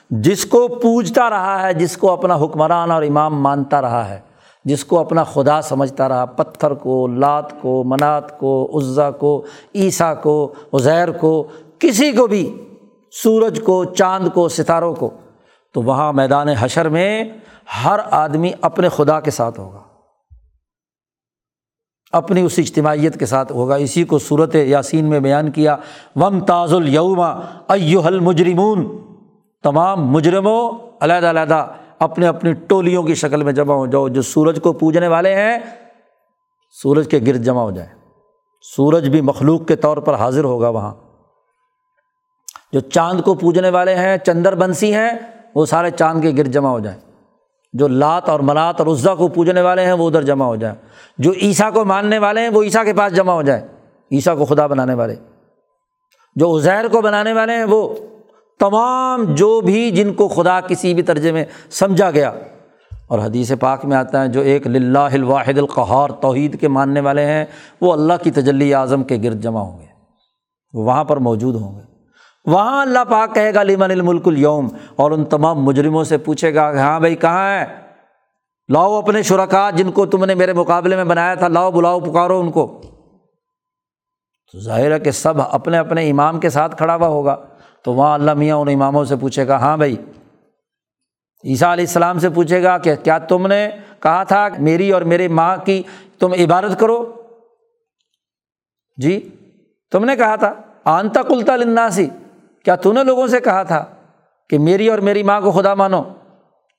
[0.09, 4.19] جس کو پوجتا رہا ہے، جس کو اپنا حکمران اور امام مانتا رہا ہے،
[4.65, 9.43] جس کو اپنا خدا سمجھتا رہا، پتھر کو، لات کو، منات کو، عزا کو،
[9.75, 11.47] عیسیٰ کو، عزیر کو،
[11.79, 12.57] کسی کو بھی،
[13.11, 15.09] سورج کو، چاند کو، ستاروں کو،
[15.73, 17.23] تو وہاں میدان حشر میں
[17.85, 19.79] ہر آدمی اپنے خدا کے ساتھ ہوگا۔
[22.11, 25.75] اپنی اس اجتماعیت کے ساتھ ہوگا۔ اسی کو صورت یاسین میں بیان کیا،
[26.15, 27.29] وم تاز الوما
[27.67, 28.97] ایوہل مجرمون
[29.63, 30.71] تمام مجرموں،
[31.01, 31.67] علیحدہ علیحدہ،
[31.99, 35.57] اپنے اپنی ٹولیوں کی شکل میں جمع ہو جاؤ۔ جو سورج کو پوجنے والے ہیں،
[36.83, 37.89] سورج کے گرد جمع ہو جائے
[38.61, 40.93] سورج بھی مخلوق کے طور پر حاضر ہوگا وہاں۔
[42.73, 45.09] جو چاند کو پوجنے والے ہیں، چندر بنسی ہیں،
[45.55, 46.99] وہ سارے چاند کے گرد جمع ہو جائیں۔
[47.77, 50.75] جو لات اور منات اور عزا کو پوجنے والے ہیں، وہ ادھر جمع ہو جائیں۔
[51.17, 53.67] جو عیسیٰ کو ماننے والے ہیں، وہ عیسیٰ کے پاس جمع ہو جائیں۔
[54.11, 55.15] عیسیٰ کو خدا بنانے والے۔
[56.35, 57.95] جو عزیر کو بنانے والے ہیں، وہ
[58.59, 62.31] تمام جو بھی جن کو خدا کسی بھی درجے میں سمجھا گیا۔
[63.07, 67.25] اور حدیث پاک میں آتا ہے، جو ایک لاہ الواحد القہار توحید کے ماننے والے
[67.25, 67.45] ہیں،
[67.81, 69.85] وہ اللہ کی تجلی اعظم کے گرد جمع ہوں گے۔
[70.73, 71.96] وہ وہاں پر موجود ہوں گے۔
[72.47, 76.71] وہاں اللہ پاک کہے گا لیمن الملک الوم اور ان تمام مجرموں سے پوچھے گا
[76.71, 77.65] کہ ہاں بھائی، کہاں ہے؟
[78.69, 82.39] لاؤ اپنے شرکا جن کو تم نے میرے مقابلے میں بنایا تھا، لاؤ، بلاؤ، پکارو
[82.39, 82.81] ان کو۔
[84.51, 87.35] تو ظاہر ہے کہ سب اپنے اپنے امام کے ساتھ کھڑا ہوا ہوگا۔
[87.83, 89.95] تو وہاں اللہ میاں ان اماموں سے پوچھے گا ہاں بھائی۔
[91.43, 93.69] عیسیٰ علیہ السلام سے پوچھے گا کہ کیا تم نے
[93.99, 95.83] کہا تھا میری اور میری ماں کی
[96.19, 97.11] تم عبادت کرو؟
[98.97, 99.29] جی
[99.91, 100.53] تم نے کہا تھا۔
[100.85, 102.09] آنتا کلتا لناسی
[102.67, 103.85] کیا تو نے لوگوں سے کہا تھا
[104.49, 106.01] کہ میری اور میری ماں کو خدا مانو؟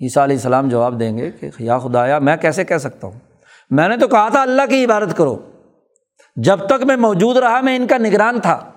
[0.00, 3.18] عیسیٰ علیہ السلام جواب دیں گے کہ یا خدایا، میں کیسے کہہ سکتا ہوں؟
[3.70, 5.38] میں نے تو کہا تھا، اللہ کی عبادت کرو۔
[6.36, 8.70] جب تک میں موجود رہا، میں ان کا نگران تھا۔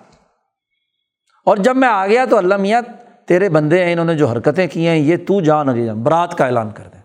[1.46, 2.82] اور جب میں آ گیا تو اللہ میاں،
[3.26, 6.38] تیرے بندے ہیں، انہوں نے جو حرکتیں کی ہیں، یہ تو جان اور جان۔ برات
[6.38, 7.02] کا اعلان کر دیں۔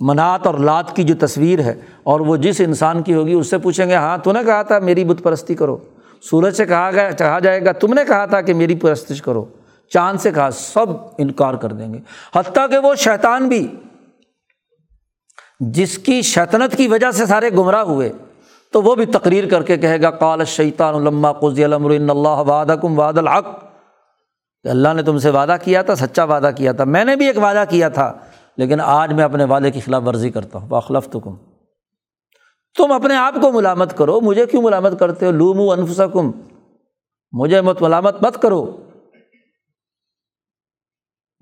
[0.00, 3.58] منات اور لات کی جو تصویر ہے، اور وہ جس انسان کی ہوگی، اس سے
[3.58, 5.76] پوچھیں گے ہاں تو نے کہا تھا، میری بت پرستی کرو۔
[6.22, 9.44] سورج سے کہا گیا کہا جائے گا۔ تم نے کہا تھا کہ میری پرستش کرو۔
[9.92, 10.86] چاند سے کہا، سب
[11.18, 11.98] انکار کر دیں گے۔
[12.36, 13.66] حتیٰ کہ وہ شیطان بھی،
[15.60, 18.12] جس کی شیطنت کی وجہ سے سارے گمراہ ہوئے،
[18.72, 22.76] تو وہ بھی تقریر کر کے کہے گا کال شیطان علما قزی المر اللہ وعدہ
[22.82, 23.46] کم واد الحق
[24.64, 27.38] اللہ نے تم سے وعدہ کیا تھا، سچا وعدہ کیا تھا۔ میں نے بھی ایک
[27.38, 28.12] وعدہ کیا تھا،
[28.56, 31.34] لیکن آج میں اپنے والے کی خلاف ورزی کرتا ہوں۔ واخلف تو کم
[32.76, 36.30] تم اپنے آپ کو ملامت کرو۔ مجھے کیوں ملامت کرتے ہو؟ لوم انفسا کم
[37.32, 38.76] مجھے مت ملامت مت کرو۔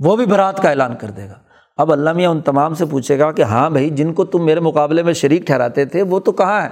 [0.04, 1.34] وہ بھی برات کا اعلان کر دے گا۔
[1.76, 4.60] اب اللہ میاں ان تمام سے پوچھے گا کہ ہاں بھائی، جن کو تم میرے
[4.60, 6.68] مقابلے میں شریک ٹھہراتے تھے، وہ تو کہاں ہے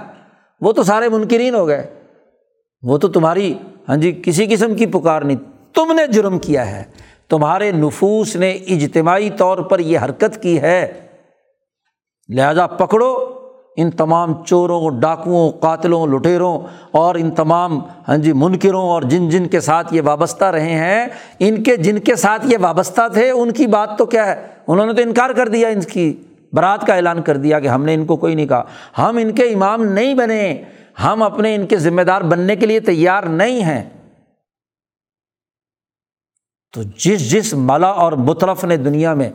[0.61, 1.99] وہ تو سارے منکرین ہو گئے۔
[2.81, 3.53] وہ تو تمہاری
[3.89, 5.37] ہاں جی کسی قسم کی پکار نہیں۔
[5.73, 6.83] تم نے جرم کیا ہے۔
[7.29, 11.07] تمہارے نفوس نے اجتماعی طور پر یہ حرکت کی ہے۔
[12.29, 13.32] لہذا پکڑو۔
[13.75, 16.59] ان تمام چوروں، ڈاکوؤں، قاتلوں لٹیروں
[16.91, 21.07] اور ان تمام ہاں جی منکروں اور جن جن کے ساتھ یہ وابستہ رہے ہیں،
[21.39, 24.85] ان کے جن کے ساتھ یہ وابستہ تھے، ان کی بات تو کیا ہے؟ انہوں
[24.85, 26.13] نے تو انکار کر دیا ان کی،
[26.53, 28.63] برات کا اعلان کر دیا کہ ہم نے ان کو کوئی نہیں کہا۔
[28.97, 30.63] ہم ان کے امام نہیں بنے،
[31.03, 33.89] ہم اپنے ان کے ذمہ دار بننے کے لیے تیار نہیں ہیں۔
[36.73, 39.29] تو جس جس ملا اور مطرف نے دنیا میں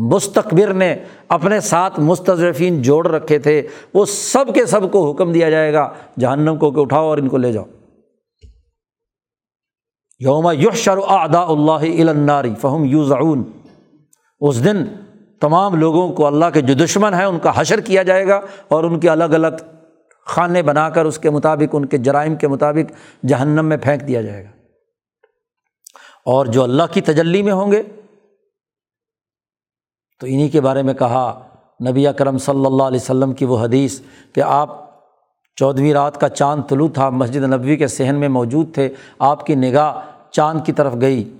[0.00, 0.96] مستقبر نے
[1.28, 5.92] اپنے ساتھ مستضرفین جوڑ رکھے تھے، وہ سب کے سب کو حکم دیا جائے گا،
[6.20, 7.64] جہنم کو کہ اٹھاؤ اور ان کو لے جاؤ۔
[10.18, 13.42] یوم یو شر ادا اللہ الناری فہم یوزعون۔
[14.40, 14.84] اس دن
[15.40, 18.84] تمام لوگوں کو اللہ کے جو دشمن ہیں، ان کا حشر کیا جائے گا اور
[18.84, 19.56] ان کے الگ الگ
[20.26, 22.92] خانے بنا کر اس کے مطابق، ان کے جرائم کے مطابق
[23.26, 24.50] جہنم میں پھینک دیا جائے گا۔
[26.24, 27.82] اور جو اللہ کی تجلی میں ہوں گے
[30.20, 31.40] تو انہیں کے بارے میں کہا،
[31.88, 34.00] نبی اکرم صلی اللہ علیہ وسلم کی وہ حدیث
[34.34, 34.90] کہ آپ
[35.56, 38.88] چودھویں رات کا چاند طلوع تھا، مسجد نبوی کے صحن میں موجود تھے،
[39.18, 39.92] آپ کی نگاہ
[40.30, 41.36] چاند کی طرف گئی۔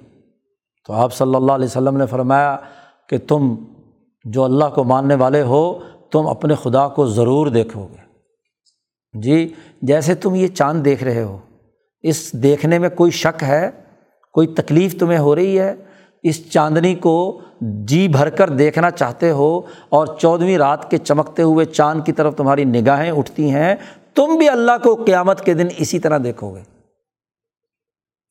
[0.87, 2.57] تو آپ صلی اللہ علیہ وسلم نے فرمایا
[3.09, 3.55] کہ تم
[4.25, 5.79] جو اللہ کو ماننے والے ہو،
[6.11, 8.01] تم اپنے خدا کو ضرور دیکھو گے۔
[9.21, 11.39] جی جیسے تم یہ چاند دیکھ رہے ہو،
[12.03, 13.71] اس دیکھنے میں کوئی شک ہے؟
[14.33, 15.75] کوئی تکلیف تمہیں ہو رہی ہے؟
[16.23, 21.65] اس چاندنی کو جی بھر کر دیکھنا چاہتے ہو اور چودھویں رات کے چمکتے ہوئے
[21.65, 23.75] چاند کی طرف تمہاری نگاہیں اٹھتی ہیں،
[24.15, 26.63] تم بھی اللہ کو قیامت کے دن اسی طرح دیکھو گے۔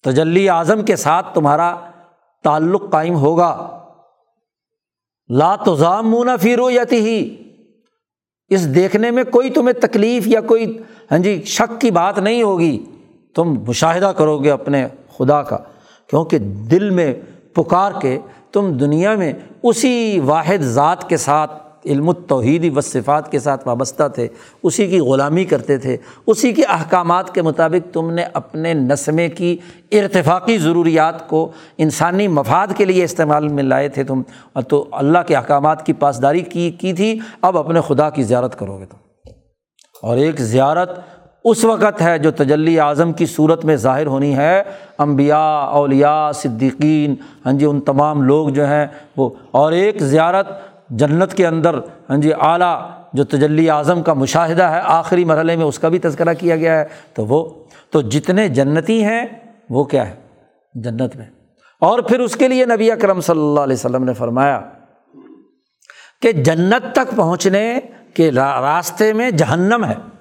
[0.04, 1.74] تجلی اعظم کے ساتھ تمہارا
[2.44, 3.52] تعلق قائم ہوگا۔
[5.30, 7.36] لا توزام منہ فیرو یتی ہی
[8.52, 10.78] اس دیکھنے میں کوئی تمہیں تکلیف یا کوئی
[11.12, 12.86] ہاں جی شک کی بات نہیں ہوگی۔
[13.36, 14.88] تم مشاہدہ کرو گے اپنے
[15.18, 15.58] خدا کا،
[16.10, 16.40] کیونکہ
[16.72, 17.14] دل میں
[17.64, 18.20] پکار کے
[18.52, 19.34] تم دنیا میں
[19.64, 21.52] اسی واحد ذات کے ساتھ،
[21.86, 24.28] علم توحیدی و صفات کے ساتھ وابستہ تھے،
[24.64, 29.58] اسی کی غلامی کرتے تھے، اسی کے احکامات کے مطابق تم نے اپنے نسمے کی
[29.92, 34.22] ارتفاقی ضروریات کو انسانی مفاد کے لیے استعمال میں لائے تھے تم۔
[34.68, 38.80] تو اللہ کے احکامات کی پاسداری کی کی تھی، اب اپنے خدا کی زیارت کرو
[38.80, 38.98] گے تم۔
[40.02, 41.00] اور ایک زیارت
[41.44, 44.64] اس وقت ہے جو تجلی اعظم کی صورت میں ظاہر ہونی ہے۔
[44.98, 48.88] امبیا اولیا صدیقین ہاں جی ان تمام لوگ جو ہیں
[49.18, 50.48] وہ، اور ایک زیارت
[50.90, 51.76] جنت کے اندر
[52.10, 56.00] ہاں جی اعلیٰ جو تجلی اعظم کا مشاہدہ ہے، آخری مرحلے میں اس کا بھی
[56.00, 57.50] تذکرہ کیا گیا ہے۔ تو وہ،
[57.90, 59.26] تو جتنے جنتی ہیں،
[59.70, 60.16] وہ کیا ہے؟
[60.74, 61.26] جنت میں۔
[61.82, 64.62] اور پھر اس کے لیے نبی اکرم صلی اللہ علیہ وسلم نے فرمایا
[66.22, 67.80] کہ جنت تک پہنچنے
[68.14, 70.19] کے راستے میں جہنم ہے۔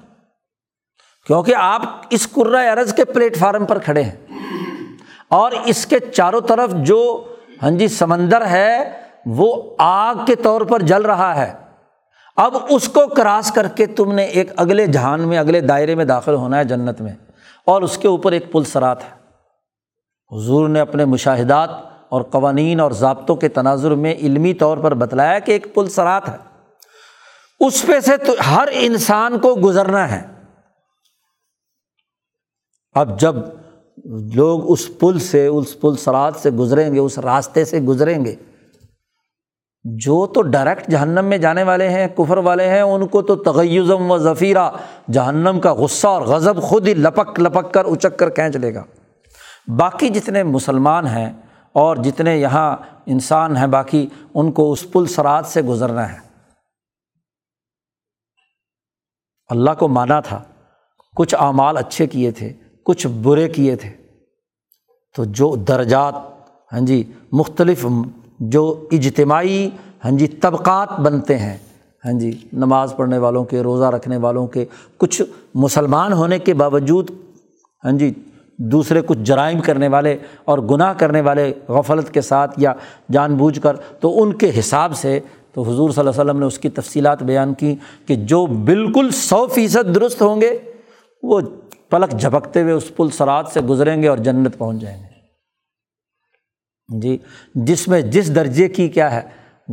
[1.28, 2.28] کیونکہ آپ اس
[2.72, 4.26] عرض کے پلیٹ فارم پر کھڑے ہیں۔
[5.28, 7.24] اور اس کے چاروں طرف جو
[7.62, 8.90] ہاں جی سمندر ہے،
[9.26, 11.52] وہ آگ کے طور پر جل رہا ہے۔
[12.36, 16.04] اب اس کو کراس کر کے تم نے ایک اگلے جہان میں، اگلے دائرے میں
[16.04, 17.12] داخل ہونا ہے جنت میں۔
[17.64, 19.10] اور اس کے اوپر ایک پل سرات ہے۔
[20.36, 21.70] حضور نے اپنے مشاہدات
[22.08, 26.28] اور قوانین اور ضابطوں کے تناظر میں علمی طور پر بتلایا کہ ایک پل سرات
[26.28, 26.36] ہے۔
[27.60, 30.37] اس پہ سے تو ہر انسان کو گزرنا ہے۔
[32.98, 33.34] اب جب
[34.34, 38.34] لوگ اس پل سے، اس پل سرات سے گزریں گے، اس راستے سے گزریں گے،
[39.84, 44.10] جو تو ڈائریکٹ جہنم میں جانے والے ہیں، کفر والے ہیں، ان کو تو تغیزم
[44.10, 44.70] و ذفیرہ
[45.12, 48.84] جہنم کا غصہ اور غضب خود ہی لپک لپک کر، اچک کر کھینچ لے گا۔
[49.78, 51.32] باقی جتنے مسلمان ہیں
[51.72, 52.76] اور جتنے یہاں
[53.06, 56.18] انسان ہیں، باقی ان کو اس پل سرات سے گزرنا ہے۔
[59.48, 60.42] اللہ کو مانا تھا،
[61.16, 62.52] کچھ اعمال اچھے کیے تھے۔
[62.88, 63.90] کچھ برے کیے تھے۔
[65.16, 66.14] تو جو درجات
[66.72, 67.02] ہاں جی
[67.32, 67.86] مختلف
[68.40, 69.68] جو اجتماعی
[70.04, 71.56] ہاں جی طبقات بنتے ہیں
[72.04, 74.64] ہاں جی نماز پڑھنے والوں کے، روزہ رکھنے والوں کے،
[74.98, 75.22] کچھ
[75.54, 77.10] مسلمان ہونے کے باوجود
[77.84, 78.12] ہاں جی
[78.58, 82.72] دوسرے کچھ جرائم کرنے والے اور گناہ کرنے والے غفلت کے ساتھ یا
[83.12, 85.18] جان بوجھ کر، تو ان کے حساب سے،
[85.52, 87.74] تو حضور صلی اللہ علیہ وسلم نے اس کی تفصیلات بیان کی
[88.06, 90.58] کہ جو بالکل سو فیصد درست ہوں گے،
[91.22, 91.40] وہ
[91.90, 95.06] پلک جھپکتے ہوئے اس پل سرات سے گزریں گے اور جنت پہنچ جائیں گے۔
[97.00, 97.18] جی
[97.54, 99.22] جس میں جس درجے کی کیا ہے،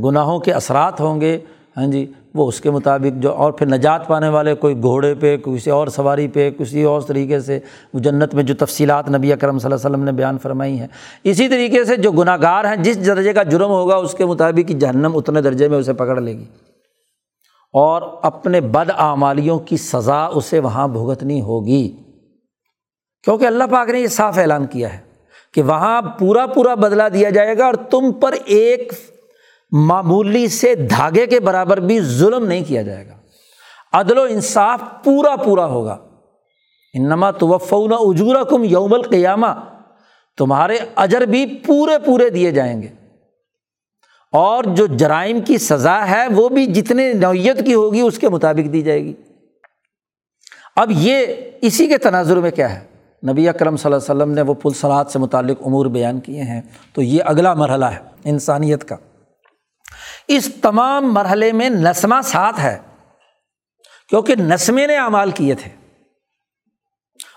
[0.04, 1.40] گناہوں کے اثرات ہوں گے
[1.78, 5.38] ہاں جی وہ اس کے مطابق جو، اور پھر نجات پانے والے کوئی گھوڑے پہ
[5.38, 7.60] کسی اور سواری پہ کسی اور طریقے سے،
[7.94, 10.88] وہ جنت میں جو تفصیلات نبی اکرم صلی اللہ علیہ وسلم نے بیان فرمائی ہیں،
[11.24, 14.72] اسی طریقے سے جو گناہ گار ہیں، جس درجے کا جرم ہوگا، اس کے مطابق
[14.72, 16.46] جہنم اتنے درجے میں اسے پکڑ لے گی۔
[17.74, 21.98] اور اپنے بد اعمالیوں کی سزا اسے وہاں بھگتنی ہوگی۔
[23.26, 25.00] کیونکہ اللہ پاک نے یہ صاف اعلان کیا ہے
[25.54, 28.94] کہ وہاں پورا پورا بدلا دیا جائے گا اور تم پر ایک
[29.72, 33.16] معمولی سے دھاگے کے برابر بھی ظلم نہیں کیا جائے گا۔
[33.94, 35.98] عدل و انصاف پورا پورا ہوگا۔
[36.94, 39.48] انما توفون اجورا کم یوم القیامہ۔
[40.38, 42.88] تمہارے اجر بھی پورے پورے دیے جائیں گے۔
[44.32, 48.74] اور جو جرائم کی سزا ہے وہ بھی جتنے نوعیت کی ہوگی اس کے مطابق
[48.74, 49.14] دی جائے گی۔
[50.76, 51.26] اب یہ
[51.62, 52.95] اسی کے تناظر میں کیا ہے؟
[53.30, 56.62] نبی اکرم صلی اللہ علیہ وسلم نے وہ پلسلات سے متعلق امور بیان کیے ہیں۔
[56.94, 58.96] تو یہ اگلا مرحلہ ہے، انسانیت کا۔
[60.28, 62.78] اس تمام مرحلے میں نسمہ ساتھ ہے،
[64.10, 65.72] کیونکہ نسمے نے اعمال کیے تھے۔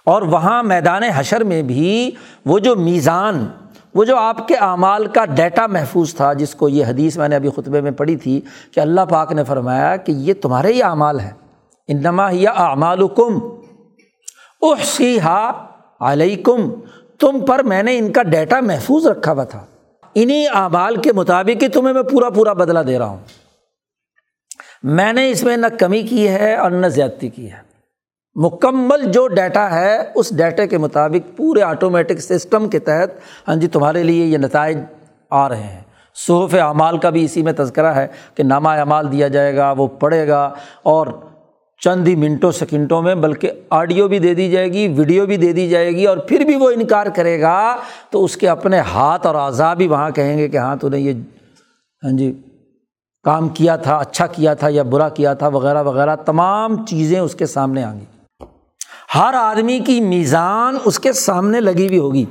[0.04, 2.10] اور وہاں میدان حشر میں بھی
[2.46, 3.48] وہ جو میزان،
[3.94, 7.36] وہ جو آپ کے اعمال کا ڈیٹا محفوظ تھا، جس کو یہ حدیث میں نے
[7.36, 8.40] ابھی خطبے میں پڑھی تھی
[8.74, 11.30] کہ اللہ پاک نے فرمایا کہ یہ تمہارے ہی اعمال ہے
[11.88, 13.38] انما یا اعمال کم
[14.62, 15.67] احسی ہا
[16.00, 16.70] علیکم،
[17.18, 19.64] تم پر میں نے ان کا ڈیٹا محفوظ رکھا ہوا تھا۔
[20.14, 23.18] انہیں اعمال کے مطابق ہی تمہیں میں پورا پورا بدلا دے رہا ہوں۔
[24.82, 27.68] میں نے اس میں نہ کمی کی ہے اور نہ زیادتی کی ہے۔
[28.34, 33.10] مکمل جو ڈیٹا ہے، اس ڈیٹے کے مطابق پورے آٹومیٹک سسٹم کے تحت
[33.48, 34.78] ہاں جی تمہارے لیے یہ نتائج
[35.30, 35.80] آ رہے ہیں۔
[36.14, 39.86] صحف اعمال کا بھی اسی میں تذکرہ ہے کہ نامہ اعمال دیا جائے گا، وہ
[39.86, 41.06] پڑھے گا اور
[41.84, 45.52] چند ہی منٹوں سیکنڈوں میں، بلکہ آڈیو بھی دے دی جائے گی، ویڈیو بھی دے
[45.52, 47.76] دی جائے گی، اور پھر بھی وہ انکار کرے گا،
[48.10, 50.98] تو اس کے اپنے ہاتھ اور اعضا بھی وہاں کہیں گے کہ ہاں تو نے
[50.98, 51.12] یہ
[52.04, 52.32] ہاں جی
[53.24, 57.34] کام کیا تھا اچھا کیا تھا یا برا کیا تھا، وغیرہ وغیرہ، تمام چیزیں اس
[57.34, 58.04] کے سامنے آئیں گی۔
[59.14, 62.24] ہر آدمی کی میزان اس کے سامنے لگی ہوئی ہوگی۔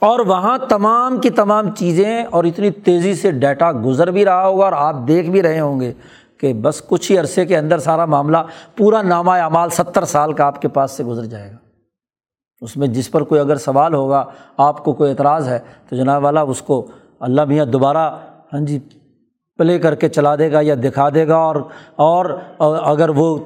[0.00, 4.64] اور وہاں تمام کی تمام چیزیں، اور اتنی تیزی سے ڈیٹا گزر بھی رہا ہوگا
[4.64, 5.92] اور آپ دیکھ بھی رہے ہوں گے۔
[6.40, 8.36] کہ بس کچھ ہی عرصے کے اندر سارا معاملہ
[8.76, 11.56] پورا نامہ اعمال ستر سال کا آپ کے پاس سے گزر جائے گا۔
[12.60, 14.24] اس میں جس پر کوئی اگر سوال ہوگا،
[14.56, 15.58] آپ کو کوئی اعتراض ہے،
[15.88, 16.86] تو جناب والا اس کو
[17.20, 18.18] اللہ میاں دوبارہ
[18.52, 18.78] ہاں جی
[19.58, 21.56] پلے کر کے چلا دے گا یا دکھا دے گا اور
[21.96, 22.40] اور
[22.82, 23.38] اگر وہ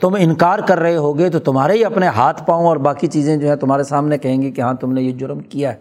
[0.00, 3.48] تم انکار کر رہے ہوگے تو تمہارے ہی اپنے ہاتھ پاؤں اور باقی چیزیں جو
[3.48, 5.78] ہیں تمہارے سامنے کہیں گی کہ ہاں تم نے یہ جرم کیا ہے۔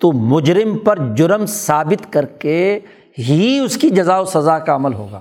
[0.00, 2.80] تو مجرم پر جرم ثابت کر کے
[3.18, 5.20] ہی اس کی جزا و سزا کا عمل ہوگا۔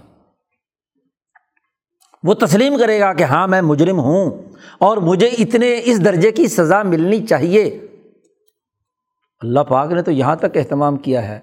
[2.23, 4.31] وہ تسلیم کرے گا کہ ہاں میں مجرم ہوں
[4.80, 7.64] اور مجھے اتنے اس درجے کی سزا ملنی چاہیے۔
[9.41, 11.39] اللہ پاک نے تو یہاں تک اہتمام کیا ہے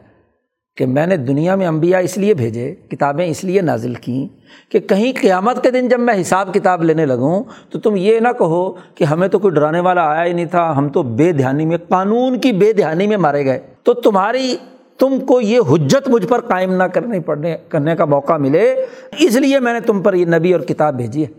[0.76, 4.26] کہ میں نے دنیا میں انبیاء اس لیے بھیجے، کتابیں اس لیے نازل کیں
[4.72, 8.28] کہ کہیں قیامت کے دن جب میں حساب کتاب لینے لگوں تو تم یہ نہ
[8.38, 11.66] کہو کہ ہمیں تو کوئی ڈرانے والا آیا ہی نہیں تھا، ہم تو بے دھیانی
[11.66, 14.56] میں، قانون کی بے دھیانی میں مارے گئے۔ تو تمہاری
[14.98, 18.74] تم کو یہ حجت مجھ پر قائم نہ کرنے پڑنے کرنے کا موقع ملے،
[19.18, 21.30] اس لیے میں نے تم پر یہ نبی اور کتاب بھیجی ہے۔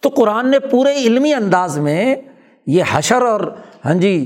[0.00, 2.14] تو قرآن نے پورے علمی انداز میں
[2.66, 3.40] یہ حشر اور
[3.84, 4.24] ہاں جی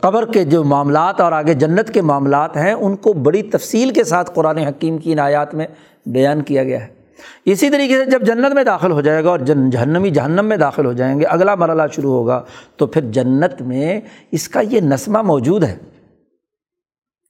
[0.00, 4.04] قبر کے جو معاملات اور آگے جنت کے معاملات ہیں، ان کو بڑی تفصیل کے
[4.04, 5.66] ساتھ قرآن حکیم کی عنایات میں
[6.06, 6.92] بیان کیا گیا ہے۔
[7.44, 10.56] اسی طریقے سے جب جنت میں داخل ہو جائے گا اور جن جہنمی جہنم میں
[10.56, 12.42] داخل ہو جائیں گے، اگلا مرحلہ شروع ہوگا،
[12.76, 14.00] تو پھر جنت میں
[14.30, 15.76] اس کا یہ نسمہ موجود ہے۔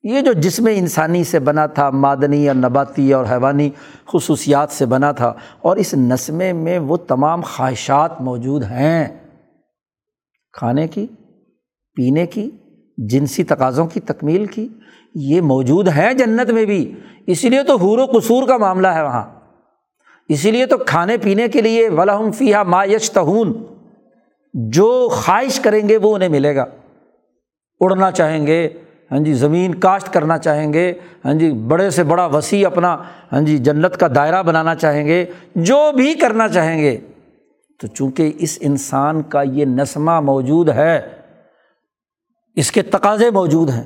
[0.05, 3.71] یہ جو جسم انسانی سے بنا تھا، معدنی اور نباتی اور حیوانی
[4.07, 9.09] خصوصیات سے بنا تھا، اور اس نسمے میں وہ تمام خواہشات موجود ہیں۔
[10.53, 11.07] کھانے کی،
[11.95, 12.51] پینے کی،
[12.99, 14.69] جنسی تقاضوں کی، تکمیل کی،
[15.15, 16.93] یہ موجود ہیں جنت میں بھی۔
[17.27, 19.25] اسی لیے تو حور و قصور کا معاملہ ہے وہاں۔
[20.29, 23.65] اسی لیے تو کھانے پینے کے لیے ولاحم فیحہ ما یش تہون
[24.55, 26.65] جو خواہش کریں گے وہ انہیں ملے گا۔
[27.81, 28.69] اڑنا چاہیں گے
[29.15, 30.93] ہاں جی زمین کاشت کرنا چاہیں گے
[31.25, 32.97] ہاں جی بڑے سے بڑا وسیع اپنا
[33.33, 36.99] ہاں جی جنت کا دائرہ بنانا چاہیں گے، جو بھی کرنا چاہیں گے۔
[37.81, 41.01] تو چونکہ اس انسان کا یہ نسمہ موجود ہے،
[42.57, 43.85] اس کے تقاضے موجود ہیں۔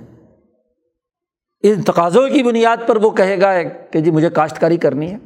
[1.63, 5.19] ان تقاضوں کی بنیاد پر وہ کہے گا کہ جی مجھے کاشتکاری کرنی ہے،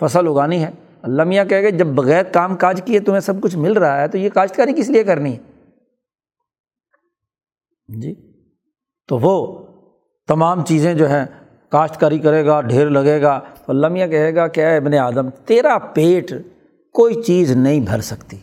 [0.00, 0.70] فصل اگانی ہے۔
[1.02, 4.08] اللہ میاں کہے گا، جب بغیر کام کاج کیے تمہیں سب کچھ مل رہا ہے،
[4.08, 5.38] تو یہ کاشتکاری کس لیے کرنی ہے؟
[8.00, 8.33] جی۔
[9.08, 9.62] تو وہ
[10.28, 11.24] تمام چیزیں جو ہیں
[11.68, 15.78] کاشتکاری کرے گا، ڈھیر لگے گا۔ تو اللہ میاں کہے گا کیا ابن آدم، تیرا
[15.78, 16.32] پیٹ
[16.92, 18.36] کوئی چیز نہیں بھر سکتی۔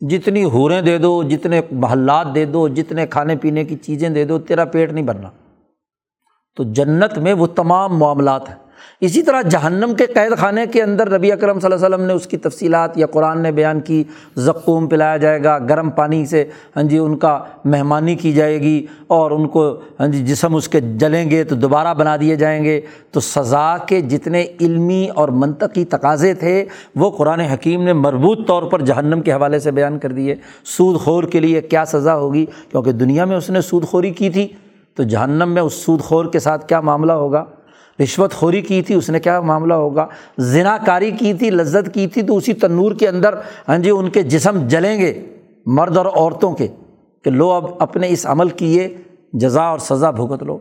[0.00, 4.38] جتنی حوریں دے دو، جتنے محلات دے دو، جتنے کھانے پینے کی چیزیں دے دو،
[4.38, 5.30] تیرا پیٹ نہیں بھرنا۔
[6.56, 8.56] تو جنت میں وہ تمام معاملات ہیں۔
[9.00, 12.12] اسی طرح جہنم کے قید خانے کے اندر ربی اکرم صلی اللہ علیہ وسلم نے
[12.12, 14.04] اس کی تفصیلات یا قرآن نے بیان کی
[14.36, 16.44] زکوم پلایا جائے گا، گرم پانی سے
[16.76, 20.68] ہاں جی ان کا مہمانی کی جائے گی اور ان کو ہاں جی جسم اس
[20.68, 22.80] کے جلیں گے تو دوبارہ بنا دیے جائیں گے۔
[23.10, 26.64] تو سزا کے جتنے علمی اور منطقی تقاضے تھے،
[26.96, 30.34] وہ قرآن حکیم نے مربوط طور پر جہنم کے حوالے سے بیان کر دیے۔
[30.64, 34.30] سود خور کے لیے کیا سزا ہوگی؟ کیونکہ دنیا میں اس نے سود خوری کی
[34.30, 34.48] تھی،
[34.94, 37.44] تو جہنم میں اس سود خور کے ساتھ کیا معاملہ ہوگا؟
[37.98, 40.06] رشوت خوری کی تھی، اس نے کیا معاملہ ہوگا؟
[40.40, 43.34] ذنا کاری کی تھی، لذت کی تھی، تو اسی تنور کے اندر
[43.68, 45.12] ہاں جی ان کے جسم جلیں گے
[45.66, 46.66] مرد اور عورتوں کے،
[47.24, 48.88] کہ لو اب اپنے اس عمل کی یہ
[49.32, 50.58] جزا اور سزا بھگت لو۔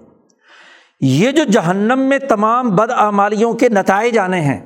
[1.02, 4.60] یہ جو جہنم میں تمام بد اعمالیوں کے نتائج آنے ہیں،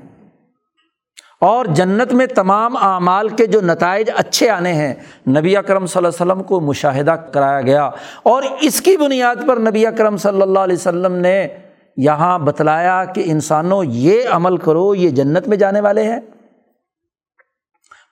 [1.42, 4.94] اور جنت میں تمام اعمال کے جو نتائج اچھے آنے ہیں،
[5.30, 7.90] نبی اکرم صلی اللہ علیہ وسلم کو مشاہدہ کرایا گیا۔
[8.24, 11.48] اور اس کی بنیاد پر نبی اکرم صلی اللہ علیہ وسلم نے
[11.98, 16.20] یہاں بتلایا کہ انسانوں یہ عمل کرو، یہ جنت میں جانے والے ہیں۔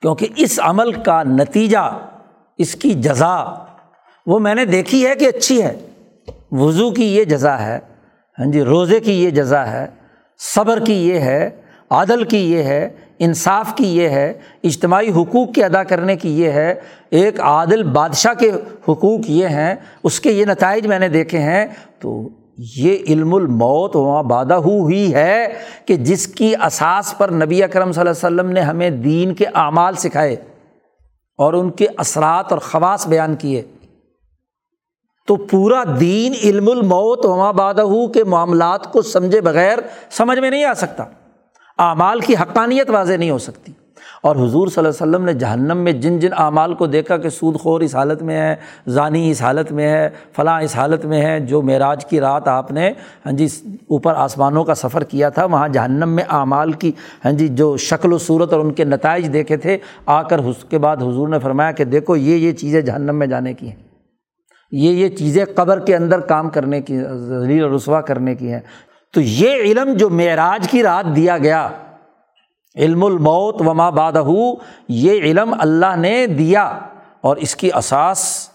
[0.01, 1.99] کیونکہ اس عمل کا نتیجہ،
[2.57, 3.65] اس کی جزا،
[4.25, 5.75] وہ میں نے دیکھی ہے کہ اچھی ہے۔
[6.51, 7.79] وضو کی یہ جزا ہے
[8.39, 9.87] ہاں جی روزے کی یہ جزا ہے،
[10.55, 11.49] صبر کی یہ ہے،
[11.89, 12.89] عادل کی یہ ہے،
[13.19, 14.33] انصاف کی یہ ہے،
[14.63, 16.73] اجتماعی حقوق کے ادا کرنے کی یہ ہے۔
[17.09, 18.51] ایک عادل بادشاہ کے
[18.89, 21.65] حقوق یہ ہیں، اس کے یہ نتائج میں نے دیکھے ہیں۔
[21.99, 22.29] تو
[22.75, 25.47] یہ علم الموت وہاں بادہ ہوئی ہے
[25.85, 29.45] کہ جس کی اساس پر نبی اکرم صلی اللہ علیہ وسلم نے ہمیں دین کے
[29.53, 30.33] اعمال سکھائے
[31.37, 33.61] اور ان کے اثرات اور خواص بیان کیے۔
[35.27, 37.83] تو پورا دین علم الموت وہاں بادہ
[38.13, 39.77] کے معاملات کو سمجھے بغیر
[40.09, 41.03] سمجھ میں نہیں آ سکتا۔
[41.77, 43.71] اعمال کی حقانیت واضح نہیں ہو سکتی۔
[44.21, 47.29] اور حضور صلی اللہ علیہ وسلم نے جہنم میں جن جن اعمال کو دیکھا کہ
[47.29, 48.55] سود خور اس حالت میں ہے
[48.87, 52.71] ضانی اس حالت میں ہے، فلاں اس حالت میں ہے، جو معراج کی رات آپ
[52.71, 52.91] نے
[53.25, 53.47] ہاں جی
[53.89, 56.91] اوپر آسمانوں کا سفر کیا تھا، وہاں جہنم میں اعمال کی
[57.25, 60.65] ہاں جی جو شکل و صورت اور ان کے نتائج دیکھے تھے، آ کر اس
[60.69, 63.75] کے بعد حضور نے فرمایا کہ دیکھو، یہ یہ چیزیں جہنم میں جانے کی ہیں۔
[64.71, 68.59] یہ یہ چیزیں قبر کے اندر کام کرنے کی، ذلیل رسوا کرنے کی ہیں۔
[69.13, 71.69] تو یہ علم جو معراج کی رات دیا گیا
[72.75, 74.23] علم الموت وما بادہ
[74.87, 76.79] یہ علم اللہ نے دیا
[77.21, 78.49] اور اس کی اساس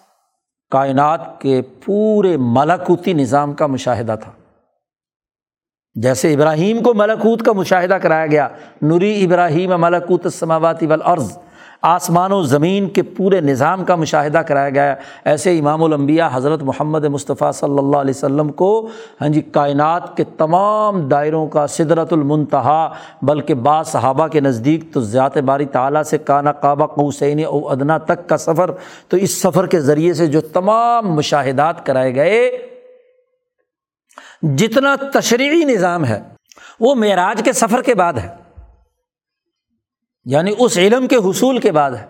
[0.70, 4.32] کائنات کے پورے ملکوتی نظام کا مشاہدہ تھا۔
[5.94, 8.48] جیسے ابراہیم کو ملکوت کا مشاہدہ کرایا گیا،
[8.82, 11.38] نوری ابراہیم ملکوت السماوات والارض
[11.84, 14.94] آسمان و زمین کے پورے نظام کا مشاہدہ کرایا گیا
[15.24, 18.68] ایسے امام الانبیاء حضرت محمد مصطفیٰ صلی اللہ علیہ وسلم کو
[19.20, 22.88] ہاں جی کائنات کے تمام دائروں کا صدرت المنتہا،
[23.22, 27.98] بلکہ بعض صحابہ کے نزدیک تو ذات باری تعالیٰ سے کانا کعبہ قوسین او ادنا
[28.04, 28.70] تک کا سفر،
[29.08, 32.50] تو اس سفر کے ذریعے سے جو تمام مشاہدات کرائے گئے،
[34.56, 36.20] جتنا تشریحی نظام ہے،
[36.80, 38.28] وہ معراج کے سفر کے بعد ہے۔
[40.26, 42.04] یعنی اس علم کے حصول کے بعد ہے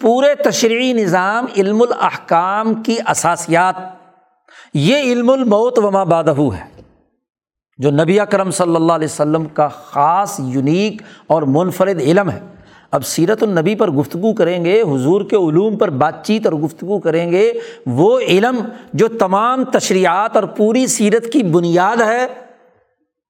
[0.00, 3.74] پورے تشریحی نظام علم الاحکام کی اثاسیات
[4.74, 6.66] یہ علم الموت وما بادہ ہے،
[7.78, 12.40] جو نبی اکرم صلی اللہ علیہ وسلم کا خاص، یونیک اور منفرد علم ہے۔
[12.90, 16.98] اب سیرت النبی پر گفتگو کریں گے، حضور کے علوم پر بات چیت اور گفتگو
[16.98, 17.52] کریں گے،
[17.86, 18.60] وہ علم
[18.92, 22.26] جو تمام تشریحات اور پوری سیرت کی بنیاد ہے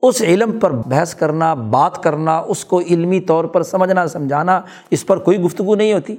[0.02, 4.60] اس علم پر بحث کرنا، بات کرنا، اس کو علمی طور پر سمجھنا، سمجھانا،
[4.90, 6.16] اس پر کوئی گفتگو نہیں ہوتی۔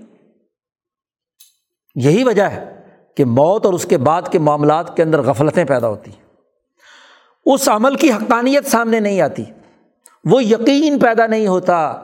[1.95, 2.81] یہی وجہ ہے
[3.17, 6.29] کہ موت اور اس کے بعد کے معاملات کے اندر غفلتیں پیدا ہوتی ہیں۔
[7.45, 9.43] اس عمل کی حقانیت سامنے نہیں آتی۔
[10.25, 12.03] وہ یقین پیدا نہیں ہوتا۔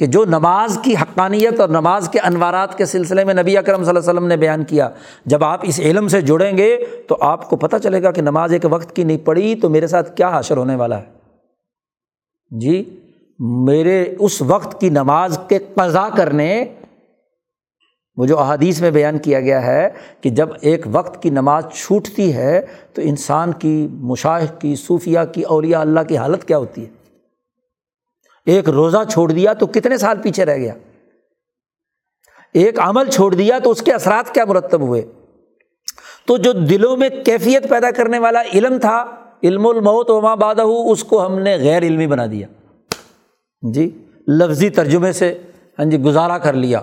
[0.00, 3.88] کہ جو نماز کی حقانیت اور نماز کے انوارات کے سلسلے میں نبی اکرم صلی
[3.88, 4.88] اللہ علیہ وسلم نے بیان کیا،
[5.26, 6.76] جب آپ اس علم سے جڑیں گے
[7.08, 9.86] تو آپ کو پتہ چلے گا کہ نماز ایک وقت کی نہیں پڑھی تو میرے
[9.86, 11.04] ساتھ کیا حاصل ہونے والا ہے۔
[12.50, 12.82] جی
[13.66, 16.64] میرے اس وقت کی نماز کے قضا کرنے،
[18.16, 19.88] وہ جو احادیث میں بیان کیا گیا ہے
[20.20, 22.60] کہ جب ایک وقت کی نماز چھوٹتی ہے
[22.94, 26.99] تو انسان کی مشاہ کی صوفیہ کی، اولیاء اللہ کی حالت کیا ہوتی ہے؟
[28.50, 30.74] ایک روزہ چھوڑ دیا تو کتنے سال پیچھے رہ گیا؟
[32.54, 35.02] ایک عمل چھوڑ دیا تو اس کے اثرات کیا مرتب ہوئے؟
[36.26, 39.04] تو جو دلوں میں کیفیت پیدا کرنے والا علم تھا،
[39.42, 42.46] علم الموت و ماں بادہ اس کو ہم نے غیر علمی بنا دیا۔
[43.74, 45.38] جی لفظی ترجمے سے
[45.78, 46.80] ہاں جی گزارا کر لیا۔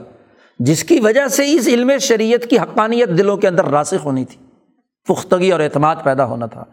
[0.60, 4.46] جس کی وجہ سے اس علم شریعت کی حقانیت دلوں کے اندر راسخ ہونی تھی۔
[5.08, 6.64] پختگی اور اعتماد پیدا ہونا تھا۔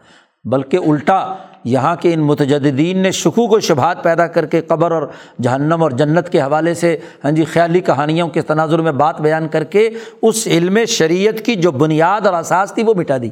[0.45, 1.35] بلکہ الٹا
[1.65, 5.03] یہاں کے ان متجدین نے شکوک و شبہات پیدا کر کے قبر اور
[5.43, 9.49] جہنم اور جنت کے حوالے سے ہاں جی خیالی کہانیوں کے تناظر میں بات بیان
[9.49, 9.91] کر کے
[10.23, 13.31] اس علم شریعت کی جو بنیاد اور اساس تھی، وہ مٹا دی۔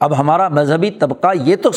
[0.00, 1.70] اب ہمارا مذہبی طبقہ یہ تو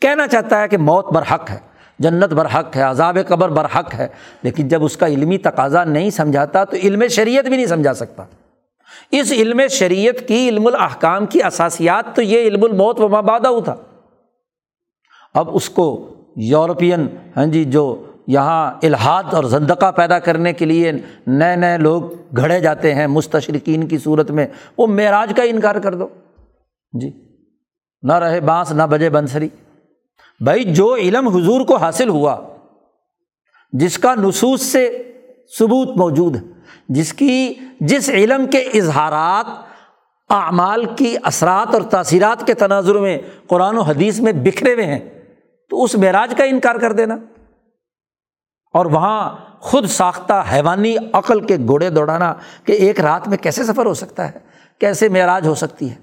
[0.00, 1.58] کہنا چاہتا ہے کہ موت برحق ہے،
[1.98, 4.08] جنت برحق ہے، عذاب قبر برحق ہے،
[4.42, 8.24] لیکن جب اس کا علمی تقاضا نہیں سمجھاتا تو علم شریعت بھی نہیں سمجھا سکتا۔
[9.10, 13.76] اس علم شریعت کی علم الاحکام کی اثاسیات تو یہ علم الموت و مبادہ تھا۔
[15.34, 17.06] اب اس کو یورپین
[17.36, 20.92] ہاں جی جو یہاں الحاد اور زندقہ پیدا کرنے کے لیے
[21.26, 22.02] نئے نئے لوگ
[22.36, 24.46] گھڑے جاتے ہیں مستشرقین کی صورت میں،
[24.78, 26.08] وہ معراج کا انکار کر دو۔
[26.92, 27.10] جی
[28.02, 29.48] نہ رہے بانس، نہ بجے بنسری۔
[30.40, 32.36] بھائی، جو علم حضور کو حاصل ہوا،
[33.72, 35.09] جس کا نصوص سے
[35.58, 36.40] ثبوت موجود ہے،
[36.88, 39.46] جس کی جس علم کے اظہارات،
[40.32, 45.24] اعمال کی اثرات اور تاثیرات کے تناظر میں قرآن و حدیث میں بکھرے ہوئے ہیں،
[45.70, 47.16] تو اس معراج کا انکار کر دینا۔
[48.74, 53.86] اور وہاں خود ساختہ حیوانی عقل کے گھوڑے دوڑانا کہ ایک رات میں کیسے سفر
[53.86, 54.38] ہو سکتا ہے،
[54.78, 55.94] کیسے معراج ہو سکتی ہے۔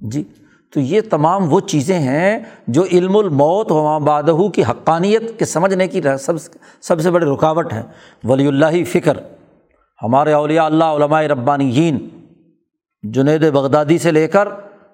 [0.00, 0.24] جی۔
[0.72, 2.38] تو یہ تمام وہ چیزیں ہیں
[2.68, 6.34] جو علم الموت و بادہ کی حقانیت کے سمجھنے کی سب
[6.80, 7.82] سب سے بڑی رکاوٹ ہے۔
[8.24, 9.16] ولی اللہ فکر۔
[10.02, 12.08] ہمارے اولیاء اللہ، علماء ربانی جین
[13.02, 14.48] جنید بغدادی سے لے کر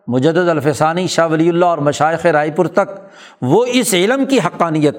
[0.09, 3.01] مجد الفسانی، شاہ ولی اللہ اور مشائق رائے پور تک،
[3.43, 4.97] وہ اس علم کی حقانیت۔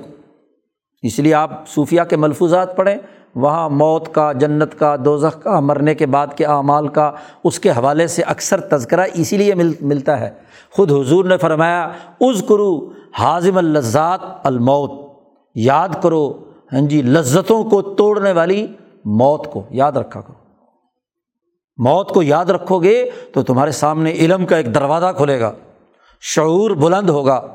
[1.02, 2.96] اس لیے آپ صوفیہ کے ملفوظات پڑھیں۔
[3.36, 7.12] وہاں موت کا، جنت کا، دوزخ کا، مرنے کے بعد کے اعمال کا
[7.44, 10.30] اس کے حوالے سے اکثر تذکرہ اسی لیے مل ملتا ہے۔
[10.72, 11.90] خود حضور نے فرمایا
[12.22, 14.92] از کرو حاضم الزات الموت۔
[15.56, 16.34] یاد کرو
[16.74, 18.68] ہاں جی لذتوں کو توڑنے والی
[19.06, 20.46] موت کو، یاد رکھا کرو۔
[21.78, 25.52] موت کو یاد رکھو گے تو تمہارے سامنے علم کا ایک دروازہ کھلے گا،
[26.22, 27.48] شعور بلند ہوگا۔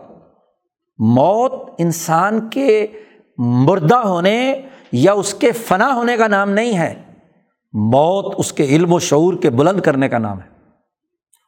[0.98, 2.86] موت انسان کے
[3.39, 4.62] مردہ ہونے
[4.93, 6.95] یا اس کے فنا ہونے کا نام نہیں ہے،
[7.73, 10.51] موت اس کے علم و شعور کے بلند کرنے کا نام ہے۔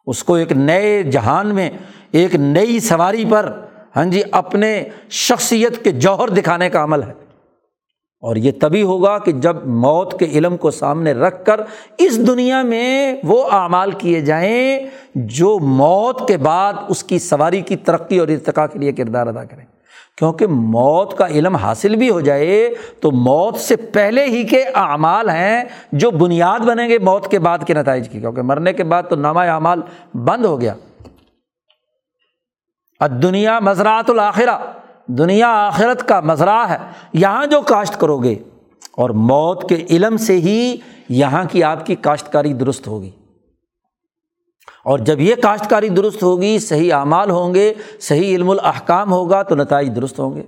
[0.07, 1.71] اس کو ایک نئے جہان میں،
[2.11, 3.61] ایک نئی سواری پر
[3.97, 7.13] ہاں جی اپنے شخصیت کے جوہر دکھانے کا عمل ہے۔
[8.21, 11.61] اور یہ تبھی ہوگا کہ جب موت کے علم کو سامنے رکھ کر
[11.99, 14.79] اس دنیا میں وہ اعمال کیے جائیں
[15.15, 19.45] جو موت کے بعد اس کی سواری کی ترقی اور ارتقاء کے لیے کردار ادا
[19.45, 19.65] کریں۔
[20.23, 25.31] کیونکہ موت کا علم حاصل بھی ہو جائے تو موت سے پہلے ہی کے اعمال
[25.31, 29.03] ہیں جو بنیاد بنیں گے موت کے بعد کے نتائج کی، کیونکہ مرنے کے بعد
[29.11, 29.81] تو نامہ اعمال
[30.15, 30.75] بند ہو گیا۔
[33.23, 34.59] دنیا مزرات الآخرہ
[35.07, 36.79] دنیا آخرت کا مزرا ہے،
[37.13, 38.35] یہاں جو کاشت کرو گے
[38.97, 40.77] اور موت کے علم سے ہی
[41.09, 43.11] یہاں کی آپ کی کاشتکاری درست ہوگی۔
[44.85, 49.55] اور جب یہ کاشتکاری درست ہوگی، صحیح اعمال ہوں گے، صحیح علم الاحکام ہوگا، تو
[49.55, 50.43] نتائج درست ہوں گے۔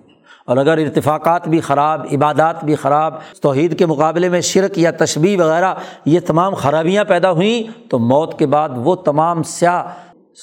[0.47, 5.39] اور اگر ارتفاقات بھی خراب، عبادات بھی خراب، توحید کے مقابلے میں شرک یا تشبیح
[5.39, 5.75] وغیرہ،
[6.05, 9.83] یہ تمام خرابیاں پیدا ہوئیں، تو موت کے بعد وہ تمام سیاہ،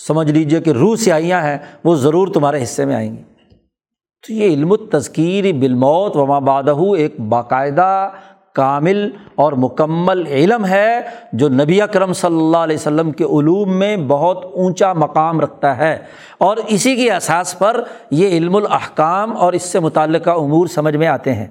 [0.07, 3.21] سمجھ لیجیے کہ روح سیاہیاں ہیں، وہ ضرور تمہارے حصے میں آئیں گی۔
[4.27, 8.09] تو یہ علم تذکیر بالموت وما بادہ ایک باقاعدہ
[8.53, 10.99] کامل اور مکمل علم ہے
[11.33, 15.97] جو نبی اکرم صلی اللہ علیہ وسلم کے علوم میں بہت اونچا مقام رکھتا ہے۔
[16.37, 21.07] اور اسی کی احساس پر یہ علم الاحکام اور اس سے متعلقہ امور سمجھ میں
[21.07, 21.47] آتے ہیں۔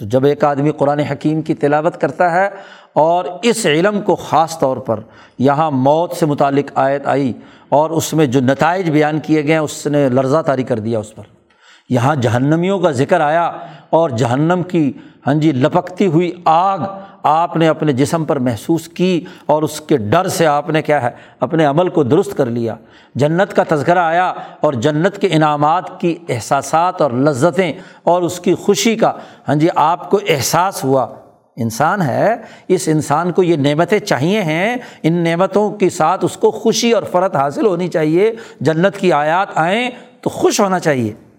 [0.00, 2.48] تو جب ایک آدمی قرآن حکیم کی تلاوت کرتا ہے
[2.92, 5.00] اور اس علم کو خاص طور پر
[5.38, 7.32] یہاں موت سے متعلق آیت آئی
[7.68, 10.98] اور اس میں جو نتائج بیان کیے گئے ہیں، اس نے لرزہ طاری کر دیا
[10.98, 11.39] اس پر۔
[11.90, 13.52] یہاں جہنمیوں کا ذکر آیا
[13.90, 14.92] اور جہنم کی
[15.26, 16.78] ہاں جی لپکتی ہوئی آگ
[17.22, 21.02] آپ نے اپنے جسم پر محسوس کی اور اس کے ڈر سے آپ نے کیا
[21.02, 21.10] ہے،
[21.40, 22.74] اپنے عمل کو درست کر لیا۔
[23.14, 27.72] جنت کا تذکرہ آیا اور جنت کے انعامات کی احساسات اور لذتیں
[28.02, 29.12] اور اس کی خوشی کا
[29.48, 31.06] ہاں جی آپ کو احساس ہوا۔
[31.56, 32.36] انسان ہے،
[32.68, 37.02] اس انسان کو یہ نعمتیں چاہیے ہیں، ان نعمتوں کے ساتھ اس کو خوشی اور
[37.02, 39.90] فرت حاصل ہونی چاہیے۔ جنت کی آیات آئیں
[40.20, 41.29] تو خوش ہونا چاہیے۔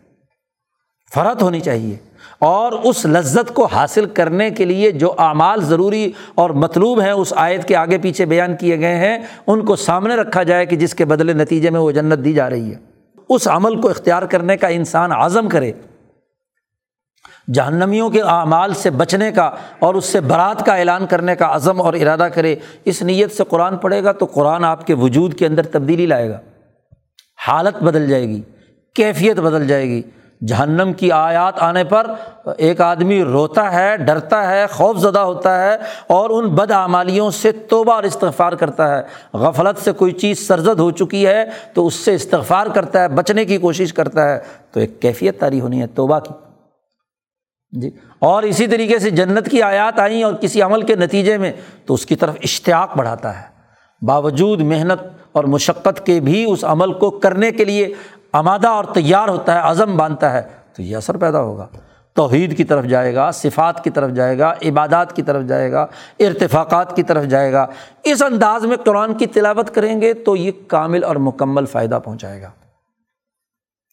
[1.13, 1.97] فرت ہونی چاہیے
[2.39, 7.33] اور اس لذت کو حاصل کرنے کے لیے جو اعمال ضروری اور مطلوب ہیں اس
[7.35, 9.17] آیت کے آگے پیچھے بیان کیے گئے ہیں،
[9.47, 12.49] ان کو سامنے رکھا جائے کہ جس کے بدلے نتیجے میں وہ جنت دی جا
[12.49, 12.75] رہی ہے۔
[13.29, 15.71] اس عمل کو اختیار کرنے کا انسان عزم کرے۔
[17.53, 21.81] جہنمیوں کے اعمال سے بچنے کا اور اس سے برات کا اعلان کرنے کا عزم
[21.81, 22.55] اور ارادہ کرے۔
[22.85, 26.29] اس نیت سے قرآن پڑھے گا تو قرآن آپ کے وجود کے اندر تبدیلی لائے
[26.29, 26.39] گا۔
[27.47, 28.41] حالت بدل جائے گی،
[28.95, 30.01] کیفیت بدل جائے گی۔
[30.47, 32.07] جہنم کی آیات آنے پر
[32.57, 35.77] ایک آدمی روتا ہے، ڈرتا ہے، خوف زدہ ہوتا ہے
[36.07, 39.01] اور ان بد اعمالیوں سے توبہ اور استغفار کرتا ہے۔
[39.33, 43.45] غفلت سے کوئی چیز سرزد ہو چکی ہے تو اس سے استغفار کرتا ہے، بچنے
[43.45, 44.39] کی کوشش کرتا ہے۔
[44.71, 46.33] تو ایک کیفیت تاری ہونی ہے توبہ کی۔
[47.81, 47.89] جی۔
[48.19, 51.51] اور اسی طریقے سے جنت کی آیات آئیں اور کسی عمل کے نتیجے میں
[51.85, 53.51] تو اس کی طرف اشتیاق بڑھاتا ہے۔
[54.01, 57.93] باوجود محنت اور مشقت کے بھی اس عمل کو کرنے کے لیے
[58.31, 60.41] آمادہ اور تیار ہوتا ہے، عزم باندھتا ہے،
[60.75, 61.67] تو یہ اثر پیدا ہوگا۔
[62.13, 65.85] توحید کی طرف جائے گا، صفات کی طرف جائے گا، عبادات کی طرف جائے گا،
[66.19, 67.65] ارتفاقات کی طرف جائے گا۔
[68.03, 72.41] اس انداز میں قرآن کی تلاوت کریں گے تو یہ کامل اور مکمل فائدہ پہنچائے
[72.41, 72.49] گا۔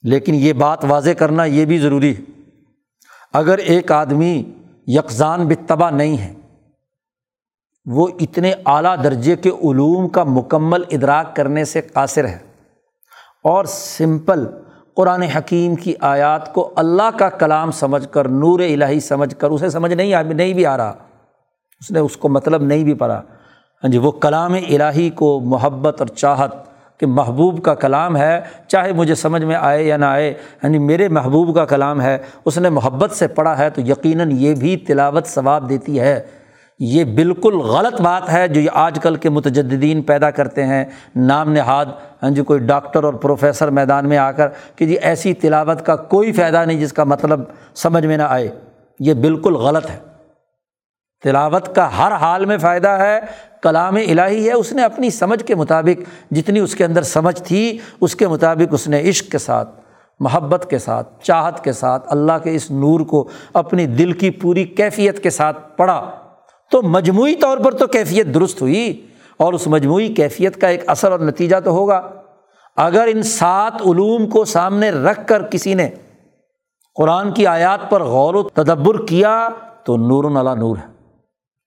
[0.03, 2.23] لیکن یہ بات واضح کرنا یہ بھی ضروری ہے۔
[3.33, 4.45] اگر ایک آدمی
[4.87, 6.33] یکزان بتبا نہیں ہے،
[7.85, 12.48] وہ اتنے اعلیٰ درجے کے علوم کا مکمل ادراک کرنے سے قاصر ہے۔
[13.45, 14.47] اور سمپل
[14.95, 19.71] قرآن حکیم کی آیات کو اللہ کا کلام سمجھ کر، نور الہی سمجھ کر، اسے
[19.71, 20.95] سمجھ نہیں آ، نہیں بھی آ رہا۔
[21.81, 23.23] اس نے اس کو مطلب نہیں بھی پڑھا۔
[23.85, 26.55] ہاں جی وہ کلام الہی کو محبت اور چاہت
[27.01, 31.09] کہ محبوب کا کلام ہے، چاہے مجھے سمجھ میں آئے یا نہ آئے۔ یعنی میرے
[31.09, 35.27] محبوب کا کلام ہے، اس نے محبت سے پڑھا ہے تو یقیناً یہ بھی تلاوت
[35.27, 36.23] ثواب دیتی ہے۔
[36.79, 40.85] یہ بالکل غلط بات ہے جو یہ آج کل کے متجدین پیدا کرتے ہیں۔
[41.17, 41.87] نام نہاد
[42.23, 45.97] ہاں جی کوئی ڈاکٹر اور پروفیسر میدان میں آ کر کہ جی ایسی تلاوت کا
[45.97, 47.41] کوئی فائدہ نہیں جس کا مطلب
[47.75, 48.49] سمجھ میں نہ آئے۔
[49.01, 49.99] یہ بالکل غلط ہے۔
[51.25, 53.21] تلاوت کا ہر حال میں فائدہ ہے،
[53.63, 57.79] کلام الہی ہے، اس نے اپنی سمجھ کے مطابق جتنی اس کے اندر سمجھ تھی،
[58.01, 59.69] اس کے مطابق اس نے عشق کے ساتھ،
[60.21, 64.65] محبت کے ساتھ، چاہت کے ساتھ، اللہ کے اس نور کو اپنی دل کی پوری
[64.65, 66.28] کیفیت کے ساتھ پڑھا۔
[66.71, 71.13] تو مجموعی طور پر تو کیفیت درست ہوئی اور اس مجموعی کیفیت کا ایک اثر
[71.13, 72.11] اور نتیجہ تو ہوگا۔
[72.77, 75.91] اگر ان سات علوم کو سامنے رکھ کر کسی نے
[76.95, 79.49] قرآن کی آیات پر غور و تدبر کیا
[79.85, 80.87] تو نور نلا نور ہے۔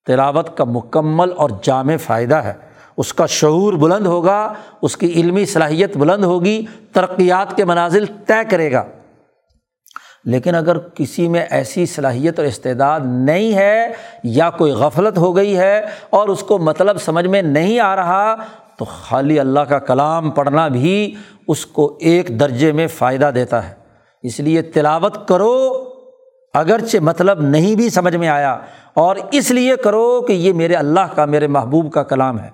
[0.05, 2.53] تلاوت کا مکمل اور جامع فائدہ ہے۔
[2.97, 8.49] اس کا شعور بلند ہوگا، اس کی علمی صلاحیت بلند ہوگی، ترقیات کے منازل طے
[8.49, 8.83] کرے گا۔
[10.25, 13.87] لیکن اگر کسی میں ایسی صلاحیت اور استعداد نہیں ہے
[14.23, 18.35] یا کوئی غفلت ہو گئی ہے اور اس کو مطلب سمجھ میں نہیں آ رہا،
[18.77, 21.15] تو خالی اللہ کا کلام پڑھنا بھی
[21.47, 23.73] اس کو ایک درجے میں فائدہ دیتا ہے۔
[24.23, 25.71] اس لیے تلاوت کرو،
[26.53, 28.57] اگرچہ مطلب نہیں بھی سمجھ میں آیا،
[28.93, 32.49] اور اس لیے کرو کہ یہ میرے اللہ کا، میرے محبوب کا کلام ہے۔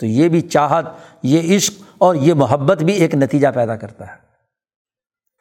[0.00, 0.84] تو یہ بھی چاہت،
[1.22, 4.23] یہ عشق اور یہ محبت بھی ایک نتیجہ پیدا کرتا ہے۔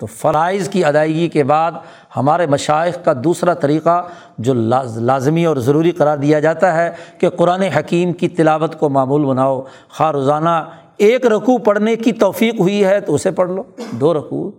[0.03, 1.71] تو فرائض کی ادائیگی کے بعد
[2.15, 4.07] ہمارے مشائق کا دوسرا طریقہ
[4.37, 9.25] جو لازمی اور ضروری قرار دیا جاتا ہے کہ قرآن حکیم کی تلاوت کو معمول
[9.25, 10.49] بناؤ۔ خواہ روزانہ
[10.97, 14.49] ایک رقوع پڑھنے کی توفیق ہوئی ہے تو اسے پڑھ لو۔ دو رقوع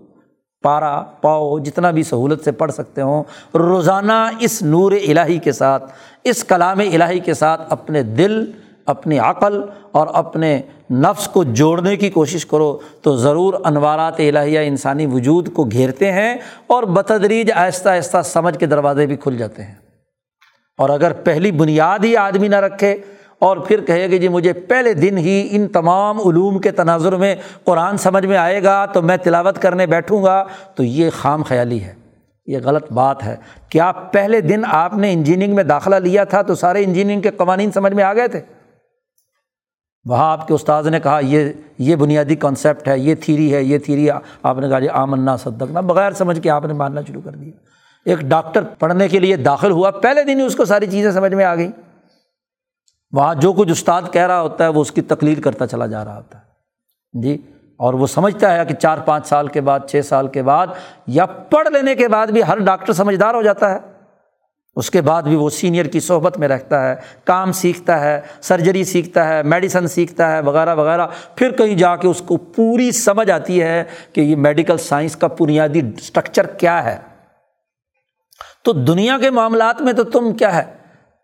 [0.63, 3.23] پارا پاؤ، جتنا بھی سہولت سے پڑھ سکتے ہوں۔
[3.55, 5.93] روزانہ اس نور الہی کے ساتھ،
[6.25, 8.45] اس کلام الہی کے ساتھ اپنے دل
[8.87, 9.61] اپنی عقل
[9.93, 15.65] اور اپنے نفس کو جوڑنے کی کوشش کرو تو ضرور انوارات الہیہ انسانی وجود کو
[15.65, 16.37] گھیرتے ہیں
[16.67, 19.75] اور بتدریج آہستہ آہستہ سمجھ کے دروازے بھی کھل جاتے ہیں۔
[20.79, 22.97] اور اگر پہلی بنیاد ہی آدمی نہ رکھے
[23.39, 27.37] اور پھر کہے کہ جی مجھے پہلے دن ہی ان تمام علوم کے تناظر میں
[27.65, 30.45] قرآن سمجھ میں آئے گا تو میں تلاوت کرنے بیٹھوں گا،
[30.75, 31.95] تو یہ خام خیالی ہے،
[32.47, 33.37] یہ غلط بات ہے۔
[33.69, 37.71] کیا پہلے دن آپ نے انجینئرنگ میں داخلہ لیا تھا تو سارے انجینئرنگ کے قوانین
[37.73, 38.41] سمجھ میں آ گئے تھے؟
[40.07, 43.79] وہاں آپ کے استاذ نے کہا، یہ یہ بنیادی کانسیپٹ ہے، یہ تھیری ہے، یہ
[43.79, 44.11] تھیری
[44.43, 47.53] آپ نے کہا جی آمنا، صدقنا۔ بغیر سمجھ کے آپ نے ماننا شروع کر دیا۔
[48.05, 51.35] ایک ڈاکٹر پڑھنے کے لیے داخل ہوا، پہلے دن ہی اس کو ساری چیزیں سمجھ
[51.35, 51.73] میں آ گئیں۔
[53.13, 56.05] وہاں جو کچھ استاد کہہ رہا ہوتا ہے، وہ اس کی تقلید کرتا چلا جا
[56.05, 56.45] رہا ہوتا ہے۔
[57.23, 57.43] جی
[57.77, 60.67] اور وہ سمجھتا ہے کہ چار پانچ سال کے بعد، چھ سال کے بعد
[61.07, 63.94] یا پڑھ لینے کے بعد بھی ہر ڈاکٹر سمجھدار ہو جاتا ہے۔
[64.77, 66.95] اس کے بعد بھی وہ سینئر کی صحبت میں رہتا ہے،
[67.25, 71.07] کام سیکھتا ہے سرجری سیکھتا ہے میڈیسن سیکھتا ہے، وغیرہ وغیرہ۔
[71.37, 75.27] پھر کہیں جا کے اس کو پوری سمجھ آتی ہے کہ یہ میڈیکل سائنس کا
[75.27, 76.97] بنیادی اسٹرکچر کیا ہے۔
[78.65, 80.63] تو دنیا کے معاملات میں تو تم کیا ہے؟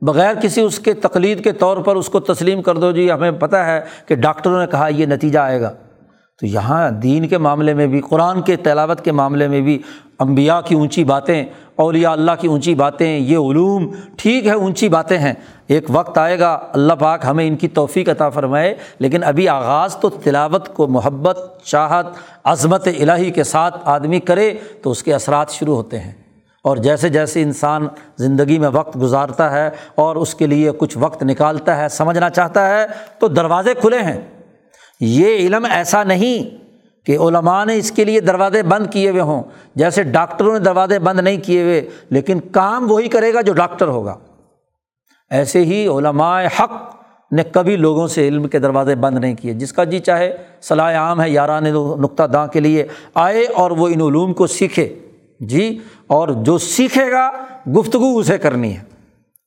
[0.01, 3.31] بغیر کسی اس کے تقلید کے طور پر اس کو تسلیم کر دو۔ جی ہمیں
[3.31, 5.73] پتہ ہے کہ ڈاکٹروں نے کہا یہ نتیجہ آئے گا۔
[6.41, 9.83] تو یہاں دین کے معاملے میں بھی، قرآن کے تلاوت کے معاملے میں بھی
[10.19, 11.45] امبیا کی اونچی باتیں
[11.81, 15.33] اولیاء اللہ کی اونچی باتیں، یہ علوم ٹھیک ہے، اونچی باتیں ہیں۔
[15.67, 19.97] ایک وقت آئے گا، اللہ پاک ہمیں ان کی توفیق عطا فرمائے۔ لیکن ابھی آغاز
[19.97, 22.07] تو تلاوت کو محبت، چاہت،
[22.45, 26.13] عظمت الہی کے ساتھ آدمی کرے تو اس کے اثرات شروع ہوتے ہیں۔
[26.65, 27.89] اور جیسے جیسے انسان
[28.19, 32.69] زندگی میں وقت گزارتا ہے اور اس کے لیے کچھ وقت نکالتا ہے، سمجھنا چاہتا
[32.69, 32.87] ہے،
[33.19, 34.21] تو دروازے کھلے ہیں۔
[35.01, 36.70] یہ علم ایسا نہیں
[37.11, 39.43] کہ علماء نے اس کے لیے دروازے بند کیے ہوئے ہوں۔
[39.75, 43.89] جیسے ڈاکٹروں نے دروازے بند نہیں کیے ہوئے، لیکن کام وہی کرے گا جو ڈاکٹر
[43.89, 44.17] ہوگا۔
[45.31, 46.95] ایسے ہی علماء حق
[47.33, 50.97] نے کبھی لوگوں سے علم کے دروازے بند نہیں کیے۔ جس کا جی چاہے، صلاح
[50.97, 51.65] عام ہے، یاران
[52.01, 54.99] نقطہ داں کے لیے۔ آئے اور وہ ان علوم کو سیکھے۔
[55.41, 57.31] جی اور جو سیکھے گا،
[57.81, 58.83] گفتگو اسے کرنی ہے۔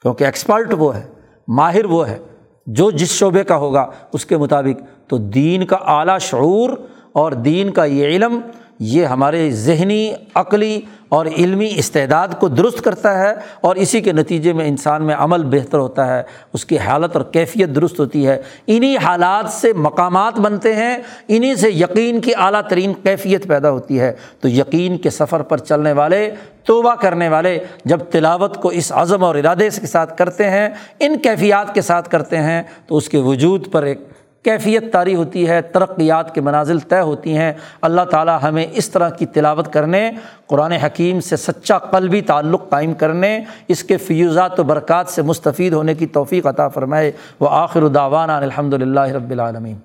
[0.01, 1.07] کیونکہ ایکسپرٹ وہ ہے،
[1.47, 2.17] ماہر وہ ہے۔
[2.65, 6.69] جو جس شعبے کا ہوگا، اس کے مطابق۔ تو دین کا اعلیٰ شعور
[7.13, 8.39] اور دین کا یہ علم،
[8.79, 14.53] یہ ہمارے ذہنی، عقلی اور علمی استعداد کو درست کرتا ہے اور اسی کے نتیجے
[14.53, 16.23] میں انسان میں عمل بہتر ہوتا ہے،
[16.53, 21.55] اس کی حالت اور کیفیت درست ہوتی ہے۔ انہیں حالات سے مقامات بنتے ہیں انہیں
[21.55, 25.91] سے یقین کی اعلیٰ ترین کیفیت پیدا ہوتی ہے۔ تو یقین کے سفر پر چلنے
[25.91, 26.31] والے،
[26.63, 30.69] توبہ کرنے والے جب تلاوت کو اس عزم اور ارادے کے ساتھ کرتے ہیں،
[30.99, 34.12] ان کیفیات کے ساتھ کرتے ہیں، تو اس کے وجود پر ایک
[34.43, 39.09] کیفیت طاری ہوتی ہے، ترقیات کے منازل طے ہوتی ہیں۔ اللہ تعالیٰ ہمیں اس طرح
[39.09, 40.11] کی تلاوت کرنے،
[40.47, 45.73] قرآن حکیم سے سچا قلبی تعلق قائم کرنے، اس کے فیوزات و برکات سے مستفید
[45.73, 49.75] ہونے کی توفیق عطا فرمائے۔ وہ آخر داوانہ الحمد للہ رب العالمین۔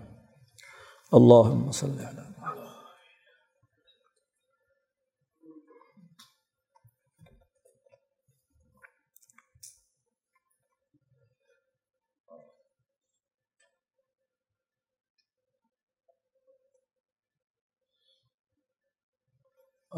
[1.12, 2.17] اللہ وسلم۔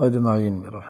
[0.00, 0.84] اجمعین میرا